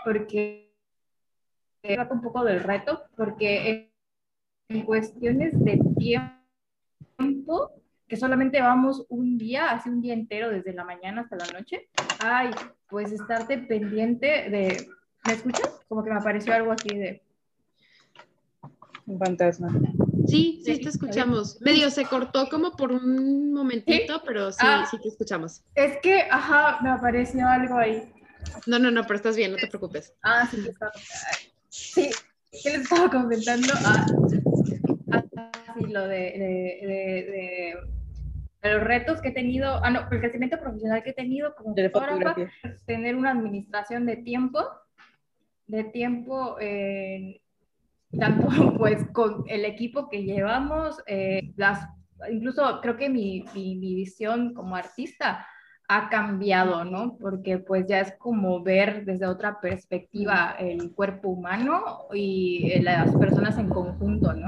porque 0.03 0.75
trata 1.81 2.13
un 2.13 2.21
poco 2.21 2.43
del 2.43 2.61
reto, 2.61 3.03
porque 3.15 3.89
en, 4.67 4.81
cuestiones 4.83 5.53
de 5.63 5.79
tiempo, 5.97 7.71
que 8.07 8.17
solamente 8.17 8.59
vamos 8.59 9.05
un 9.07 9.37
día, 9.37 9.71
hace 9.71 9.89
un 9.89 10.01
día 10.01 10.13
entero, 10.13 10.49
desde 10.49 10.73
la 10.73 10.83
mañana 10.83 11.21
hasta 11.21 11.37
la 11.37 11.47
noche, 11.57 11.87
ay, 12.19 12.51
pues 12.89 13.13
estarte 13.13 13.59
pendiente 13.59 14.49
de, 14.49 14.87
¿me 15.25 15.33
escuchas? 15.33 15.79
Como 15.87 16.03
que 16.03 16.09
me 16.09 16.17
apareció 16.17 16.53
algo 16.53 16.73
aquí 16.73 16.97
de... 16.97 17.21
Un 19.05 19.19
fantasma. 19.19 19.69
Sí, 20.27 20.61
sí, 20.63 20.79
te 20.81 20.89
escuchamos. 20.89 21.61
Medio 21.61 21.89
se 21.89 22.05
cortó 22.05 22.47
como 22.49 22.71
por 22.71 22.91
un 22.91 23.53
momentito, 23.53 24.21
pero 24.25 24.51
sí, 24.51 24.59
ah. 24.61 24.87
sí 24.89 24.97
te 25.01 25.09
escuchamos. 25.09 25.63
Es 25.75 25.97
que, 26.01 26.21
ajá, 26.29 26.79
me 26.81 26.89
apareció 26.89 27.47
algo 27.47 27.77
ahí. 27.77 28.11
No, 28.65 28.79
no, 28.79 28.91
no, 28.91 29.03
pero 29.03 29.15
estás 29.15 29.35
bien, 29.35 29.51
no 29.51 29.57
te 29.57 29.67
preocupes. 29.67 30.13
Ah, 30.23 30.47
sí, 30.49 30.65
estaba. 30.67 30.91
Sí, 31.69 32.09
¿qué 32.63 32.69
les 32.71 32.81
estaba 32.81 33.09
comentando? 33.09 33.73
Ah, 33.83 34.05
sí, 35.77 35.85
lo 35.87 36.07
de, 36.07 36.17
de, 36.17 37.75
de, 38.63 38.69
los 38.69 38.83
retos 38.83 39.21
que 39.21 39.29
he 39.29 39.33
tenido, 39.33 39.83
ah, 39.83 39.89
no, 39.89 40.07
el 40.09 40.19
crecimiento 40.19 40.59
profesional 40.59 41.03
que 41.03 41.11
he 41.11 41.13
tenido 41.13 41.53
como 41.55 41.75
fotógrafa, 41.75 42.35
tener 42.85 43.15
una 43.15 43.31
administración 43.31 44.05
de 44.05 44.17
tiempo, 44.17 44.63
de 45.67 45.83
tiempo 45.85 46.57
en 46.59 47.39
tanto 48.17 48.47
pues 48.77 49.05
con 49.11 49.43
el 49.47 49.65
equipo 49.65 50.09
que 50.09 50.23
llevamos, 50.23 51.01
eh, 51.07 51.53
las, 51.55 51.87
incluso 52.31 52.79
creo 52.81 52.97
que 52.97 53.09
mi, 53.09 53.45
mi, 53.53 53.77
visión 53.77 54.53
como 54.53 54.75
artista 54.75 55.45
ha 55.87 56.09
cambiado, 56.09 56.83
¿no? 56.83 57.15
Porque 57.19 57.59
pues 57.59 57.85
ya 57.87 57.99
es 57.99 58.15
como 58.17 58.63
ver 58.63 59.05
desde 59.05 59.27
otra 59.27 59.59
perspectiva 59.61 60.55
el 60.57 60.91
cuerpo 60.93 61.29
humano 61.29 62.07
y 62.11 62.71
eh, 62.71 62.81
las 62.81 63.15
personas 63.15 63.57
en 63.59 63.69
conjunto, 63.69 64.33
¿no? 64.33 64.47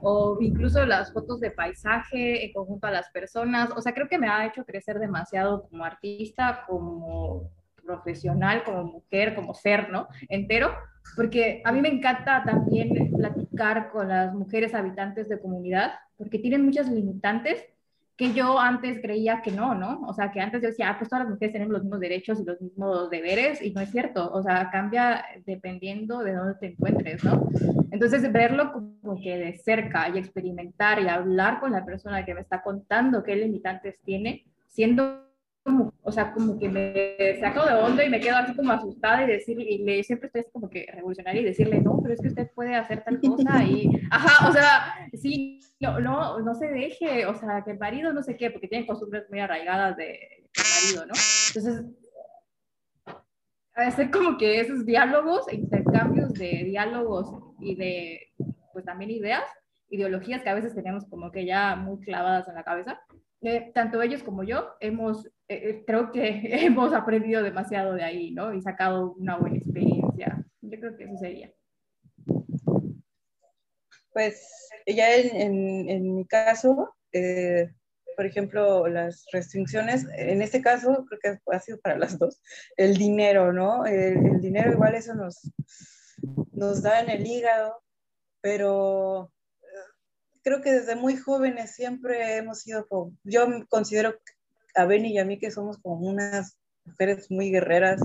O 0.00 0.38
incluso 0.40 0.84
las 0.86 1.12
fotos 1.12 1.40
de 1.40 1.50
paisaje 1.50 2.46
en 2.46 2.52
conjunto 2.52 2.86
a 2.86 2.92
las 2.92 3.10
personas. 3.10 3.70
O 3.76 3.82
sea, 3.82 3.92
creo 3.92 4.08
que 4.08 4.18
me 4.18 4.28
ha 4.28 4.46
hecho 4.46 4.64
crecer 4.64 4.98
demasiado 4.98 5.68
como 5.68 5.84
artista, 5.84 6.64
como 6.66 7.50
profesional, 7.84 8.64
como 8.64 8.84
mujer, 8.84 9.34
como 9.34 9.52
ser, 9.54 9.90
¿no? 9.90 10.08
Entero, 10.28 10.74
porque 11.16 11.62
a 11.64 11.72
mí 11.72 11.80
me 11.80 11.88
encanta 11.88 12.42
también 12.44 13.12
platicar 13.16 13.90
con 13.90 14.08
las 14.08 14.34
mujeres 14.34 14.74
habitantes 14.74 15.28
de 15.28 15.40
comunidad, 15.40 15.92
porque 16.16 16.38
tienen 16.38 16.64
muchas 16.64 16.90
limitantes 16.90 17.64
que 18.16 18.32
yo 18.32 18.60
antes 18.60 19.00
creía 19.00 19.42
que 19.42 19.50
no, 19.50 19.74
¿no? 19.74 20.02
O 20.02 20.14
sea, 20.14 20.30
que 20.30 20.40
antes 20.40 20.62
yo 20.62 20.68
decía, 20.68 20.90
ah, 20.90 20.98
pues 20.98 21.10
todas 21.10 21.24
las 21.24 21.32
mujeres 21.32 21.52
tenemos 21.52 21.72
los 21.72 21.82
mismos 21.82 22.00
derechos 22.00 22.40
y 22.40 22.44
los 22.44 22.60
mismos 22.60 23.10
deberes, 23.10 23.60
y 23.60 23.72
no 23.72 23.80
es 23.80 23.90
cierto, 23.90 24.30
o 24.32 24.40
sea, 24.40 24.70
cambia 24.70 25.24
dependiendo 25.44 26.20
de 26.20 26.34
dónde 26.34 26.54
te 26.54 26.66
encuentres, 26.68 27.24
¿no? 27.24 27.48
Entonces, 27.90 28.30
verlo 28.32 28.72
como 28.72 29.20
que 29.20 29.36
de 29.36 29.58
cerca 29.58 30.08
y 30.08 30.18
experimentar 30.18 31.00
y 31.00 31.08
hablar 31.08 31.58
con 31.58 31.72
la 31.72 31.84
persona 31.84 32.24
que 32.24 32.34
me 32.34 32.40
está 32.40 32.62
contando 32.62 33.24
qué 33.24 33.34
limitantes 33.34 34.00
tiene, 34.04 34.44
siendo 34.68 35.23
o 35.66 36.12
sea, 36.12 36.32
como 36.32 36.58
que 36.58 36.68
me 36.68 37.40
saco 37.40 37.64
de 37.64 37.72
onda 37.72 38.04
y 38.04 38.10
me 38.10 38.20
quedo 38.20 38.36
así 38.36 38.54
como 38.54 38.72
asustada 38.72 39.24
y 39.24 39.26
decir, 39.26 39.58
y 39.58 39.78
le, 39.78 40.02
siempre 40.02 40.26
estoy 40.26 40.44
como 40.52 40.68
que 40.68 40.86
revolucionaria 40.92 41.40
y 41.40 41.44
decirle, 41.44 41.80
no, 41.80 42.00
pero 42.02 42.14
es 42.14 42.20
que 42.20 42.28
usted 42.28 42.50
puede 42.54 42.74
hacer 42.74 43.02
tal 43.02 43.18
cosa 43.20 43.64
y, 43.64 43.88
ajá, 44.10 44.48
o 44.48 44.52
sea, 44.52 45.08
sí, 45.14 45.60
no, 45.80 46.00
no, 46.00 46.40
no 46.40 46.54
se 46.54 46.68
deje, 46.68 47.26
o 47.26 47.34
sea, 47.34 47.62
que 47.64 47.70
el 47.70 47.78
marido 47.78 48.12
no 48.12 48.22
sé 48.22 48.36
qué, 48.36 48.50
porque 48.50 48.68
tiene 48.68 48.86
costumbres 48.86 49.24
muy 49.30 49.40
arraigadas 49.40 49.96
de, 49.96 50.18
marido, 50.56 51.06
¿no? 51.06 51.14
Entonces, 51.48 51.84
hacer 53.74 54.10
como 54.10 54.36
que 54.36 54.60
esos 54.60 54.84
diálogos, 54.84 55.50
intercambios 55.52 56.32
de 56.34 56.64
diálogos 56.64 57.28
y 57.58 57.74
de, 57.74 58.20
pues 58.72 58.84
también 58.84 59.10
ideas, 59.10 59.44
ideologías 59.88 60.42
que 60.42 60.50
a 60.50 60.54
veces 60.54 60.74
tenemos 60.74 61.06
como 61.06 61.30
que 61.30 61.46
ya 61.46 61.74
muy 61.74 62.00
clavadas 62.00 62.48
en 62.48 62.54
la 62.54 62.64
cabeza, 62.64 63.00
eh, 63.42 63.72
tanto 63.74 64.00
ellos 64.00 64.22
como 64.22 64.42
yo 64.42 64.70
hemos, 64.80 65.30
eh, 65.48 65.68
eh, 65.68 65.84
creo 65.86 66.10
que 66.10 66.40
hemos 66.66 66.92
aprendido 66.92 67.42
demasiado 67.42 67.94
de 67.94 68.04
ahí, 68.04 68.30
¿no? 68.32 68.54
Y 68.54 68.62
sacado 68.62 69.14
una 69.14 69.36
buena 69.36 69.56
experiencia. 69.58 70.44
Yo 70.60 70.80
creo 70.80 70.96
que 70.96 71.04
eso 71.04 71.16
sería. 71.18 71.52
Pues 74.12 74.68
ya 74.86 75.12
en, 75.16 75.90
en, 75.90 76.14
mi 76.14 76.24
caso, 76.24 76.94
eh, 77.12 77.68
por 78.16 78.26
ejemplo, 78.26 78.86
las 78.86 79.26
restricciones, 79.32 80.06
en 80.16 80.40
este 80.40 80.62
caso 80.62 81.04
creo 81.08 81.20
que 81.20 81.38
ha 81.52 81.60
sido 81.60 81.80
para 81.80 81.98
las 81.98 82.16
dos, 82.16 82.40
el 82.76 82.96
dinero, 82.96 83.52
¿no? 83.52 83.84
El, 83.86 84.40
dinero 84.40 84.70
igual 84.70 84.94
eso 84.94 85.14
nos, 85.14 85.50
nos 86.52 86.82
da 86.82 87.00
en 87.00 87.10
el 87.10 87.26
hígado, 87.26 87.82
pero 88.40 89.32
eh, 89.62 89.66
creo 90.44 90.62
que 90.62 90.70
desde 90.70 90.94
muy 90.94 91.16
jóvenes 91.16 91.74
siempre 91.74 92.36
hemos 92.36 92.60
sido, 92.60 92.86
yo 93.24 93.46
considero 93.68 94.16
a 94.74 94.84
Benny 94.84 95.12
y 95.12 95.18
a 95.18 95.24
mí 95.24 95.38
que 95.38 95.50
somos 95.50 95.78
como 95.78 96.06
unas 96.08 96.58
mujeres 96.84 97.30
muy 97.30 97.50
guerreras, 97.50 98.00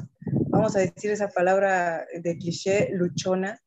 vamos 0.48 0.76
a 0.76 0.80
decir 0.80 1.12
esa 1.12 1.30
palabra 1.30 2.06
de 2.14 2.38
cliché, 2.38 2.90
luchona, 2.92 3.62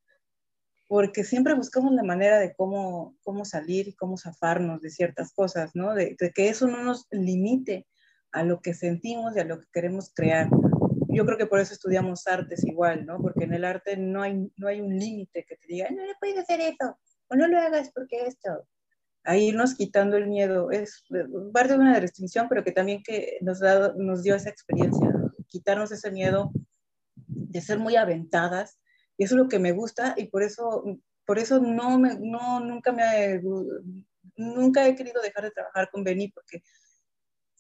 porque 0.92 1.24
siempre 1.24 1.55
buscamos 1.55 1.94
la 1.94 2.03
manera 2.03 2.38
de 2.38 2.55
cómo, 2.55 3.16
cómo 3.22 3.46
salir 3.46 3.94
cómo 3.96 4.18
zafarnos 4.18 4.82
de 4.82 4.90
ciertas 4.90 5.32
cosas, 5.32 5.70
¿no? 5.74 5.94
De, 5.94 6.16
que 6.16 6.48
eso 6.48 6.66
no 6.66 6.82
nos 6.82 7.07
limite 7.11 7.86
a 8.30 8.42
lo 8.42 8.61
que 8.61 8.74
sentimos 8.74 9.34
y 9.34 9.40
a 9.40 9.44
lo 9.44 9.59
que 9.59 9.66
queremos 9.72 10.12
crear. 10.14 10.48
Yo 11.09 11.24
creo 11.24 11.38
que 11.38 11.46
por 11.46 11.61
eso 11.61 11.72
estudiamos 11.72 12.26
artes 12.26 12.62
igual, 12.64 13.07
¿no? 13.07 13.18
Porque 13.20 13.44
en 13.44 13.55
el 13.55 13.64
arte 13.64 13.96
no 13.96 14.22
hay, 14.22 14.50
no 14.57 14.68
hay 14.68 14.80
un 14.80 14.98
límite 14.98 15.44
que 15.48 15.57
te 15.57 15.66
diga, 15.66 15.88
no 15.90 16.05
le 16.05 16.14
puedes 16.20 16.38
hacer 16.38 16.61
eso, 16.61 16.98
o 17.28 17.36
no 17.36 17.46
lo 17.48 17.59
hagas 17.59 17.90
porque 17.94 18.26
esto. 18.26 18.66
A 19.24 19.36
irnos 19.36 19.74
quitando 19.74 20.16
el 20.16 20.26
miedo 20.26 20.70
es 20.70 21.04
parte 21.52 21.74
de 21.74 21.78
una 21.78 22.00
restricción, 22.00 22.48
pero 22.48 22.64
que 22.64 22.72
también 22.72 23.02
que 23.04 23.38
nos, 23.40 23.60
dado, 23.60 23.94
nos 23.96 24.22
dio 24.22 24.34
esa 24.34 24.50
experiencia, 24.50 25.08
quitarnos 25.46 25.92
ese 25.92 26.10
miedo 26.10 26.50
de 27.26 27.60
ser 27.60 27.78
muy 27.78 27.96
aventadas 27.96 28.78
y 29.16 29.24
eso 29.24 29.34
es 29.34 29.42
lo 29.42 29.48
que 29.48 29.58
me 29.58 29.72
gusta 29.72 30.14
y 30.16 30.26
por 30.26 30.42
eso, 30.42 30.84
por 31.24 31.38
eso 31.38 31.60
no, 31.60 31.98
me, 31.98 32.18
no 32.18 32.60
nunca, 32.60 32.92
me, 32.92 33.40
nunca 34.36 34.86
he 34.86 34.96
querido 34.96 35.22
dejar 35.22 35.44
de 35.44 35.50
trabajar 35.50 35.90
con 35.90 36.02
Benny 36.02 36.28
porque 36.28 36.62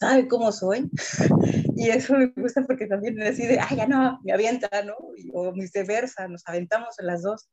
sabe 0.02 0.26
cómo 0.26 0.50
soy. 0.50 0.90
y 1.76 1.90
eso 1.90 2.14
me 2.14 2.26
gusta 2.36 2.62
porque 2.62 2.86
también 2.86 3.14
decide, 3.16 3.58
ay, 3.60 3.76
ya 3.76 3.86
no, 3.86 4.18
me 4.24 4.32
avienta, 4.32 4.68
¿no? 4.82 4.94
o 5.32 5.52
viceversa, 5.52 6.26
nos 6.28 6.42
aventamos 6.46 6.98
en 6.98 7.06
las 7.06 7.22
dos. 7.22 7.48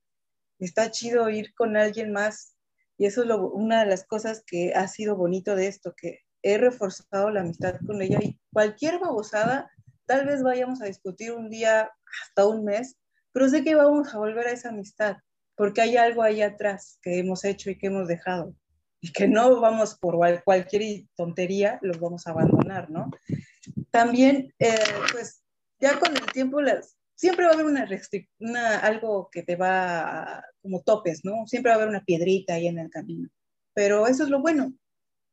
Está 0.57 0.91
chido 0.91 1.29
ir 1.29 1.53
con 1.53 1.77
alguien 1.77 2.11
más. 2.11 2.55
Y 2.99 3.05
eso 3.05 3.21
es 3.21 3.27
lo, 3.29 3.49
una 3.49 3.79
de 3.79 3.89
las 3.89 4.05
cosas 4.05 4.43
que 4.45 4.73
ha 4.75 4.85
sido 4.89 5.15
bonito 5.15 5.55
de 5.55 5.67
esto, 5.67 5.95
que 5.95 6.19
he 6.43 6.57
reforzado 6.57 7.29
la 7.31 7.39
amistad 7.39 7.75
con 7.87 8.01
ella 8.01 8.19
y 8.21 8.37
cualquier 8.51 8.99
babosada, 8.99 9.71
tal 10.05 10.25
vez 10.25 10.43
vayamos 10.43 10.81
a 10.81 10.85
discutir 10.85 11.31
un 11.31 11.49
día 11.49 11.89
hasta 12.23 12.45
un 12.45 12.65
mes, 12.65 12.97
pero 13.31 13.47
sé 13.47 13.63
que 13.63 13.75
vamos 13.75 14.13
a 14.13 14.17
volver 14.17 14.47
a 14.47 14.51
esa 14.51 14.69
amistad, 14.69 15.15
porque 15.55 15.79
hay 15.79 15.95
algo 15.95 16.23
ahí 16.23 16.41
atrás 16.41 16.99
que 17.01 17.19
hemos 17.19 17.45
hecho 17.45 17.69
y 17.69 17.77
que 17.77 17.87
hemos 17.87 18.09
dejado, 18.09 18.53
y 18.99 19.13
que 19.13 19.29
no 19.29 19.61
vamos 19.61 19.97
por 19.97 20.19
cualquier 20.43 21.05
tontería, 21.15 21.79
los 21.81 22.01
vamos 22.01 22.27
a 22.27 22.31
abandonar, 22.31 22.89
¿no? 22.89 23.09
También, 23.91 24.53
eh, 24.59 24.75
pues, 25.13 25.41
ya 25.79 25.97
con 25.97 26.17
el 26.17 26.25
tiempo, 26.33 26.59
las, 26.59 26.98
siempre 27.19 27.45
va 27.45 27.51
a 27.51 27.53
haber 27.55 27.65
una, 27.65 27.87
una 28.39 28.79
algo 28.79 29.29
que 29.31 29.43
te 29.43 29.55
va 29.55 30.43
como 30.61 30.81
topes, 30.81 31.25
¿no? 31.25 31.45
Siempre 31.47 31.69
va 31.69 31.75
a 31.75 31.77
haber 31.77 31.89
una 31.89 32.05
piedrita 32.05 32.53
ahí 32.53 32.67
en 32.67 32.79
el 32.79 32.89
camino, 32.89 33.29
pero 33.73 34.07
eso 34.07 34.23
es 34.23 34.29
lo 34.29 34.41
bueno, 34.41 34.73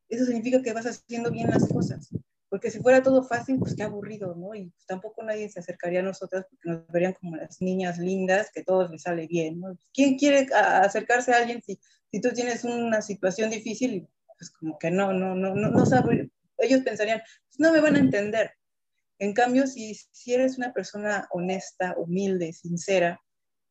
eso 0.09 0.24
significa 0.24 0.62
que 0.62 0.72
vas 0.72 0.87
haciendo 0.87 1.30
bien 1.30 1.51
las 1.51 1.68
cosas 1.68 2.11
porque 2.49 2.70
si 2.70 2.78
fuera 2.78 3.03
todo 3.03 3.24
fácil, 3.24 3.59
pues 3.59 3.74
qué 3.74 3.82
aburrido, 3.82 4.34
¿no? 4.37 4.55
Y 4.55 4.70
pues, 4.70 4.87
tampoco 4.87 5.22
nadie 5.22 5.49
se 5.49 5.59
acercaría 5.59 6.01
a 6.01 6.05
nosotras 6.05 6.47
porque 6.49 6.70
nos 6.70 6.87
verían 6.89 7.12
como 7.12 7.37
las 7.37 7.61
niñas 7.61 7.99
lindas, 7.99 8.51
que 8.55 8.62
todo 8.62 8.89
les 8.89 9.03
sale 9.03 9.26
bien, 9.26 9.61
¿no? 9.61 9.76
¿Quién 9.93 10.16
quiere 10.16 10.47
acercarse 10.55 11.32
a 11.32 11.39
alguien 11.39 11.61
si, 11.61 11.78
si 12.11 12.20
tú 12.20 12.30
tienes 12.32 12.64
una 12.64 13.03
situación 13.03 13.51
difícil 13.51 14.09
pues 14.39 14.51
como 14.51 14.78
que 14.78 14.91
no, 14.91 15.12
no, 15.12 15.34
no, 15.34 15.55
no, 15.55 15.70
no 15.70 15.87
sabe, 15.87 16.30
ellos 16.59 16.80
pensarían, 16.82 17.20
pues 17.20 17.59
no 17.59 17.72
me 17.72 17.80
van 17.80 17.97
a 17.97 18.01
entender. 18.01 18.53
En 19.19 19.33
cambio, 19.33 19.67
si, 19.67 19.95
si 19.95 20.35
eres 20.35 20.59
una 20.59 20.73
persona 20.73 21.27
honesta, 21.31 21.95
humilde, 21.97 22.53
sincera, 22.53 23.21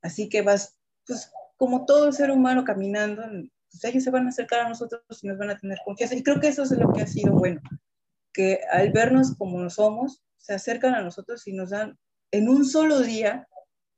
así 0.01 0.29
que 0.29 0.41
vas, 0.41 0.77
pues 1.05 1.31
como 1.57 1.85
todo 1.85 2.11
ser 2.11 2.31
humano 2.31 2.63
caminando, 2.63 3.23
pues 3.71 3.83
ellos 3.83 4.03
se 4.03 4.11
van 4.11 4.25
a 4.25 4.29
acercar 4.29 4.61
a 4.61 4.69
nosotros 4.69 5.03
y 5.21 5.27
nos 5.27 5.37
van 5.37 5.51
a 5.51 5.59
tener 5.59 5.77
confianza. 5.85 6.15
Y 6.15 6.23
creo 6.23 6.39
que 6.39 6.47
eso 6.47 6.63
es 6.63 6.71
lo 6.71 6.91
que 6.93 7.01
ha 7.01 7.07
sido 7.07 7.33
bueno 7.33 7.61
que 8.35 8.59
al 8.69 8.91
vernos 8.91 9.33
como 9.37 9.67
somos, 9.69 10.21
se 10.37 10.53
acercan 10.53 10.93
a 10.93 11.01
nosotros 11.01 11.47
y 11.47 11.53
nos 11.53 11.69
dan 11.69 11.97
en 12.31 12.49
un 12.49 12.65
solo 12.65 12.99
día 12.99 13.47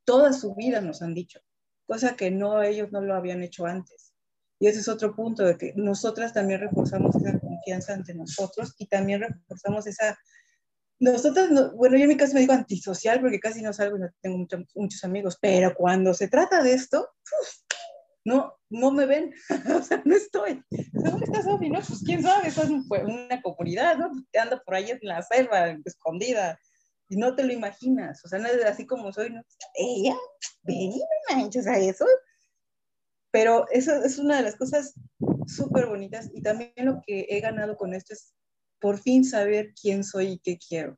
toda 0.05 0.31
su 0.31 0.53
vida, 0.53 0.79
nos 0.79 1.01
han 1.01 1.15
dicho, 1.15 1.39
cosa 1.87 2.15
que 2.15 2.29
no 2.29 2.61
ellos 2.61 2.91
no 2.91 3.01
lo 3.01 3.15
habían 3.15 3.41
hecho 3.41 3.65
antes. 3.65 4.13
Y 4.59 4.67
ese 4.67 4.79
es 4.79 4.87
otro 4.87 5.15
punto 5.15 5.43
de 5.43 5.57
que 5.57 5.73
nosotras 5.75 6.33
también 6.33 6.61
reforzamos 6.61 7.15
esa 7.15 7.39
confianza 7.39 7.93
ante 7.93 8.13
nosotros 8.13 8.75
y 8.77 8.87
también 8.87 9.21
reforzamos 9.21 9.87
esa... 9.87 10.17
Nosotras, 10.99 11.49
bueno, 11.75 11.97
yo 11.97 12.03
en 12.03 12.09
mi 12.09 12.17
caso 12.17 12.33
me 12.33 12.39
digo 12.39 12.53
antisocial 12.53 13.21
porque 13.21 13.39
casi 13.39 13.61
no 13.61 13.71
salgo 13.71 13.97
y 13.97 13.99
no 14.01 14.09
tengo 14.21 14.47
muchos 14.75 15.03
amigos, 15.03 15.37
pero 15.39 15.75
cuando 15.75 16.13
se 16.13 16.27
trata 16.27 16.63
de 16.63 16.73
esto, 16.73 17.09
no, 18.25 18.53
no 18.69 18.91
me 18.91 19.05
ven, 19.05 19.33
o 19.79 19.83
sea, 19.83 20.01
no 20.03 20.15
estoy. 20.15 20.63
¿Dónde 20.93 21.25
está 21.25 21.43
Sofi? 21.43 21.69
No, 21.69 21.79
pues 21.79 22.01
quién 22.03 22.23
sabe, 22.23 22.47
estás 22.47 22.69
en 22.69 22.83
una 22.89 23.41
comunidad, 23.41 23.97
¿no? 23.97 24.11
Te 24.31 24.39
anda 24.39 24.61
por 24.65 24.75
ahí 24.75 24.89
en 24.89 24.99
la 25.01 25.21
selva, 25.21 25.77
escondida, 25.85 26.59
y 27.09 27.17
no 27.17 27.35
te 27.35 27.43
lo 27.43 27.53
imaginas, 27.53 28.23
o 28.25 28.27
sea, 28.27 28.39
no 28.39 28.47
es 28.47 28.65
así 28.65 28.85
como 28.85 29.13
soy, 29.13 29.29
¿no? 29.29 29.41
Ella, 29.75 30.15
ven 30.63 30.93
y 30.93 31.01
me 31.29 31.35
manches 31.35 31.67
a 31.67 31.77
eso. 31.77 32.05
Pero 33.31 33.65
eso 33.71 33.93
es 34.03 34.17
una 34.17 34.37
de 34.37 34.43
las 34.43 34.55
cosas 34.55 34.93
súper 35.45 35.85
bonitas 35.85 36.29
y 36.33 36.41
también 36.41 36.71
lo 36.77 37.01
que 37.05 37.27
he 37.29 37.39
ganado 37.39 37.77
con 37.77 37.93
esto 37.93 38.13
es 38.13 38.33
por 38.79 38.99
fin 38.99 39.25
saber 39.25 39.73
quién 39.79 40.03
soy 40.03 40.33
y 40.33 40.39
qué 40.39 40.57
quiero. 40.57 40.97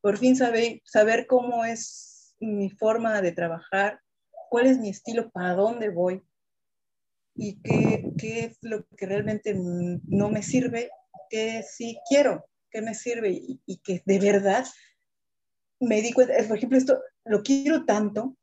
Por 0.00 0.18
fin 0.18 0.36
saber, 0.36 0.80
saber 0.84 1.26
cómo 1.26 1.64
es 1.64 2.34
mi 2.40 2.70
forma 2.70 3.20
de 3.22 3.32
trabajar, 3.32 4.00
cuál 4.50 4.66
es 4.66 4.78
mi 4.78 4.90
estilo, 4.90 5.30
para 5.30 5.54
dónde 5.54 5.90
voy 5.90 6.22
y 7.34 7.60
qué, 7.62 8.10
qué, 8.18 8.44
es 8.46 8.58
lo 8.62 8.86
que 8.96 9.06
realmente 9.06 9.54
no 9.54 10.30
me 10.30 10.42
sirve, 10.42 10.90
qué 11.30 11.62
sí 11.62 11.98
quiero, 12.08 12.44
qué 12.70 12.82
me 12.82 12.94
sirve 12.94 13.30
y, 13.30 13.62
y, 13.64 13.78
que 13.78 14.02
de 14.04 14.18
verdad 14.18 14.66
me 15.80 16.02
di 16.02 16.12
cuenta, 16.12 16.34
por 16.46 16.56
ejemplo, 16.56 16.78
esto 16.78 17.00
lo 17.24 17.42
quiero 17.42 17.84
tanto 17.84 18.36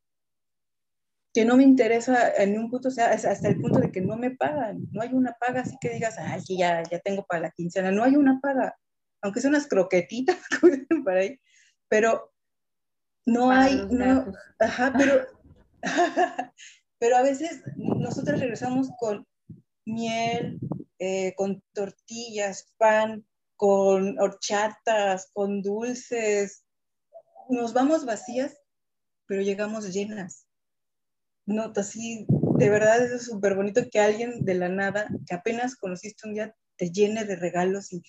que 1.39 1.45
no 1.45 1.55
me 1.55 1.63
interesa 1.63 2.33
en 2.35 2.59
un 2.59 2.69
punto, 2.69 2.89
o 2.89 2.91
sea, 2.91 3.11
hasta 3.11 3.47
el 3.47 3.61
punto 3.61 3.79
de 3.79 3.91
que 3.91 4.01
no 4.01 4.17
me 4.17 4.31
pagan, 4.31 4.87
no 4.91 5.01
hay 5.01 5.13
una 5.13 5.37
paga 5.39 5.61
así 5.61 5.77
que 5.79 5.91
digas, 5.91 6.17
ay, 6.19 6.41
ya, 6.57 6.83
ya 6.83 6.99
tengo 6.99 7.25
para 7.25 7.43
la 7.43 7.51
quincena, 7.51 7.91
no 7.91 8.03
hay 8.03 8.17
una 8.17 8.39
paga, 8.41 8.75
aunque 9.21 9.39
sean 9.39 9.53
unas 9.53 9.67
croquetitas, 9.67 10.37
para 11.05 11.21
ahí, 11.21 11.39
pero 11.87 12.33
no 13.25 13.51
hay, 13.51 13.87
no, 13.89 14.33
ajá, 14.59 14.93
pero 14.97 15.27
Pero 16.99 17.15
a 17.15 17.21
veces 17.21 17.63
nosotros 17.77 18.39
regresamos 18.39 18.89
con 18.99 19.25
miel, 19.85 20.59
eh, 20.99 21.33
con 21.35 21.63
tortillas, 21.73 22.73
pan, 22.77 23.25
con 23.55 24.19
horchatas, 24.19 25.29
con 25.33 25.61
dulces. 25.61 26.65
Nos 27.49 27.73
vamos 27.73 28.05
vacías, 28.05 28.57
pero 29.25 29.41
llegamos 29.41 29.93
llenas. 29.93 30.48
No, 31.49 31.73
así, 31.75 32.27
de 32.29 32.69
verdad 32.69 33.03
es 33.03 33.25
súper 33.25 33.55
bonito 33.55 33.81
que 33.91 33.99
alguien 33.99 34.45
de 34.45 34.53
la 34.53 34.69
nada, 34.69 35.07
que 35.27 35.33
apenas 35.33 35.75
conociste 35.75 36.27
un 36.27 36.35
día, 36.35 36.55
te 36.77 36.91
llene 36.91 37.25
de 37.25 37.35
regalos 37.35 37.91
y 37.91 38.03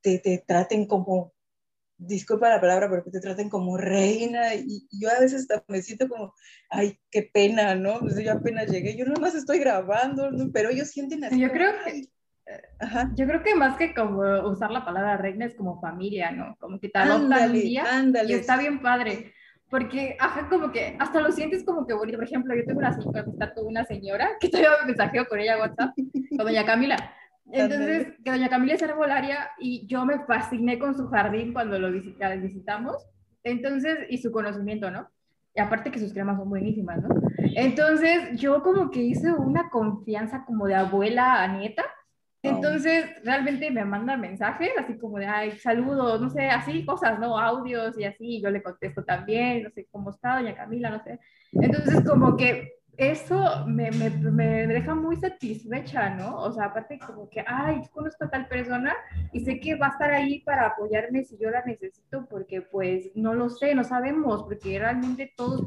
te, 0.00 0.20
te 0.20 0.44
traten 0.46 0.86
como 0.86 1.34
disculpa 1.96 2.48
la 2.48 2.60
palabra, 2.60 2.88
pero 2.88 3.02
que 3.02 3.10
te 3.10 3.20
traten 3.20 3.48
como 3.48 3.76
reina 3.76 4.54
y, 4.54 4.86
yo 4.92 5.10
a 5.10 5.18
veces 5.18 5.48
me 5.66 5.82
siento 5.82 6.08
como, 6.08 6.34
ay, 6.70 6.96
qué 7.10 7.28
pena, 7.34 7.74
¿no? 7.74 7.98
Pues 7.98 8.16
yo 8.22 8.30
apenas 8.30 8.70
llegué, 8.70 8.96
yo 8.96 9.06
nomás 9.06 9.34
estoy 9.34 9.58
grabando, 9.58 10.30
pero 10.52 10.70
ellos 10.70 10.88
sienten 10.88 11.24
así. 11.24 11.40
Yo 11.40 11.50
creo 11.50 11.72
que... 11.84 12.08
Ajá. 12.78 13.10
Yo 13.16 13.26
creo 13.26 13.42
que 13.42 13.56
más 13.56 13.76
que 13.76 13.92
como 13.92 14.20
usar 14.48 14.70
la 14.70 14.84
palabra 14.84 15.16
reina 15.16 15.46
es 15.46 15.54
como 15.54 15.80
familia, 15.80 16.30
¿no? 16.30 16.54
Como 16.60 16.78
que 16.78 16.90
te 16.90 16.98
adoptan 16.98 17.52
día 17.52 17.86
y 18.28 18.32
está 18.34 18.56
bien 18.56 18.82
padre. 18.82 19.32
Porque, 19.70 20.16
ajá, 20.20 20.48
como 20.48 20.70
que 20.70 20.96
hasta 20.98 21.20
lo 21.20 21.32
sientes 21.32 21.64
como 21.64 21.86
que 21.86 21.94
bonito. 21.94 22.18
Por 22.18 22.26
ejemplo, 22.26 22.54
yo 22.54 22.64
tengo 22.64 22.80
una 22.80 23.52
una 23.62 23.84
señora 23.84 24.30
que 24.40 24.48
todavía 24.48 24.70
me 24.82 24.86
mensajeo 24.88 25.26
con 25.26 25.40
ella 25.40 25.58
WhatsApp, 25.58 25.94
con 26.36 26.46
doña 26.46 26.64
Camila. 26.64 26.96
Entonces, 27.50 28.14
que 28.24 28.30
doña 28.30 28.48
Camila 28.48 28.74
es 28.74 28.82
herbolaria 28.82 29.50
y 29.58 29.86
yo 29.86 30.04
me 30.06 30.18
fasciné 30.20 30.78
con 30.78 30.94
su 30.96 31.08
jardín 31.08 31.52
cuando 31.52 31.78
lo 31.78 31.90
visitamos. 31.92 32.96
Entonces, 33.42 33.98
y 34.08 34.18
su 34.18 34.32
conocimiento, 34.32 34.90
¿no? 34.90 35.08
Y 35.54 35.60
aparte 35.60 35.90
que 35.90 36.00
sus 36.00 36.12
cremas 36.12 36.38
son 36.38 36.48
buenísimas, 36.48 37.02
¿no? 37.02 37.08
Entonces, 37.54 38.40
yo 38.40 38.62
como 38.62 38.90
que 38.90 39.02
hice 39.02 39.32
una 39.32 39.70
confianza 39.70 40.44
como 40.44 40.66
de 40.66 40.74
abuela 40.74 41.42
a 41.42 41.48
nieta. 41.48 41.84
Entonces, 42.44 43.06
realmente 43.24 43.70
me 43.70 43.84
manda 43.84 44.16
mensajes 44.16 44.70
así 44.78 44.98
como 44.98 45.18
de, 45.18 45.26
ay, 45.26 45.52
saludos, 45.52 46.20
no 46.20 46.28
sé, 46.28 46.50
así 46.50 46.84
cosas, 46.84 47.18
¿no? 47.18 47.38
Audios 47.38 47.98
y 47.98 48.04
así, 48.04 48.42
yo 48.42 48.50
le 48.50 48.62
contesto 48.62 49.02
también, 49.02 49.62
no 49.62 49.70
sé 49.70 49.86
cómo 49.90 50.10
está 50.10 50.36
doña 50.36 50.54
Camila, 50.54 50.90
no 50.90 51.02
sé. 51.02 51.18
Entonces, 51.52 52.04
como 52.06 52.36
que 52.36 52.74
eso 52.96 53.66
me, 53.66 53.90
me, 53.92 54.10
me, 54.10 54.66
deja 54.66 54.94
muy 54.94 55.16
satisfecha, 55.16 56.10
¿no? 56.10 56.36
O 56.36 56.52
sea, 56.52 56.66
aparte 56.66 56.98
como 56.98 57.28
que, 57.28 57.42
ay, 57.46 57.80
conozco 57.92 58.24
a 58.24 58.30
tal 58.30 58.46
persona 58.46 58.94
y 59.32 59.40
sé 59.40 59.58
que 59.58 59.74
va 59.76 59.86
a 59.86 59.90
estar 59.90 60.10
ahí 60.12 60.40
para 60.40 60.66
apoyarme 60.66 61.24
si 61.24 61.36
yo 61.38 61.50
la 61.50 61.64
necesito, 61.64 62.26
porque 62.28 62.62
pues 62.62 63.10
no 63.14 63.34
lo 63.34 63.48
sé, 63.48 63.74
no 63.74 63.84
sabemos, 63.84 64.42
porque 64.44 64.78
realmente 64.78 65.32
todos 65.36 65.62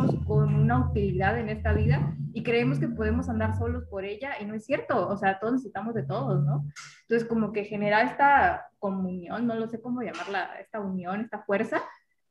cumplimos 0.00 0.26
con 0.26 0.54
una 0.54 0.88
utilidad 0.88 1.38
en 1.38 1.48
esta 1.48 1.72
vida 1.72 2.14
y 2.32 2.42
creemos 2.42 2.78
que 2.78 2.88
podemos 2.88 3.28
andar 3.28 3.56
solos 3.56 3.84
por 3.86 4.04
ella 4.04 4.32
y 4.40 4.44
no 4.44 4.54
es 4.54 4.64
cierto, 4.64 5.08
o 5.08 5.16
sea, 5.16 5.38
todos 5.38 5.54
necesitamos 5.54 5.94
de 5.94 6.04
todos, 6.04 6.44
¿no? 6.44 6.64
Entonces 7.02 7.28
como 7.28 7.52
que 7.52 7.64
generar 7.64 8.06
esta 8.06 8.68
comunión, 8.78 9.46
no 9.46 9.54
lo 9.54 9.68
sé 9.68 9.80
cómo 9.80 10.02
llamarla, 10.02 10.50
esta 10.60 10.80
unión, 10.80 11.20
esta 11.20 11.40
fuerza, 11.40 11.82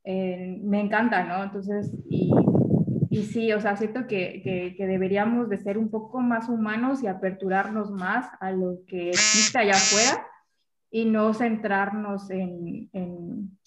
eh, 0.04 0.58
me 0.62 0.80
encanta, 0.80 1.24
¿no? 1.24 1.42
Entonces, 1.42 1.92
y 2.08 2.32
y 3.12 3.24
sí, 3.24 3.52
o 3.52 3.60
sea, 3.60 3.76
siento 3.76 4.06
que, 4.06 4.40
que, 4.76 4.86
deberíamos 4.86 5.48
de 5.48 5.58
ser 5.58 5.76
un 5.78 5.90
poco 5.90 6.20
más 6.20 6.48
humanos 6.48 7.02
y 7.02 7.08
aperturarnos 7.08 7.90
más 7.90 8.30
a 8.38 8.52
lo 8.52 8.78
que 8.86 9.10
existe 9.10 9.58
allá 9.58 9.72
afuera 9.72 10.24
y 10.92 11.06
no 11.06 11.34
centrarnos 11.34 12.30
en, 12.30 12.88
en, 12.92 13.58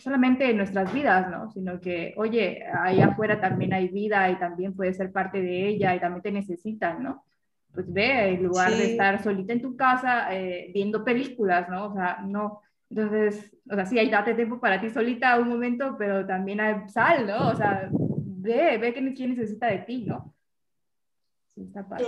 solamente 0.00 0.50
en 0.50 0.56
nuestras 0.56 0.92
vidas, 0.92 1.30
¿no? 1.30 1.50
Sino 1.52 1.80
que, 1.80 2.14
oye, 2.16 2.64
allá 2.64 3.06
afuera 3.06 3.40
también 3.40 3.72
hay 3.72 3.88
vida 3.88 4.30
y 4.30 4.38
también 4.38 4.74
puedes 4.74 4.96
ser 4.96 5.12
parte 5.12 5.40
de 5.40 5.68
ella 5.68 5.94
y 5.94 6.00
también 6.00 6.22
te 6.22 6.32
necesitan, 6.32 7.02
¿no? 7.02 7.24
Pues 7.72 7.92
ve, 7.92 8.30
en 8.30 8.42
lugar 8.42 8.72
de 8.72 8.92
estar 8.92 9.22
solita 9.22 9.52
en 9.52 9.62
tu 9.62 9.76
casa 9.76 10.34
eh, 10.34 10.70
viendo 10.72 11.04
películas, 11.04 11.68
¿no? 11.68 11.86
O 11.86 11.94
sea, 11.94 12.18
no. 12.24 12.60
Entonces, 12.88 13.54
o 13.70 13.74
sea, 13.74 13.84
sí, 13.84 13.98
hay 13.98 14.10
date 14.10 14.34
tiempo 14.34 14.60
para 14.60 14.80
ti 14.80 14.90
solita 14.90 15.38
un 15.38 15.48
momento, 15.48 15.96
pero 15.98 16.26
también 16.26 16.60
hay 16.60 16.88
sal, 16.88 17.26
¿no? 17.26 17.50
O 17.50 17.56
sea, 17.56 17.88
ve, 17.92 18.78
ve 18.78 18.94
quién 19.14 19.30
necesita 19.30 19.66
de 19.66 19.78
ti, 19.78 20.04
¿no? 20.04 20.34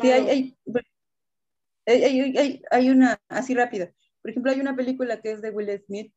Sí, 0.00 0.10
hay, 0.10 0.56
hay, 1.86 2.62
hay, 2.70 2.90
una, 2.90 3.18
así 3.28 3.54
rápida. 3.54 3.90
Por 4.20 4.30
ejemplo, 4.30 4.52
hay 4.52 4.60
una 4.60 4.76
película 4.76 5.20
que 5.20 5.32
es 5.32 5.40
de 5.40 5.50
Will 5.50 5.70
Smith, 5.86 6.12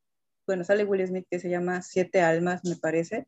bueno, 0.46 0.64
sale 0.64 0.84
Will 0.84 1.06
Smith 1.06 1.26
que 1.30 1.40
se 1.40 1.50
llama 1.50 1.82
Siete 1.82 2.22
Almas, 2.22 2.62
me 2.64 2.76
parece, 2.76 3.28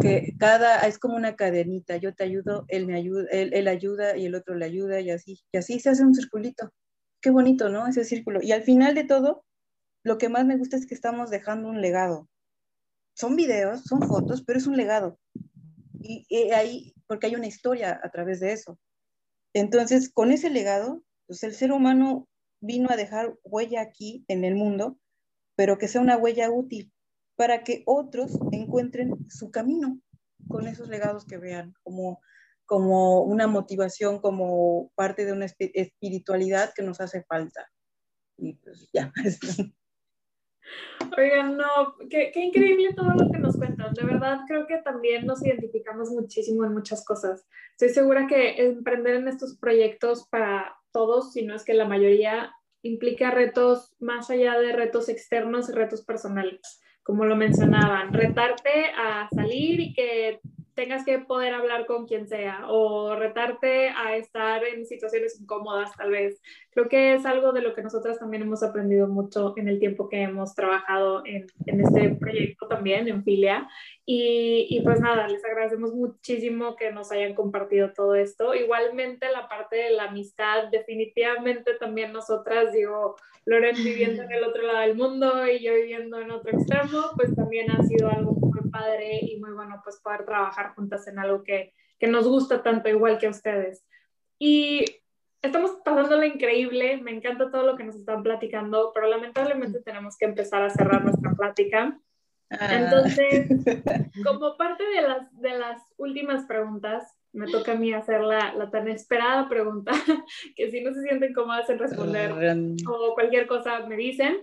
que 0.00 0.34
cada, 0.38 0.80
es 0.86 0.98
como 0.98 1.16
una 1.16 1.36
cadenita, 1.36 1.96
yo 1.96 2.14
te 2.14 2.24
ayudo, 2.24 2.64
él 2.68 2.86
me 2.86 2.96
ayuda, 2.96 3.26
él, 3.30 3.52
él 3.54 3.68
ayuda 3.68 4.16
y 4.16 4.26
el 4.26 4.34
otro 4.34 4.54
le 4.54 4.66
ayuda 4.66 5.00
y 5.00 5.10
así, 5.10 5.40
y 5.52 5.58
así 5.58 5.80
se 5.80 5.90
hace 5.90 6.04
un 6.04 6.14
circulito. 6.14 6.72
Qué 7.20 7.30
bonito, 7.30 7.70
¿no? 7.70 7.86
Ese 7.86 8.04
círculo. 8.04 8.40
Y 8.42 8.52
al 8.52 8.62
final 8.62 8.94
de 8.94 9.04
todo, 9.04 9.44
lo 10.02 10.18
que 10.18 10.28
más 10.28 10.44
me 10.44 10.58
gusta 10.58 10.76
es 10.76 10.86
que 10.86 10.94
estamos 10.94 11.30
dejando 11.30 11.68
un 11.68 11.80
legado. 11.80 12.28
Son 13.14 13.36
videos, 13.36 13.84
son 13.84 14.02
fotos, 14.02 14.42
pero 14.42 14.58
es 14.58 14.66
un 14.66 14.76
legado 14.76 15.18
y, 16.04 16.50
ahí, 16.52 16.94
porque 17.06 17.26
hay 17.26 17.34
una 17.34 17.46
historia 17.46 18.00
a 18.02 18.10
través 18.10 18.40
de 18.40 18.52
eso. 18.52 18.78
Entonces, 19.54 20.10
con 20.12 20.32
ese 20.32 20.50
legado, 20.50 21.02
pues 21.26 21.42
el 21.42 21.54
ser 21.54 21.72
humano 21.72 22.28
vino 22.60 22.90
a 22.90 22.96
dejar 22.96 23.34
huella 23.42 23.80
aquí 23.80 24.24
en 24.28 24.44
el 24.44 24.54
mundo, 24.54 24.98
pero 25.56 25.78
que 25.78 25.88
sea 25.88 26.00
una 26.00 26.16
huella 26.16 26.50
útil 26.50 26.92
para 27.36 27.64
que 27.64 27.82
otros 27.86 28.38
encuentren 28.52 29.28
su 29.28 29.50
camino 29.50 30.00
con 30.48 30.66
esos 30.66 30.88
legados 30.88 31.24
que 31.24 31.38
vean 31.38 31.74
como, 31.82 32.20
como 32.64 33.22
una 33.22 33.46
motivación, 33.46 34.20
como 34.20 34.90
parte 34.94 35.24
de 35.24 35.32
una 35.32 35.46
espiritualidad 35.46 36.72
que 36.74 36.82
nos 36.82 37.00
hace 37.00 37.22
falta. 37.24 37.66
Y 38.36 38.54
pues 38.54 38.88
ya. 38.92 39.12
Oigan, 41.16 41.56
no, 41.56 41.96
qué, 42.10 42.30
qué, 42.32 42.40
increíble 42.40 42.94
todo 42.94 43.10
lo 43.10 43.30
que 43.30 43.38
nos 43.38 43.56
cuentan. 43.56 43.92
De 43.94 44.04
verdad, 44.04 44.40
creo 44.48 44.66
que 44.66 44.78
también 44.78 45.26
nos 45.26 45.44
identificamos 45.44 46.10
muchísimo 46.10 46.64
en 46.64 46.72
muchas 46.72 47.04
cosas. 47.04 47.46
Estoy 47.72 47.90
segura 47.90 48.26
que 48.26 48.66
emprender 48.66 49.16
en 49.16 49.28
estos 49.28 49.56
proyectos 49.58 50.26
para 50.28 50.76
todos, 50.92 51.32
si 51.32 51.44
no 51.44 51.54
es 51.54 51.64
que 51.64 51.74
la 51.74 51.86
mayoría, 51.86 52.54
implica 52.84 53.30
retos 53.30 53.94
más 53.98 54.30
allá 54.30 54.58
de 54.60 54.72
retos 54.72 55.08
externos 55.08 55.68
y 55.68 55.72
retos 55.72 56.04
personales, 56.04 56.80
como 57.02 57.24
lo 57.24 57.34
mencionaban. 57.34 58.12
Retarte 58.12 58.92
a 58.96 59.28
salir 59.34 59.80
y 59.80 59.94
que 59.94 60.40
tengas 60.74 61.04
que 61.04 61.18
poder 61.18 61.54
hablar 61.54 61.86
con 61.86 62.06
quien 62.06 62.26
sea 62.28 62.64
o 62.68 63.14
retarte 63.16 63.88
a 63.90 64.16
estar 64.16 64.64
en 64.64 64.86
situaciones 64.86 65.40
incómodas 65.40 65.92
tal 65.96 66.10
vez. 66.10 66.40
Creo 66.70 66.88
que 66.88 67.14
es 67.14 67.24
algo 67.24 67.52
de 67.52 67.62
lo 67.62 67.74
que 67.74 67.82
nosotras 67.82 68.18
también 68.18 68.42
hemos 68.42 68.62
aprendido 68.62 69.06
mucho 69.06 69.54
en 69.56 69.68
el 69.68 69.78
tiempo 69.78 70.08
que 70.08 70.22
hemos 70.22 70.54
trabajado 70.54 71.22
en, 71.24 71.46
en 71.66 71.80
este 71.80 72.10
proyecto 72.16 72.66
también, 72.66 73.08
en 73.08 73.22
Filia. 73.22 73.68
Y, 74.04 74.66
y, 74.68 74.82
pues 74.82 75.00
nada, 75.00 75.28
les 75.28 75.44
agradecemos 75.44 75.94
muchísimo 75.94 76.76
que 76.76 76.92
nos 76.92 77.10
hayan 77.12 77.34
compartido 77.34 77.92
todo 77.92 78.14
esto. 78.14 78.54
Igualmente 78.54 79.30
la 79.30 79.48
parte 79.48 79.76
de 79.76 79.90
la 79.90 80.04
amistad, 80.04 80.68
definitivamente 80.70 81.74
también 81.74 82.12
nosotras, 82.12 82.72
digo, 82.72 83.16
Loren 83.46 83.76
viviendo 83.76 84.22
en 84.22 84.32
el 84.32 84.44
otro 84.44 84.62
lado 84.62 84.80
del 84.80 84.96
mundo 84.96 85.46
y 85.46 85.62
yo 85.62 85.74
viviendo 85.74 86.18
en 86.18 86.30
otro 86.30 86.50
extremo, 86.50 87.10
pues 87.16 87.34
también 87.34 87.70
ha 87.70 87.82
sido 87.82 88.08
algo 88.08 88.34
padre 88.74 89.20
y 89.22 89.38
muy 89.38 89.52
bueno 89.52 89.80
pues 89.84 90.00
poder 90.00 90.24
trabajar 90.24 90.74
juntas 90.74 91.06
en 91.06 91.18
algo 91.18 91.44
que, 91.44 91.72
que 91.98 92.08
nos 92.08 92.26
gusta 92.26 92.62
tanto 92.62 92.88
igual 92.88 93.18
que 93.18 93.28
a 93.28 93.30
ustedes. 93.30 93.84
Y 94.38 94.84
estamos 95.42 95.78
pasándola 95.84 96.26
increíble, 96.26 96.96
me 96.98 97.12
encanta 97.12 97.50
todo 97.50 97.64
lo 97.64 97.76
que 97.76 97.84
nos 97.84 97.96
están 97.96 98.22
platicando, 98.22 98.90
pero 98.92 99.06
lamentablemente 99.06 99.80
tenemos 99.82 100.16
que 100.16 100.24
empezar 100.24 100.62
a 100.62 100.70
cerrar 100.70 101.04
nuestra 101.04 101.32
plática. 101.32 101.98
Ah. 102.50 102.68
Entonces, 102.72 103.48
como 104.24 104.56
parte 104.56 104.84
de 104.84 105.02
las, 105.02 105.40
de 105.40 105.58
las 105.58 105.82
últimas 105.96 106.44
preguntas, 106.46 107.16
me 107.32 107.50
toca 107.50 107.72
a 107.72 107.76
mí 107.76 107.92
hacer 107.92 108.20
la, 108.20 108.54
la, 108.54 108.70
tan 108.70 108.88
esperada 108.88 109.48
pregunta, 109.48 109.92
que 110.56 110.70
si 110.70 110.80
no 110.82 110.92
se 110.94 111.02
sienten 111.02 111.34
cómodas 111.34 111.68
en 111.68 111.78
responder 111.78 112.32
o 112.88 113.14
cualquier 113.14 113.46
cosa 113.46 113.86
me 113.86 113.96
dicen. 113.96 114.40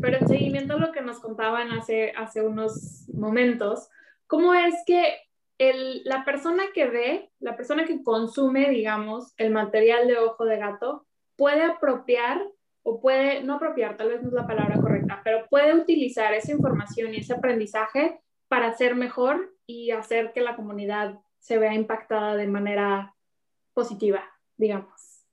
Pero 0.00 0.18
en 0.18 0.28
seguimiento 0.28 0.74
a 0.74 0.78
lo 0.78 0.92
que 0.92 1.02
nos 1.02 1.20
contaban 1.20 1.70
hace, 1.72 2.12
hace 2.16 2.42
unos 2.42 3.08
momentos, 3.12 3.88
¿cómo 4.26 4.54
es 4.54 4.74
que 4.86 5.16
el, 5.58 6.02
la 6.04 6.24
persona 6.24 6.64
que 6.74 6.88
ve, 6.88 7.30
la 7.38 7.56
persona 7.56 7.84
que 7.84 8.02
consume, 8.02 8.70
digamos, 8.70 9.34
el 9.36 9.50
material 9.50 10.08
de 10.08 10.18
ojo 10.18 10.44
de 10.44 10.56
gato, 10.56 11.06
puede 11.36 11.62
apropiar 11.62 12.42
o 12.82 13.00
puede, 13.00 13.42
no 13.44 13.54
apropiar, 13.54 13.96
tal 13.96 14.08
vez 14.08 14.22
no 14.22 14.28
es 14.28 14.34
la 14.34 14.46
palabra 14.46 14.80
correcta, 14.80 15.20
pero 15.22 15.46
puede 15.48 15.74
utilizar 15.74 16.34
esa 16.34 16.52
información 16.52 17.14
y 17.14 17.18
ese 17.18 17.34
aprendizaje 17.34 18.20
para 18.48 18.72
ser 18.72 18.96
mejor 18.96 19.54
y 19.66 19.92
hacer 19.92 20.32
que 20.32 20.40
la 20.40 20.56
comunidad 20.56 21.18
se 21.38 21.58
vea 21.58 21.74
impactada 21.74 22.34
de 22.36 22.46
manera 22.46 23.14
positiva, 23.72 24.24
digamos. 24.56 25.26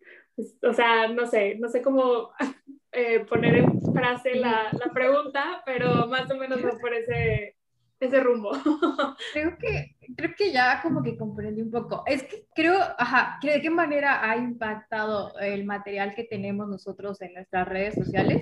O 0.64 0.74
sea, 0.74 1.08
no 1.08 1.26
sé, 1.26 1.56
no 1.56 1.70
sé 1.70 1.82
cómo 1.82 2.32
eh, 3.00 3.20
poner 3.22 3.56
en 3.58 3.82
frase 3.94 4.36
la, 4.36 4.70
la, 4.74 4.92
pregunta, 4.94 5.62
pero 5.66 6.08
más 6.08 6.30
o 6.30 6.36
menos 6.36 6.64
va 6.64 6.78
por 6.78 6.94
ese, 6.94 7.56
ese 8.00 8.20
rumbo. 8.20 8.52
Creo 9.34 9.58
que, 9.58 9.96
creo 10.18 10.32
que 10.38 10.52
ya 10.52 10.82
como 10.82 11.02
que 11.02 11.18
comprendí 11.18 11.62
un 11.62 11.72
poco. 11.72 12.04
Es 12.06 12.24
que 12.24 12.46
creo, 12.54 12.78
ajá, 12.98 13.40
¿de 13.42 13.62
qué 13.62 13.70
manera 13.70 14.30
ha 14.30 14.36
impactado 14.36 15.38
el 15.40 15.66
material 15.66 16.14
que 16.14 16.26
tenemos 16.26 16.68
nosotros 16.68 17.22
en 17.22 17.34
nuestras 17.34 17.68
redes 17.68 17.96
sociales? 17.96 18.42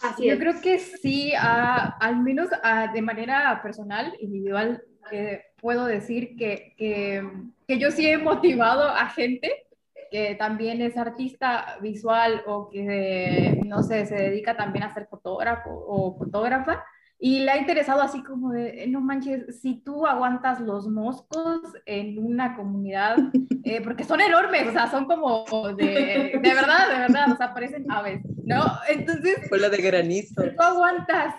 Así 0.00 0.26
Yo 0.26 0.38
creo 0.38 0.60
que 0.62 0.78
sí, 0.78 1.32
al 1.36 2.22
menos 2.22 2.48
de 2.94 3.02
manera 3.02 3.60
personal, 3.62 4.14
individual, 4.20 4.82
eh, 5.10 5.42
puedo 5.60 5.84
decir 5.84 6.36
que, 6.36 6.74
que, 6.78 7.22
que, 7.66 7.78
yo 7.78 7.90
sí 7.90 8.08
he 8.08 8.16
motivado 8.16 8.84
a 8.88 9.10
gente 9.10 9.66
que 10.12 10.34
también 10.34 10.82
es 10.82 10.98
artista 10.98 11.78
visual 11.80 12.42
o 12.46 12.68
que, 12.68 13.58
no 13.64 13.82
sé, 13.82 14.04
se 14.04 14.14
dedica 14.14 14.54
también 14.58 14.84
a 14.84 14.92
ser 14.92 15.06
fotógrafo 15.06 15.70
o 15.70 16.14
fotógrafa. 16.18 16.84
Y 17.18 17.40
le 17.40 17.52
ha 17.52 17.56
interesado 17.56 18.02
así 18.02 18.22
como 18.22 18.50
de, 18.50 18.86
no 18.88 19.00
manches, 19.00 19.62
si 19.62 19.80
tú 19.82 20.06
aguantas 20.06 20.60
los 20.60 20.86
moscos 20.86 21.60
en 21.86 22.18
una 22.18 22.56
comunidad, 22.56 23.16
eh, 23.64 23.80
porque 23.80 24.04
son 24.04 24.20
enormes, 24.20 24.68
o 24.68 24.72
sea, 24.72 24.90
son 24.90 25.06
como 25.06 25.46
de, 25.76 26.38
de 26.42 26.54
verdad, 26.54 26.90
de 26.92 26.98
verdad, 26.98 27.32
o 27.32 27.36
sea, 27.36 27.54
parecen 27.54 27.90
aves, 27.90 28.20
¿no? 28.44 28.64
Entonces... 28.90 29.48
Fue 29.48 29.60
la 29.60 29.70
de 29.70 29.80
granizo. 29.80 30.42
Si 30.42 30.54
tú 30.54 30.62
aguantas, 30.62 31.36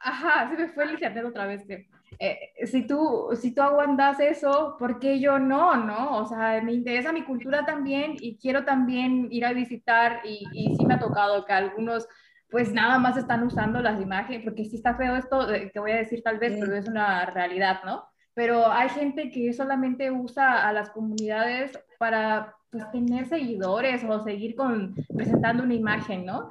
ajá, 0.00 0.48
se 0.48 0.56
me 0.56 0.68
fue 0.68 0.84
el 0.84 0.92
internet 0.92 1.24
otra 1.26 1.46
vez, 1.46 1.62
que 1.66 1.88
eh, 2.18 2.66
si, 2.66 2.86
tú, 2.86 3.30
si 3.40 3.54
tú 3.54 3.62
aguantas 3.62 4.20
eso, 4.20 4.76
¿por 4.78 4.98
qué 4.98 5.20
yo 5.20 5.38
no? 5.38 5.76
¿no? 5.76 6.18
O 6.18 6.26
sea, 6.26 6.60
me 6.62 6.72
interesa 6.72 7.12
mi 7.12 7.24
cultura 7.24 7.64
también 7.64 8.16
y 8.20 8.36
quiero 8.36 8.64
también 8.64 9.28
ir 9.30 9.44
a 9.44 9.52
visitar 9.52 10.20
y, 10.24 10.44
y 10.52 10.76
sí 10.76 10.86
me 10.86 10.94
ha 10.94 10.98
tocado 10.98 11.44
que 11.44 11.52
algunos 11.52 12.06
pues 12.54 12.72
nada 12.72 13.00
más 13.00 13.16
están 13.16 13.42
usando 13.42 13.80
las 13.80 14.00
imágenes, 14.00 14.44
porque 14.44 14.64
sí 14.64 14.76
está 14.76 14.94
feo 14.94 15.16
esto 15.16 15.48
que 15.72 15.80
voy 15.80 15.90
a 15.90 15.96
decir 15.96 16.22
tal 16.22 16.38
vez, 16.38 16.56
pero 16.60 16.76
es 16.76 16.86
una 16.86 17.26
realidad, 17.26 17.80
¿no? 17.84 18.04
Pero 18.32 18.70
hay 18.70 18.88
gente 18.90 19.32
que 19.32 19.52
solamente 19.52 20.12
usa 20.12 20.68
a 20.68 20.72
las 20.72 20.90
comunidades 20.90 21.76
para 21.98 22.54
pues, 22.70 22.88
tener 22.92 23.26
seguidores 23.26 24.04
o 24.04 24.22
seguir 24.22 24.54
con, 24.54 24.94
presentando 25.16 25.64
una 25.64 25.74
imagen, 25.74 26.24
¿no? 26.24 26.48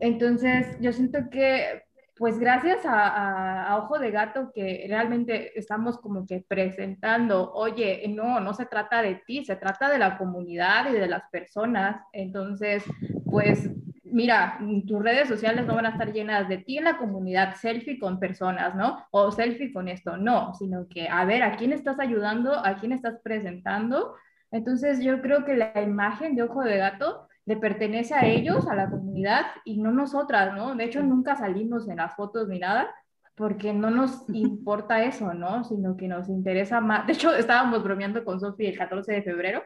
Entonces, 0.00 0.76
yo 0.80 0.92
siento 0.92 1.30
que 1.30 1.84
pues 2.18 2.38
gracias 2.38 2.78
a, 2.84 3.78
Ojo 3.82 3.98
de 3.98 4.10
Gato 4.10 4.50
que 4.54 4.86
realmente 4.88 5.58
estamos 5.58 5.98
como 5.98 6.26
que 6.26 6.44
presentando, 6.46 7.52
oye, 7.52 8.06
no, 8.08 8.40
no 8.40 8.54
se 8.54 8.64
trata 8.64 9.02
de 9.02 9.16
ti, 9.26 9.44
se 9.44 9.56
trata 9.56 9.90
de 9.90 9.98
la 9.98 10.16
comunidad 10.16 10.90
y 10.90 10.94
de 10.94 11.08
las 11.08 11.28
personas. 11.30 12.00
Entonces, 12.12 12.82
pues 13.30 13.70
mira, 14.02 14.58
tus 14.86 15.02
redes 15.02 15.28
sociales 15.28 15.66
no 15.66 15.74
van 15.74 15.86
a 15.86 15.90
estar 15.90 16.10
llenas 16.12 16.48
de 16.48 16.58
ti 16.58 16.78
en 16.78 16.84
la 16.84 16.96
comunidad, 16.96 17.54
selfie 17.56 17.98
con 17.98 18.18
personas, 18.18 18.74
¿no? 18.74 19.04
O 19.10 19.30
selfie 19.30 19.72
con 19.72 19.88
esto, 19.88 20.16
no, 20.16 20.54
sino 20.54 20.88
que 20.88 21.08
a 21.08 21.24
ver 21.26 21.42
a 21.42 21.56
quién 21.56 21.72
estás 21.72 21.98
ayudando, 21.98 22.54
a 22.64 22.76
quién 22.76 22.92
estás 22.92 23.18
presentando. 23.22 24.14
Entonces, 24.50 25.02
yo 25.02 25.20
creo 25.20 25.44
que 25.44 25.56
la 25.56 25.82
imagen 25.82 26.34
de 26.34 26.44
Ojo 26.44 26.62
de 26.62 26.78
Gato 26.78 27.25
le 27.46 27.56
pertenece 27.56 28.14
a 28.14 28.26
ellos, 28.26 28.68
a 28.68 28.74
la 28.74 28.90
comunidad 28.90 29.46
y 29.64 29.78
no 29.78 29.92
nosotras, 29.92 30.54
¿no? 30.54 30.74
De 30.74 30.84
hecho, 30.84 31.02
nunca 31.02 31.36
salimos 31.36 31.88
en 31.88 31.96
las 31.96 32.14
fotos 32.14 32.48
ni 32.48 32.58
nada 32.58 32.94
porque 33.36 33.72
no 33.72 33.90
nos 33.90 34.24
importa 34.32 35.02
eso, 35.04 35.32
¿no? 35.32 35.64
Sino 35.64 35.96
que 35.96 36.08
nos 36.08 36.28
interesa 36.28 36.80
más. 36.80 37.06
De 37.06 37.14
hecho, 37.14 37.34
estábamos 37.34 37.82
bromeando 37.82 38.24
con 38.24 38.40
Sofi 38.40 38.66
el 38.66 38.76
14 38.76 39.12
de 39.12 39.22
febrero 39.22 39.62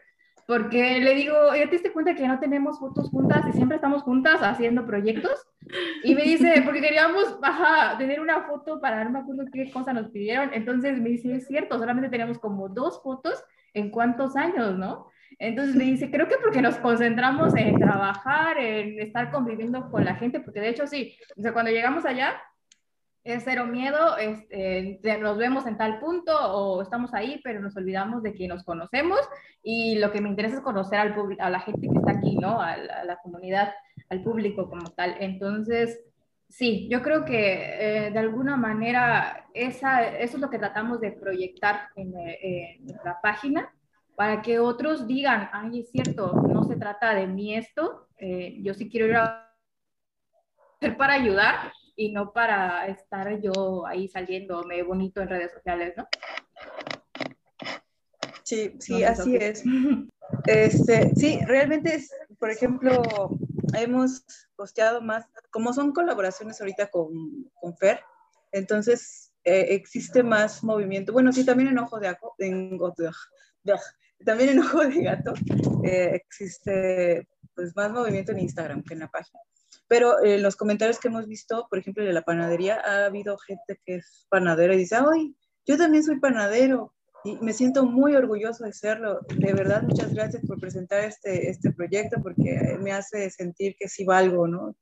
porque 0.46 0.98
le 0.98 1.14
digo, 1.14 1.54
¿ya 1.54 1.66
te 1.66 1.72
diste 1.72 1.92
cuenta 1.92 2.16
que 2.16 2.26
no 2.26 2.40
tenemos 2.40 2.80
fotos 2.80 3.08
juntas 3.10 3.44
y 3.48 3.52
siempre 3.52 3.76
estamos 3.76 4.02
juntas 4.02 4.42
haciendo 4.42 4.84
proyectos? 4.84 5.46
Y 6.02 6.16
me 6.16 6.22
dice, 6.22 6.62
porque 6.64 6.80
queríamos 6.80 7.38
ajá, 7.40 7.96
tener 7.96 8.20
una 8.20 8.42
foto 8.42 8.80
para, 8.80 9.04
no 9.04 9.10
me 9.10 9.20
acuerdo 9.20 9.44
qué 9.52 9.70
cosa 9.70 9.92
nos 9.92 10.08
pidieron. 10.08 10.50
Entonces 10.52 11.00
me 11.00 11.10
dice, 11.10 11.36
es 11.36 11.46
cierto, 11.46 11.78
solamente 11.78 12.10
tenemos 12.10 12.40
como 12.40 12.68
dos 12.68 13.00
fotos 13.00 13.40
en 13.74 13.90
cuántos 13.90 14.34
años, 14.34 14.76
¿no? 14.76 15.06
Entonces 15.40 15.74
me 15.74 15.84
dice, 15.84 16.10
creo 16.10 16.28
que 16.28 16.36
porque 16.36 16.60
nos 16.60 16.76
concentramos 16.76 17.56
en 17.56 17.78
trabajar, 17.78 18.58
en 18.58 19.00
estar 19.00 19.30
conviviendo 19.30 19.90
con 19.90 20.04
la 20.04 20.14
gente, 20.14 20.38
porque 20.38 20.60
de 20.60 20.68
hecho 20.68 20.86
sí, 20.86 21.16
o 21.34 21.40
sea, 21.40 21.54
cuando 21.54 21.70
llegamos 21.70 22.04
allá, 22.04 22.38
es 23.24 23.42
cero 23.44 23.64
miedo, 23.66 24.18
este, 24.18 25.00
nos 25.18 25.38
vemos 25.38 25.66
en 25.66 25.78
tal 25.78 25.98
punto 25.98 26.32
o 26.36 26.82
estamos 26.82 27.14
ahí, 27.14 27.40
pero 27.42 27.60
nos 27.60 27.74
olvidamos 27.74 28.22
de 28.22 28.34
que 28.34 28.48
nos 28.48 28.64
conocemos 28.64 29.18
y 29.62 29.98
lo 29.98 30.12
que 30.12 30.20
me 30.20 30.28
interesa 30.28 30.56
es 30.56 30.62
conocer 30.62 30.98
al 30.98 31.14
a 31.38 31.48
la 31.48 31.60
gente 31.60 31.88
que 31.88 31.98
está 31.98 32.12
aquí, 32.12 32.36
¿no? 32.36 32.60
A 32.60 32.76
la, 32.76 33.18
comunidad, 33.22 33.72
al 34.10 34.22
público 34.22 34.68
como 34.68 34.90
tal. 34.90 35.16
Entonces, 35.20 36.00
sí, 36.50 36.86
yo 36.90 37.00
creo 37.00 37.24
que 37.24 38.06
eh, 38.06 38.10
de 38.10 38.18
alguna 38.18 38.56
manera 38.56 39.46
esa, 39.54 40.06
eso 40.06 40.36
es 40.36 40.40
lo 40.40 40.50
que 40.50 40.58
tratamos 40.58 41.00
de 41.00 41.12
proyectar 41.12 41.88
en, 41.96 42.14
eh, 42.14 42.76
en 42.78 42.96
la 43.04 43.20
página 43.22 43.72
para 44.20 44.42
que 44.42 44.58
otros 44.58 45.06
digan, 45.06 45.48
ay, 45.50 45.80
es 45.80 45.90
cierto, 45.90 46.34
no 46.46 46.62
se 46.64 46.76
trata 46.76 47.14
de 47.14 47.26
mí 47.26 47.56
esto, 47.56 48.06
eh, 48.18 48.58
yo 48.60 48.74
sí 48.74 48.90
quiero 48.90 49.06
ir 49.06 49.16
a 49.16 49.50
para 50.98 51.14
ayudar 51.14 51.72
y 51.96 52.12
no 52.12 52.30
para 52.30 52.86
estar 52.88 53.40
yo 53.40 53.86
ahí 53.86 54.08
saliéndome 54.08 54.82
bonito 54.82 55.22
en 55.22 55.28
redes 55.30 55.52
sociales, 55.52 55.94
¿no? 55.96 56.06
Sí, 58.42 58.76
sí, 58.78 59.02
así 59.04 59.36
es. 59.36 59.64
Este, 60.44 61.14
sí, 61.16 61.40
realmente 61.46 61.94
es, 61.94 62.14
por 62.38 62.50
ejemplo, 62.50 63.00
hemos 63.72 64.22
posteado 64.54 65.00
más, 65.00 65.24
como 65.50 65.72
son 65.72 65.92
colaboraciones 65.92 66.60
ahorita 66.60 66.90
con, 66.90 67.50
con 67.58 67.74
Fer, 67.78 68.00
entonces 68.52 69.32
eh, 69.44 69.68
existe 69.70 70.22
más 70.22 70.62
movimiento. 70.62 71.14
Bueno, 71.14 71.32
sí, 71.32 71.46
también 71.46 71.70
en 71.70 71.78
Ojo 71.78 71.98
de 71.98 72.08
Ajo, 72.08 72.34
en, 72.36 72.78
también 74.24 74.50
en 74.50 74.60
Ojo 74.60 74.86
de 74.86 75.02
Gato 75.02 75.32
eh, 75.84 76.12
existe 76.14 77.28
pues, 77.54 77.74
más 77.76 77.90
movimiento 77.92 78.32
en 78.32 78.40
Instagram 78.40 78.82
que 78.82 78.94
en 78.94 79.00
la 79.00 79.08
página. 79.08 79.40
Pero 79.88 80.24
en 80.24 80.42
los 80.42 80.56
comentarios 80.56 80.98
que 80.98 81.08
hemos 81.08 81.26
visto, 81.26 81.66
por 81.68 81.78
ejemplo, 81.78 82.04
de 82.04 82.12
la 82.12 82.22
panadería, 82.22 82.80
ha 82.84 83.06
habido 83.06 83.36
gente 83.38 83.80
que 83.84 83.96
es 83.96 84.26
panadera 84.28 84.74
y 84.74 84.78
dice, 84.78 84.96
¡ay, 84.96 85.34
yo 85.66 85.76
también 85.76 86.04
soy 86.04 86.20
panadero! 86.20 86.94
Y 87.24 87.36
me 87.38 87.52
siento 87.52 87.84
muy 87.84 88.14
orgulloso 88.14 88.64
de 88.64 88.72
serlo. 88.72 89.20
De 89.36 89.52
verdad, 89.52 89.82
muchas 89.82 90.14
gracias 90.14 90.42
por 90.46 90.58
presentar 90.58 91.04
este, 91.04 91.50
este 91.50 91.72
proyecto 91.72 92.22
porque 92.22 92.78
me 92.80 92.92
hace 92.92 93.30
sentir 93.30 93.76
que 93.78 93.88
sí 93.88 94.04
valgo, 94.04 94.46
¿no? 94.46 94.76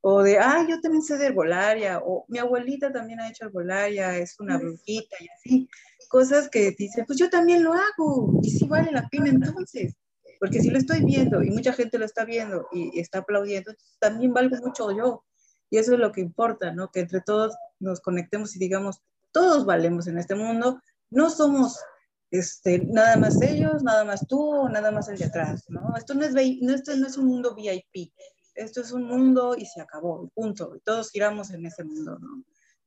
O 0.00 0.22
de, 0.22 0.38
ah, 0.38 0.66
yo 0.68 0.80
también 0.80 1.02
sé 1.02 1.18
de 1.18 1.26
herbolaria, 1.26 2.00
o 2.02 2.24
mi 2.28 2.38
abuelita 2.38 2.90
también 2.90 3.20
ha 3.20 3.28
hecho 3.28 3.44
herbolaria, 3.44 4.16
es 4.16 4.40
una 4.40 4.56
brujita 4.56 5.16
y 5.20 5.28
así 5.28 5.68
cosas 6.10 6.48
que 6.50 6.72
dicen, 6.72 7.06
pues 7.06 7.18
yo 7.18 7.30
también 7.30 7.62
lo 7.62 7.72
hago 7.72 8.40
y 8.42 8.50
sí 8.50 8.66
vale 8.66 8.90
la 8.90 9.08
pena 9.08 9.28
entonces, 9.28 9.94
porque 10.40 10.60
si 10.60 10.68
lo 10.68 10.76
estoy 10.76 11.04
viendo 11.04 11.40
y 11.42 11.50
mucha 11.50 11.72
gente 11.72 11.98
lo 11.98 12.04
está 12.04 12.24
viendo 12.24 12.66
y, 12.72 12.98
está 12.98 13.20
aplaudiendo, 13.20 13.72
también 14.00 14.34
valgo 14.34 14.56
mucho 14.56 14.90
yo. 14.90 15.24
Y 15.70 15.78
eso 15.78 15.94
es 15.94 16.00
lo 16.00 16.10
que 16.10 16.20
importa, 16.20 16.72
¿no? 16.72 16.90
Que 16.90 17.00
entre 17.00 17.20
todos 17.20 17.54
nos 17.78 18.00
conectemos 18.00 18.56
y 18.56 18.58
digamos, 18.58 19.00
todos 19.30 19.64
valemos 19.64 20.08
en 20.08 20.18
este 20.18 20.34
mundo, 20.34 20.82
no 21.10 21.30
somos 21.30 21.78
este, 22.32 22.80
nada 22.86 23.16
más 23.16 23.40
ellos, 23.40 23.84
nada 23.84 24.04
más 24.04 24.26
tú, 24.26 24.68
nada 24.68 24.90
más 24.90 25.08
el 25.08 25.16
de 25.16 25.26
atrás, 25.26 25.64
¿no? 25.68 25.94
Esto 25.96 26.14
no 26.14 26.24
es, 26.24 26.34
no, 26.34 26.74
esto 26.74 26.96
no 26.96 27.06
es 27.06 27.16
un 27.18 27.26
mundo 27.26 27.54
VIP, 27.54 28.12
esto 28.56 28.80
es 28.80 28.90
un 28.90 29.04
mundo 29.04 29.54
y 29.56 29.64
se 29.64 29.80
acabó, 29.80 30.28
punto. 30.34 30.80
Todos 30.84 31.12
giramos 31.12 31.50
en 31.50 31.66
ese 31.66 31.84
mundo, 31.84 32.18
¿no? 32.18 32.42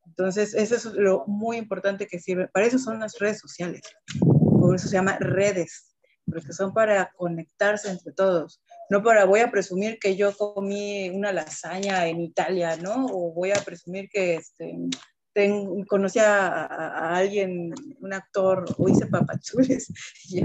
Entonces, 0.06 0.54
eso 0.54 0.76
es 0.76 0.86
lo 0.86 1.26
muy 1.28 1.58
importante 1.58 2.08
que 2.08 2.20
sirve. 2.20 2.48
Para 2.48 2.66
eso 2.66 2.78
son 2.78 3.00
las 3.00 3.18
redes 3.20 3.40
sociales. 3.40 3.82
Por 4.20 4.76
eso 4.76 4.88
se 4.88 4.96
llama 4.96 5.18
redes, 5.20 5.96
porque 6.26 6.54
son 6.54 6.74
para 6.74 7.12
conectarse 7.16 7.90
entre 7.90 8.14
todos. 8.14 8.62
No 8.90 9.02
para 9.02 9.26
voy 9.26 9.40
a 9.40 9.52
presumir 9.52 9.98
que 10.00 10.16
yo 10.16 10.36
comí 10.36 11.10
una 11.10 11.32
lasaña 11.32 12.08
en 12.08 12.22
Italia, 12.22 12.78
¿no? 12.78 13.06
O 13.08 13.34
voy 13.34 13.52
a 13.52 13.64
presumir 13.64 14.10
que 14.10 14.36
este, 14.36 14.78
conocí 15.88 16.20
a, 16.20 17.16
alguien, 17.16 17.74
un 18.00 18.14
actor, 18.14 18.66
o 18.78 18.90
hice 18.90 19.08
papachules. 19.08 19.92
y, 20.30 20.44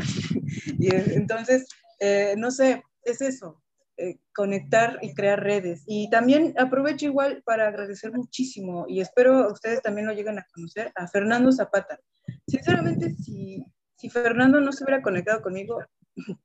y, 0.78 0.88
entonces, 0.90 1.66
eh, 2.00 2.34
no 2.36 2.50
sé, 2.50 2.82
es 3.02 3.20
eso. 3.20 3.62
Eh, 4.00 4.20
conectar 4.32 5.00
y 5.02 5.12
crear 5.12 5.42
redes. 5.42 5.82
Y 5.84 6.08
también 6.08 6.54
aprovecho 6.56 7.06
igual 7.06 7.42
para 7.44 7.66
agradecer 7.66 8.12
muchísimo, 8.12 8.84
y 8.86 9.00
espero 9.00 9.50
ustedes 9.50 9.82
también 9.82 10.06
lo 10.06 10.12
lleguen 10.12 10.38
a 10.38 10.46
conocer, 10.54 10.92
a 10.94 11.08
Fernando 11.08 11.50
Zapata. 11.50 11.98
Sinceramente, 12.46 13.10
si, 13.16 13.64
si 13.96 14.08
Fernando 14.08 14.60
no 14.60 14.70
se 14.70 14.84
hubiera 14.84 15.02
conectado 15.02 15.42
conmigo, 15.42 15.80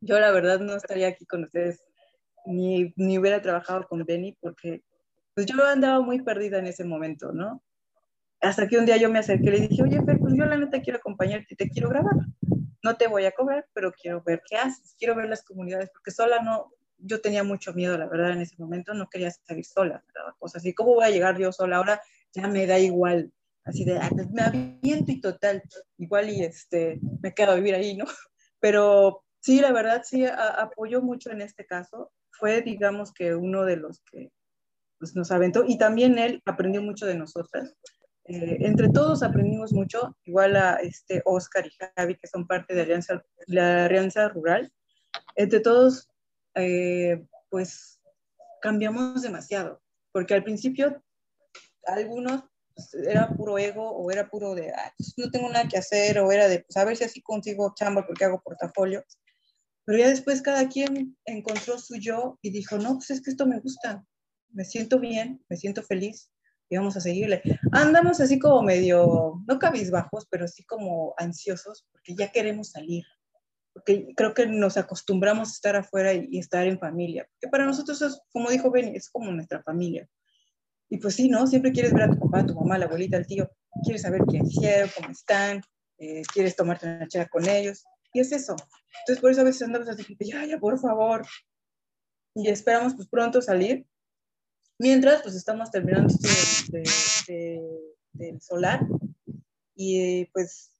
yo 0.00 0.18
la 0.18 0.30
verdad 0.30 0.60
no 0.60 0.76
estaría 0.76 1.08
aquí 1.08 1.26
con 1.26 1.44
ustedes, 1.44 1.84
ni, 2.46 2.94
ni 2.96 3.18
hubiera 3.18 3.42
trabajado 3.42 3.86
con 3.86 4.02
Benny, 4.06 4.38
porque 4.40 4.82
pues 5.34 5.44
yo 5.44 5.62
andaba 5.62 6.00
muy 6.00 6.22
perdida 6.22 6.58
en 6.58 6.68
ese 6.68 6.84
momento, 6.84 7.32
¿no? 7.32 7.62
Hasta 8.40 8.66
que 8.66 8.78
un 8.78 8.86
día 8.86 8.96
yo 8.96 9.10
me 9.10 9.18
acerqué 9.18 9.48
y 9.48 9.50
le 9.50 9.68
dije, 9.68 9.82
oye, 9.82 10.02
Fer, 10.02 10.18
pues 10.18 10.32
yo 10.34 10.46
la 10.46 10.56
neta 10.56 10.80
quiero 10.80 11.00
acompañarte 11.00 11.54
te 11.54 11.68
quiero 11.68 11.90
grabar. 11.90 12.14
No 12.82 12.96
te 12.96 13.08
voy 13.08 13.26
a 13.26 13.32
cobrar, 13.32 13.66
pero 13.74 13.92
quiero 13.92 14.22
ver 14.22 14.40
qué 14.48 14.56
haces, 14.56 14.94
quiero 14.98 15.14
ver 15.14 15.28
las 15.28 15.44
comunidades, 15.44 15.90
porque 15.92 16.10
sola 16.10 16.40
no, 16.42 16.70
yo 17.04 17.20
tenía 17.20 17.44
mucho 17.44 17.72
miedo, 17.74 17.96
la 17.98 18.08
verdad, 18.08 18.32
en 18.32 18.40
ese 18.40 18.56
momento 18.58 18.94
no 18.94 19.08
quería 19.08 19.30
salir 19.30 19.64
sola, 19.64 20.02
cosas 20.38 20.62
así, 20.62 20.74
¿cómo 20.74 20.94
voy 20.94 21.04
a 21.04 21.10
llegar 21.10 21.38
yo 21.38 21.52
sola? 21.52 21.76
Ahora 21.76 22.00
ya 22.32 22.48
me 22.48 22.66
da 22.66 22.78
igual, 22.78 23.30
así 23.64 23.84
de, 23.84 23.98
ah, 23.98 24.08
pues 24.10 24.30
me 24.30 24.42
aviento 24.42 25.12
y 25.12 25.20
total, 25.20 25.62
igual 25.98 26.30
y 26.30 26.42
este, 26.42 26.98
me 27.20 27.34
quedo 27.34 27.52
a 27.52 27.56
vivir 27.56 27.74
ahí, 27.74 27.96
¿no? 27.96 28.04
Pero 28.60 29.22
sí, 29.40 29.60
la 29.60 29.72
verdad, 29.72 30.02
sí, 30.04 30.24
apoyó 30.26 31.02
mucho 31.02 31.30
en 31.30 31.42
este 31.42 31.66
caso, 31.66 32.10
fue, 32.30 32.62
digamos, 32.62 33.12
que 33.12 33.34
uno 33.34 33.64
de 33.64 33.76
los 33.76 34.00
que 34.10 34.30
pues, 34.98 35.14
nos 35.14 35.30
aventó, 35.30 35.64
y 35.66 35.76
también 35.76 36.18
él 36.18 36.42
aprendió 36.46 36.82
mucho 36.82 37.06
de 37.06 37.16
nosotras, 37.16 37.76
eh, 38.26 38.56
entre 38.60 38.88
todos 38.88 39.22
aprendimos 39.22 39.72
mucho, 39.72 40.16
igual 40.24 40.56
a 40.56 40.76
este 40.76 41.20
Oscar 41.26 41.66
y 41.66 41.70
Javi, 41.94 42.16
que 42.16 42.26
son 42.26 42.46
parte 42.46 42.74
de 42.74 42.82
Alianza, 42.82 43.22
la 43.46 43.84
Alianza 43.84 44.28
Rural. 44.28 44.72
Entre 45.36 45.60
todos 45.60 46.08
eh, 46.54 47.26
pues 47.50 48.00
cambiamos 48.60 49.22
demasiado, 49.22 49.82
porque 50.12 50.34
al 50.34 50.44
principio 50.44 51.02
algunos 51.86 52.44
pues, 52.74 52.94
era 52.94 53.28
puro 53.28 53.58
ego 53.58 53.90
o 53.90 54.10
era 54.10 54.28
puro 54.28 54.54
de, 54.54 54.72
pues, 54.96 55.14
no 55.16 55.30
tengo 55.30 55.48
nada 55.48 55.68
que 55.68 55.78
hacer 55.78 56.18
o 56.18 56.32
era 56.32 56.48
de, 56.48 56.60
pues 56.60 56.76
a 56.76 56.84
ver 56.84 56.96
si 56.96 57.04
así 57.04 57.22
consigo 57.22 57.74
chamba 57.76 58.06
porque 58.06 58.24
hago 58.24 58.42
portafolio. 58.42 59.04
Pero 59.84 59.98
ya 59.98 60.08
después 60.08 60.40
cada 60.40 60.68
quien 60.68 61.16
encontró 61.26 61.78
su 61.78 61.96
yo 61.96 62.38
y 62.42 62.50
dijo, 62.50 62.78
no, 62.78 62.94
pues 62.94 63.10
es 63.10 63.22
que 63.22 63.30
esto 63.30 63.46
me 63.46 63.60
gusta, 63.60 64.02
me 64.50 64.64
siento 64.64 64.98
bien, 64.98 65.44
me 65.48 65.56
siento 65.56 65.82
feliz 65.82 66.30
y 66.70 66.76
vamos 66.76 66.96
a 66.96 67.00
seguirle. 67.00 67.42
Andamos 67.72 68.20
así 68.20 68.38
como 68.38 68.62
medio, 68.62 69.42
no 69.46 69.58
cabizbajos, 69.58 70.26
pero 70.30 70.48
sí 70.48 70.64
como 70.64 71.14
ansiosos 71.18 71.86
porque 71.92 72.14
ya 72.14 72.32
queremos 72.32 72.70
salir, 72.70 73.04
porque 73.74 74.14
creo 74.16 74.32
que 74.32 74.46
nos 74.46 74.76
acostumbramos 74.76 75.48
a 75.48 75.52
estar 75.52 75.76
afuera 75.76 76.14
y, 76.14 76.38
estar 76.38 76.66
en 76.66 76.78
familia, 76.78 77.28
que 77.40 77.48
para 77.48 77.66
nosotros 77.66 78.00
es, 78.00 78.20
como 78.32 78.48
dijo 78.48 78.70
Benny, 78.70 78.96
es 78.96 79.10
como 79.10 79.30
nuestra 79.32 79.62
familia. 79.62 80.08
Y 80.88 80.98
pues 80.98 81.16
sí, 81.16 81.28
¿no? 81.28 81.46
Siempre 81.46 81.72
quieres 81.72 81.92
ver 81.92 82.04
a 82.04 82.10
tu 82.10 82.20
papá, 82.20 82.40
a 82.40 82.46
tu 82.46 82.54
mamá, 82.54 82.76
a 82.76 82.78
la 82.78 82.84
abuelita, 82.86 83.16
al 83.16 83.26
tío, 83.26 83.50
quieres 83.82 84.02
saber 84.02 84.22
qué 84.30 84.38
hicieron, 84.38 84.90
cómo 84.96 85.10
están, 85.10 85.60
eh, 85.98 86.22
quieres 86.32 86.54
tomarte 86.54 86.86
una 86.86 87.08
charla 87.08 87.28
con 87.28 87.48
ellos, 87.48 87.84
y 88.12 88.20
es 88.20 88.30
eso. 88.30 88.54
Entonces 89.00 89.20
por 89.20 89.32
eso 89.32 89.40
a 89.40 89.44
veces 89.44 89.62
andamos 89.62 89.88
así, 89.88 90.16
ya, 90.20 90.46
ya, 90.46 90.58
por 90.58 90.78
favor. 90.78 91.26
Y 92.34 92.48
esperamos 92.48 92.94
pues 92.94 93.08
pronto 93.08 93.42
salir. 93.42 93.86
Mientras, 94.78 95.22
pues 95.22 95.34
estamos 95.34 95.70
terminando 95.70 96.12
esto 96.14 96.76
del 98.12 98.40
solar 98.40 98.80
y 99.74 100.26
pues, 100.26 100.73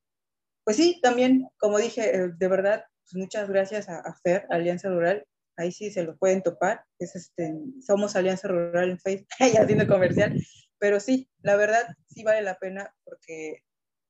pues 0.64 0.76
sí, 0.76 1.00
también, 1.02 1.46
como 1.58 1.78
dije, 1.78 2.16
eh, 2.16 2.30
de 2.36 2.48
verdad, 2.48 2.84
pues 3.02 3.14
muchas 3.14 3.48
gracias 3.48 3.88
a, 3.88 4.02
FER, 4.22 4.46
Alianza 4.50 4.88
Rural, 4.88 5.26
ahí 5.56 5.70
sí 5.72 5.90
se 5.90 6.02
lo 6.02 6.16
pueden 6.16 6.42
topar, 6.42 6.84
es 6.98 7.14
este, 7.14 7.54
somos 7.80 8.16
Alianza 8.16 8.48
Rural 8.48 8.90
en 8.90 8.98
Facebook, 8.98 9.28
ya 9.52 9.62
haciendo 9.62 9.86
comercial, 9.86 10.34
pero 10.78 11.00
sí, 11.00 11.28
la 11.42 11.56
verdad 11.56 11.82
sí 12.08 12.24
vale 12.24 12.42
la 12.42 12.58
pena 12.58 12.94
porque, 13.04 13.62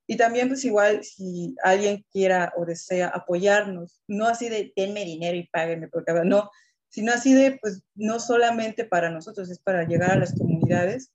y 0.07 0.17
también 0.17 0.49
pues 0.49 0.65
igual 0.65 1.03
si 1.05 1.55
alguien 1.63 2.05
quiera 2.13 2.53
o 2.57 2.65
desea 2.65 3.09
apoyarnos, 3.09 4.03
no 4.07 4.27
así 4.27 4.49
de 4.49 4.73
denme 4.77 5.05
dinero 5.05 5.37
y 5.37 5.49
páguenme, 5.49 5.89
porque 5.89 6.13
no, 6.25 6.51
sino 6.89 7.13
así 7.13 7.35
de 7.35 7.59
pues 7.61 7.83
no 7.97 8.21
solamente 8.21 8.85
para 8.85 9.11
nosotros, 9.11 9.51
es 9.51 9.59
para 9.59 9.85
llegar 9.85 10.13
a 10.13 10.17
las 10.17 10.39
comunidades. 10.39 11.11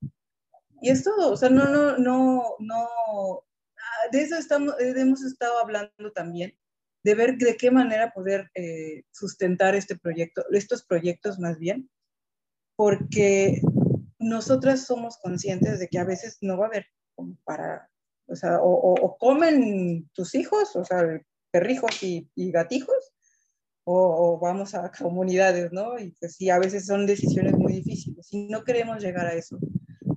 Y 0.81 0.89
es 0.89 1.03
todo, 1.03 1.31
o 1.31 1.37
sea, 1.37 1.49
no, 1.49 1.65
no, 1.69 1.97
no, 1.97 2.55
no, 2.59 3.43
de 4.11 4.21
eso 4.21 4.35
estamos, 4.35 4.75
hemos 4.79 5.23
estado 5.23 5.59
hablando 5.59 6.11
también, 6.13 6.57
de 7.03 7.15
ver 7.15 7.37
de 7.37 7.55
qué 7.55 7.71
manera 7.71 8.11
poder 8.11 8.49
eh, 8.55 9.03
sustentar 9.11 9.75
este 9.75 9.97
proyecto, 9.97 10.43
estos 10.51 10.85
proyectos 10.85 11.39
más 11.39 11.57
bien, 11.57 11.89
porque 12.75 13.61
nosotras 14.19 14.85
somos 14.85 15.17
conscientes 15.17 15.79
de 15.79 15.87
que 15.87 15.99
a 15.99 16.03
veces 16.03 16.37
no 16.41 16.57
va 16.57 16.65
a 16.65 16.69
haber 16.69 16.85
para, 17.43 17.89
o 18.27 18.35
sea, 18.35 18.59
o, 18.61 19.17
comen 19.17 20.09
tus 20.13 20.35
hijos, 20.35 20.75
o 20.75 20.85
sea, 20.85 21.03
perrijos 21.51 22.03
y, 22.03 22.29
gatijos, 22.35 23.11
o, 23.85 24.39
vamos 24.39 24.75
a 24.75 24.91
comunidades, 24.91 25.71
¿no? 25.71 25.97
Y 25.97 26.11
pues 26.19 26.35
sí, 26.35 26.49
a 26.49 26.59
veces 26.59 26.85
son 26.85 27.05
decisiones 27.05 27.53
muy 27.53 27.73
difíciles 27.73 28.27
y 28.31 28.47
no 28.47 28.63
queremos 28.63 29.01
llegar 29.01 29.25
a 29.25 29.33
eso. 29.33 29.57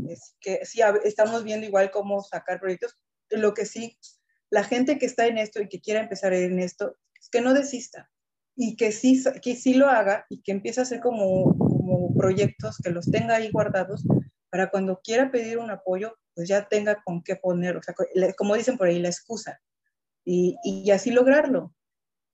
Es 0.09 0.37
que 0.41 0.65
sí, 0.67 0.81
estamos 1.05 1.43
viendo 1.45 1.67
igual 1.67 1.91
cómo 1.91 2.23
sacar 2.23 2.61
proyectos, 2.61 2.99
lo 3.39 3.55
que 3.55 3.67
sí 3.67 3.99
la 4.53 4.65
gente 4.65 4.99
que 4.99 5.07
está 5.07 5.27
en 5.27 5.39
esto 5.39 5.63
y 5.63 5.69
que 5.69 5.81
quiera 5.81 6.01
empezar 6.01 6.35
en 6.35 6.59
esto, 6.59 6.95
que 7.31 7.41
no 7.41 7.55
desista 7.55 8.11
y 8.55 8.77
que 8.77 8.93
sí, 8.93 9.25
que 9.41 9.57
sí 9.57 9.73
lo 9.73 9.89
haga 9.89 10.27
y 10.29 10.43
que 10.43 10.53
empiece 10.53 10.79
a 10.79 10.83
hacer 10.83 11.01
como, 11.01 11.57
como 11.57 12.15
proyectos, 12.15 12.77
que 12.77 12.91
los 12.91 13.11
tenga 13.11 13.37
ahí 13.37 13.51
guardados 13.51 14.05
para 14.51 14.69
cuando 14.69 15.01
quiera 15.03 15.31
pedir 15.31 15.57
un 15.57 15.71
apoyo, 15.71 16.19
pues 16.35 16.49
ya 16.49 16.69
tenga 16.69 17.03
con 17.03 17.23
qué 17.23 17.37
poner, 17.37 17.79
o 17.79 17.83
sea, 17.83 17.95
como 18.37 18.55
dicen 18.55 18.77
por 18.77 18.89
ahí, 18.89 19.01
la 19.01 19.09
excusa 19.09 19.59
y, 20.23 20.59
y 20.63 20.91
así 20.91 21.13
lograrlo. 21.13 21.75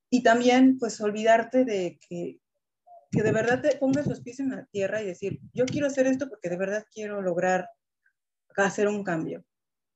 Y 0.09 0.21
también, 0.21 0.77
pues, 0.77 0.99
olvidarte 0.99 1.63
de 1.63 1.99
que, 2.09 2.41
que 3.11 3.23
de 3.23 3.31
verdad 3.31 3.61
te 3.61 3.77
pongas 3.77 4.07
los 4.07 4.19
pies 4.19 4.41
en 4.41 4.49
la 4.49 4.65
tierra 4.65 5.01
y 5.01 5.05
decir, 5.05 5.39
yo 5.53 5.65
quiero 5.65 5.87
hacer 5.87 6.05
esto 6.05 6.27
porque 6.27 6.49
de 6.49 6.57
verdad 6.57 6.83
quiero 6.93 7.21
lograr 7.21 7.69
hacer 8.57 8.89
un 8.89 9.05
cambio. 9.05 9.45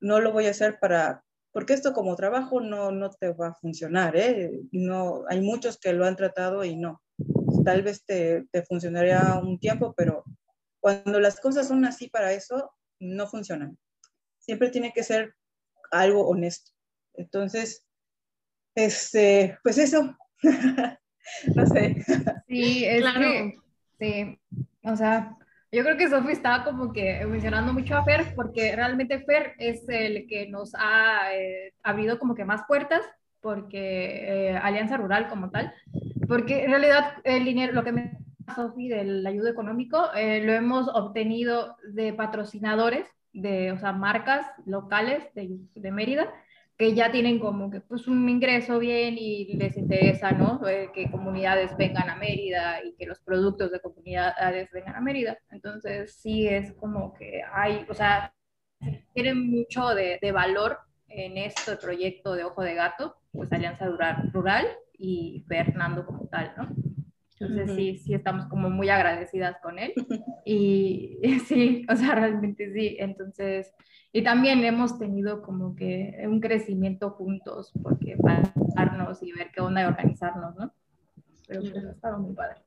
No 0.04 0.20
lo 0.20 0.32
voy 0.32 0.48
a 0.48 0.52
hacer 0.52 0.80
para, 0.80 1.24
porque 1.52 1.74
esto 1.74 1.94
como 1.94 2.16
trabajo 2.16 2.62
no, 2.62 2.92
no 2.92 3.10
te 3.10 3.32
va 3.32 3.48
a 3.50 3.56
funcionar, 3.56 4.16
¿eh? 4.16 4.52
No, 4.72 5.24
hay 5.30 5.42
muchos 5.42 5.80
que 5.80 5.94
lo 5.94 6.06
han 6.06 6.16
tratado 6.16 6.64
y 6.64 6.76
no. 6.76 7.02
Tal 7.64 7.82
vez 7.84 8.04
te, 8.06 8.46
te 8.52 8.64
funcionaría 8.64 9.40
un 9.42 9.60
tiempo, 9.60 9.94
pero 9.96 10.24
cuando 10.80 11.20
las 11.20 11.40
cosas 11.40 11.68
son 11.68 11.86
así 11.86 12.10
para 12.10 12.34
eso, 12.34 12.72
no 13.00 13.28
funcionan. 13.28 13.78
Siempre 14.40 14.70
tiene 14.70 14.92
que 14.92 15.04
ser 15.04 15.34
algo 15.92 16.28
honesto. 16.28 16.72
Entonces, 17.14 17.88
este, 18.76 19.58
pues 19.64 19.78
eso. 19.78 20.18
no 21.56 21.68
sé. 21.68 22.04
Sí, 22.48 22.86
es 22.86 23.02
claro. 23.02 23.52
sí, 24.00 24.40
o 24.84 24.96
sea, 24.96 25.38
yo 25.74 25.84
creo 25.84 25.98
que 25.98 26.08
Sofi 26.08 26.32
estaba 26.32 26.64
como 26.64 26.94
que 26.94 27.26
mencionando 27.26 27.74
mucho 27.74 27.98
a 27.98 28.06
Fer, 28.06 28.36
porque 28.36 28.76
realmente 28.76 29.20
Fer 29.26 29.56
es 29.58 29.84
el 29.90 30.28
que 30.28 30.48
nos 30.48 30.74
ha 30.76 31.34
eh, 31.34 31.74
abrido 31.82 32.20
como 32.20 32.36
que 32.36 32.46
más 32.46 32.62
puertas, 32.68 33.02
porque 33.42 34.52
eh, 34.52 34.58
Alianza 34.58 34.98
Rural 34.98 35.28
como 35.30 35.50
tal, 35.50 35.74
porque 36.28 36.64
en 36.64 36.70
realidad 36.70 37.16
el 37.24 37.44
dinero, 37.44 37.74
lo 37.74 37.84
que 37.84 37.92
me 37.92 38.20
Sofi 38.56 38.88
del 38.88 39.26
ayuda 39.26 39.50
económico, 39.50 40.14
eh, 40.16 40.42
lo 40.46 40.54
hemos 40.54 40.88
obtenido 40.90 41.76
de 41.92 42.14
patrocinadores, 42.14 43.08
de, 43.32 43.72
o 43.72 43.80
sea, 43.80 43.94
marcas 43.94 44.46
locales 44.68 45.24
de, 45.34 45.58
de 45.74 45.92
Mérida, 45.92 46.32
que 46.84 46.94
ya 46.94 47.10
tienen 47.14 47.40
como 47.40 47.72
que 47.72 47.80
pues 47.80 48.10
un 48.10 48.28
ingreso 48.28 48.78
bien 48.78 49.16
y 49.18 49.46
les 49.54 49.78
interesa, 49.78 50.34
¿no? 50.34 50.68
Eh, 50.68 50.90
que 50.94 51.10
comunidades 51.10 51.78
vengan 51.78 52.10
a 52.10 52.18
Mérida 52.18 52.84
y 52.84 52.94
que 52.96 53.06
los 53.06 53.22
productos 53.22 53.72
de 53.72 53.80
comunidades 53.80 54.70
vengan 54.74 54.98
a 54.98 55.00
Mérida. 55.00 55.38
Entonces 55.50 56.14
sí 56.16 56.46
es 56.46 56.74
como 56.74 57.14
que 57.14 57.42
hay, 57.54 57.86
o 57.88 57.94
sea, 57.94 58.34
tienen 59.14 59.50
mucho 59.50 59.96
de, 59.96 60.20
de 60.22 60.32
valor 60.34 60.78
en 61.08 61.38
este 61.38 61.78
proyecto 61.78 62.34
de 62.36 62.44
Ojo 62.44 62.62
de 62.64 62.76
Gato, 62.76 63.16
pues 63.32 63.54
Alianza 63.54 63.86
Rural 64.34 64.68
y 64.98 65.46
Fernando 65.48 66.06
como 66.06 66.28
tal, 66.28 66.54
¿no? 66.58 66.93
Entonces 67.44 67.76
sí, 67.76 67.98
sí 67.98 68.14
estamos 68.14 68.46
como 68.46 68.70
muy 68.70 68.90
agradecidas 68.90 69.58
con 69.62 69.80
él. 69.80 69.94
Y 70.46 71.20
sí, 71.48 71.86
o 71.90 71.96
sea, 71.96 72.16
realmente 72.16 72.72
sí. 72.74 72.98
Entonces, 73.00 73.74
y 74.12 74.24
también 74.24 74.64
hemos 74.64 75.00
tenido 75.00 75.42
como 75.42 75.76
que 75.76 76.24
un 76.26 76.40
crecimiento 76.40 77.12
juntos, 77.12 77.72
porque 77.82 78.18
pararnos 78.76 79.24
y 79.24 79.32
ver 79.32 79.50
qué 79.54 79.62
onda 79.62 79.82
y 79.82 79.86
organizarnos, 79.86 80.56
¿no? 80.56 80.74
Pero 81.48 81.62
pues, 81.62 81.86
ha 81.86 81.92
estado 81.92 82.20
muy 82.20 82.34
padre. 82.34 82.62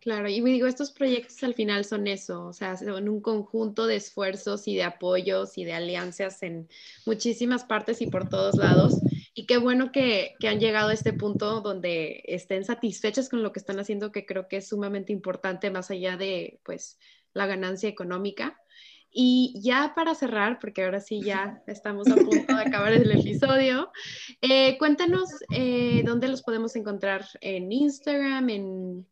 Claro, 0.00 0.28
y 0.28 0.40
digo, 0.40 0.66
estos 0.66 0.92
proyectos 0.92 1.42
al 1.42 1.54
final 1.54 1.84
son 1.84 2.06
eso, 2.06 2.46
o 2.46 2.52
sea, 2.52 2.76
son 2.76 3.08
un 3.08 3.20
conjunto 3.20 3.86
de 3.86 3.96
esfuerzos 3.96 4.68
y 4.68 4.76
de 4.76 4.84
apoyos 4.84 5.58
y 5.58 5.64
de 5.64 5.74
alianzas 5.74 6.42
en 6.42 6.68
muchísimas 7.04 7.64
partes 7.64 8.00
y 8.00 8.06
por 8.06 8.28
todos 8.28 8.56
lados. 8.56 9.00
Y 9.38 9.46
qué 9.46 9.56
bueno 9.58 9.92
que, 9.92 10.34
han 10.48 10.58
llegado 10.58 10.88
a 10.88 10.92
este 10.92 11.12
punto 11.12 11.60
donde 11.60 12.24
estén 12.24 12.64
satisfechas 12.64 13.28
con 13.28 13.40
lo 13.44 13.52
que 13.52 13.60
están 13.60 13.78
haciendo, 13.78 14.10
que 14.10 14.26
creo 14.26 14.48
que 14.48 14.56
es 14.56 14.66
sumamente 14.66 15.12
importante 15.12 15.70
más 15.70 15.92
allá 15.92 16.16
de, 16.16 16.58
pues, 16.64 16.98
la 17.34 17.46
ganancia 17.46 17.88
económica. 17.88 18.60
Y 19.12 19.54
ya 19.62 19.92
para 19.94 20.16
cerrar, 20.16 20.58
porque 20.58 20.82
ahora 20.82 20.98
sí 20.98 21.22
ya 21.22 21.62
estamos 21.68 22.08
a 22.08 22.16
punto 22.16 22.52
de 22.52 22.62
acabar 22.62 22.92
el 22.92 23.12
episodio, 23.12 23.92
eh, 24.40 24.76
cuéntanos 24.76 25.30
eh, 25.54 26.02
dónde 26.04 26.26
los 26.26 26.42
podemos 26.42 26.74
encontrar 26.74 27.24
en 27.40 27.70
Instagram, 27.70 28.50
en 28.50 29.06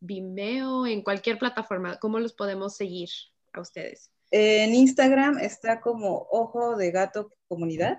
Vimeo, 0.00 0.84
en 0.84 1.02
cualquier 1.02 1.38
plataforma, 1.38 2.00
cómo 2.00 2.18
los 2.18 2.32
podemos 2.32 2.74
seguir 2.74 3.10
a 3.52 3.60
ustedes. 3.60 4.10
En 4.32 4.74
Instagram 4.74 5.38
está 5.38 5.80
como 5.80 6.26
Ojo 6.32 6.76
de 6.76 6.90
Gato 6.90 7.32
Comunidad. 7.46 7.98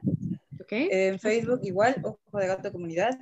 Okay. 0.71 0.87
En 0.89 1.19
Facebook 1.19 1.59
igual, 1.63 1.97
Ojo 2.01 2.39
de 2.39 2.47
Gato 2.47 2.71
Comunidad. 2.71 3.19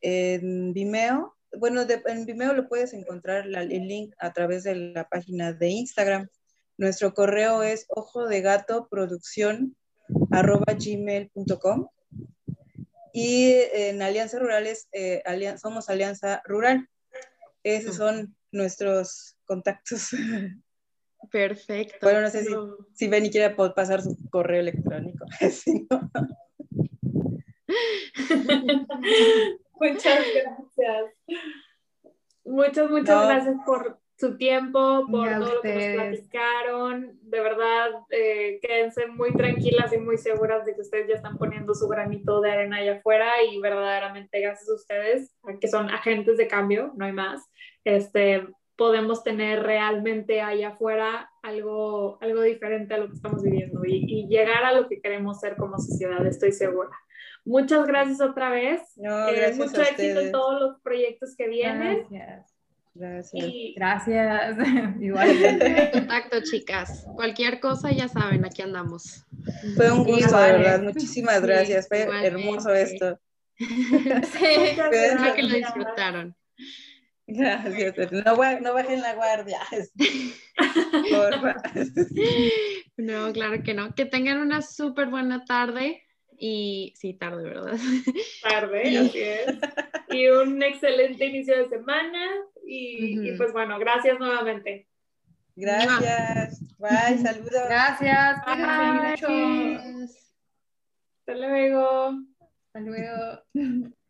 En 0.00 0.72
Vimeo, 0.72 1.36
bueno, 1.56 1.82
en 1.82 2.26
Vimeo 2.26 2.54
lo 2.54 2.68
puedes 2.68 2.92
encontrar 2.92 3.46
el 3.46 3.86
link 3.86 4.14
a 4.18 4.32
través 4.32 4.64
de 4.64 4.74
la 4.74 5.08
página 5.08 5.52
de 5.52 5.68
Instagram. 5.68 6.28
Nuestro 6.76 7.14
correo 7.14 7.62
es 7.62 7.86
ojo 7.88 8.26
de 8.26 8.40
gato 8.40 8.88
producción 8.90 9.76
arroba 10.32 10.74
gmail.com 10.74 11.88
y 13.12 13.52
en 13.74 14.02
Alianza 14.02 14.40
Rurales 14.40 14.88
eh, 14.90 15.22
somos 15.62 15.88
Alianza 15.88 16.42
Rural. 16.46 16.88
Esos 17.62 17.94
son 17.94 18.34
nuestros 18.50 19.36
contactos. 19.44 20.08
Perfecto. 21.30 21.98
Bueno, 22.02 22.22
no 22.22 22.30
sé 22.30 22.44
si, 22.44 22.52
si 22.94 23.06
Benny 23.06 23.30
quiere 23.30 23.54
pasar 23.54 24.02
su 24.02 24.16
correo 24.30 24.60
electrónico. 24.60 25.24
muchas 29.80 30.20
gracias. 30.34 31.14
Muchas, 32.44 32.90
muchas 32.90 33.26
gracias 33.26 33.56
por, 33.64 34.02
su 34.22 34.36
tiempo, 34.36 35.04
por 35.10 35.28
todo 35.28 35.54
lo 35.54 35.60
que 35.62 35.74
nos 35.74 35.94
platicaron. 35.96 37.18
De 37.22 37.40
verdad, 37.40 37.90
eh, 38.10 38.60
quédense 38.62 39.08
muy 39.08 39.32
tranquilas 39.32 39.92
y 39.92 39.98
muy 39.98 40.16
seguras 40.16 40.64
de 40.64 40.76
que 40.76 40.82
ustedes 40.82 41.08
ya 41.08 41.14
están 41.14 41.38
poniendo 41.38 41.74
su 41.74 41.88
granito 41.88 42.40
de 42.40 42.52
arena 42.52 42.76
allá 42.76 42.98
afuera 42.98 43.42
y 43.42 43.58
verdaderamente 43.60 44.40
gracias 44.40 44.68
a 44.68 44.74
ustedes, 44.74 45.34
que 45.60 45.66
son 45.66 45.90
agentes 45.90 46.36
de 46.36 46.46
cambio, 46.46 46.92
no 46.94 47.04
hay 47.04 47.12
más, 47.12 47.50
este, 47.82 48.46
podemos 48.76 49.24
tener 49.24 49.64
realmente 49.64 50.40
allá 50.40 50.68
afuera 50.68 51.28
algo, 51.42 52.18
algo 52.20 52.42
diferente 52.42 52.94
a 52.94 52.98
lo 52.98 53.08
que 53.08 53.14
estamos 53.14 53.42
viviendo 53.42 53.84
y, 53.84 54.04
y 54.06 54.28
llegar 54.28 54.64
a 54.64 54.72
lo 54.72 54.86
que 54.86 55.00
queremos 55.00 55.40
ser 55.40 55.56
como 55.56 55.78
sociedad, 55.78 56.24
estoy 56.24 56.52
segura. 56.52 56.90
Muchas 57.44 57.86
gracias 57.86 58.20
otra 58.20 58.50
vez. 58.50 58.80
No, 58.96 59.28
eh, 59.28 59.36
gracias 59.36 59.58
mucho 59.58 59.82
éxito 59.82 60.20
en 60.20 60.32
todos 60.32 60.60
los 60.60 60.80
proyectos 60.80 61.34
que 61.36 61.48
vienen. 61.48 62.06
Gracias. 62.08 62.52
Gracias. 62.94 63.52
Gracias. 63.74 64.56
Igualmente. 65.00 65.90
Contacto, 65.92 66.40
chicas. 66.42 67.06
Cualquier 67.14 67.60
cosa, 67.60 67.90
ya 67.90 68.08
saben, 68.08 68.44
aquí 68.44 68.62
andamos. 68.62 69.24
Fue 69.76 69.90
un 69.90 70.04
gusto, 70.04 70.38
de 70.38 70.52
verdad. 70.52 70.82
Muchísimas 70.82 71.42
gracias. 71.42 71.88
Fue 71.88 72.06
hermoso 72.26 72.72
esto. 72.72 73.18
Sí, 73.56 73.66
espero 74.76 75.34
que 75.34 75.42
lo 75.42 75.54
disfrutaron. 75.54 76.36
Gracias. 77.26 78.12
No, 78.12 78.60
no 78.60 78.74
bajen 78.74 79.00
la 79.00 79.14
guardia. 79.14 79.60
no, 82.96 83.32
claro 83.32 83.62
que 83.62 83.74
no. 83.74 83.94
Que 83.94 84.04
tengan 84.04 84.38
una 84.38 84.60
súper 84.60 85.08
buena 85.08 85.44
tarde. 85.44 86.02
Y 86.44 86.92
sí, 86.96 87.14
tarde, 87.14 87.44
¿verdad? 87.44 87.78
Tarde, 88.42 88.98
así 88.98 89.20
es. 89.20 89.46
Y 90.08 90.26
un 90.26 90.60
excelente 90.60 91.26
inicio 91.26 91.56
de 91.56 91.68
semana. 91.68 92.18
Y, 92.66 93.28
y 93.28 93.36
pues 93.36 93.52
bueno, 93.52 93.78
gracias 93.78 94.18
nuevamente. 94.18 94.88
Gracias. 95.54 96.60
Bye, 96.78 97.18
saludos. 97.18 97.68
Gracias. 97.68 98.44
Bye. 98.44 99.24
Hasta 101.20 101.34
luego. 101.36 102.18
Hasta 102.66 102.80
luego. 102.80 103.92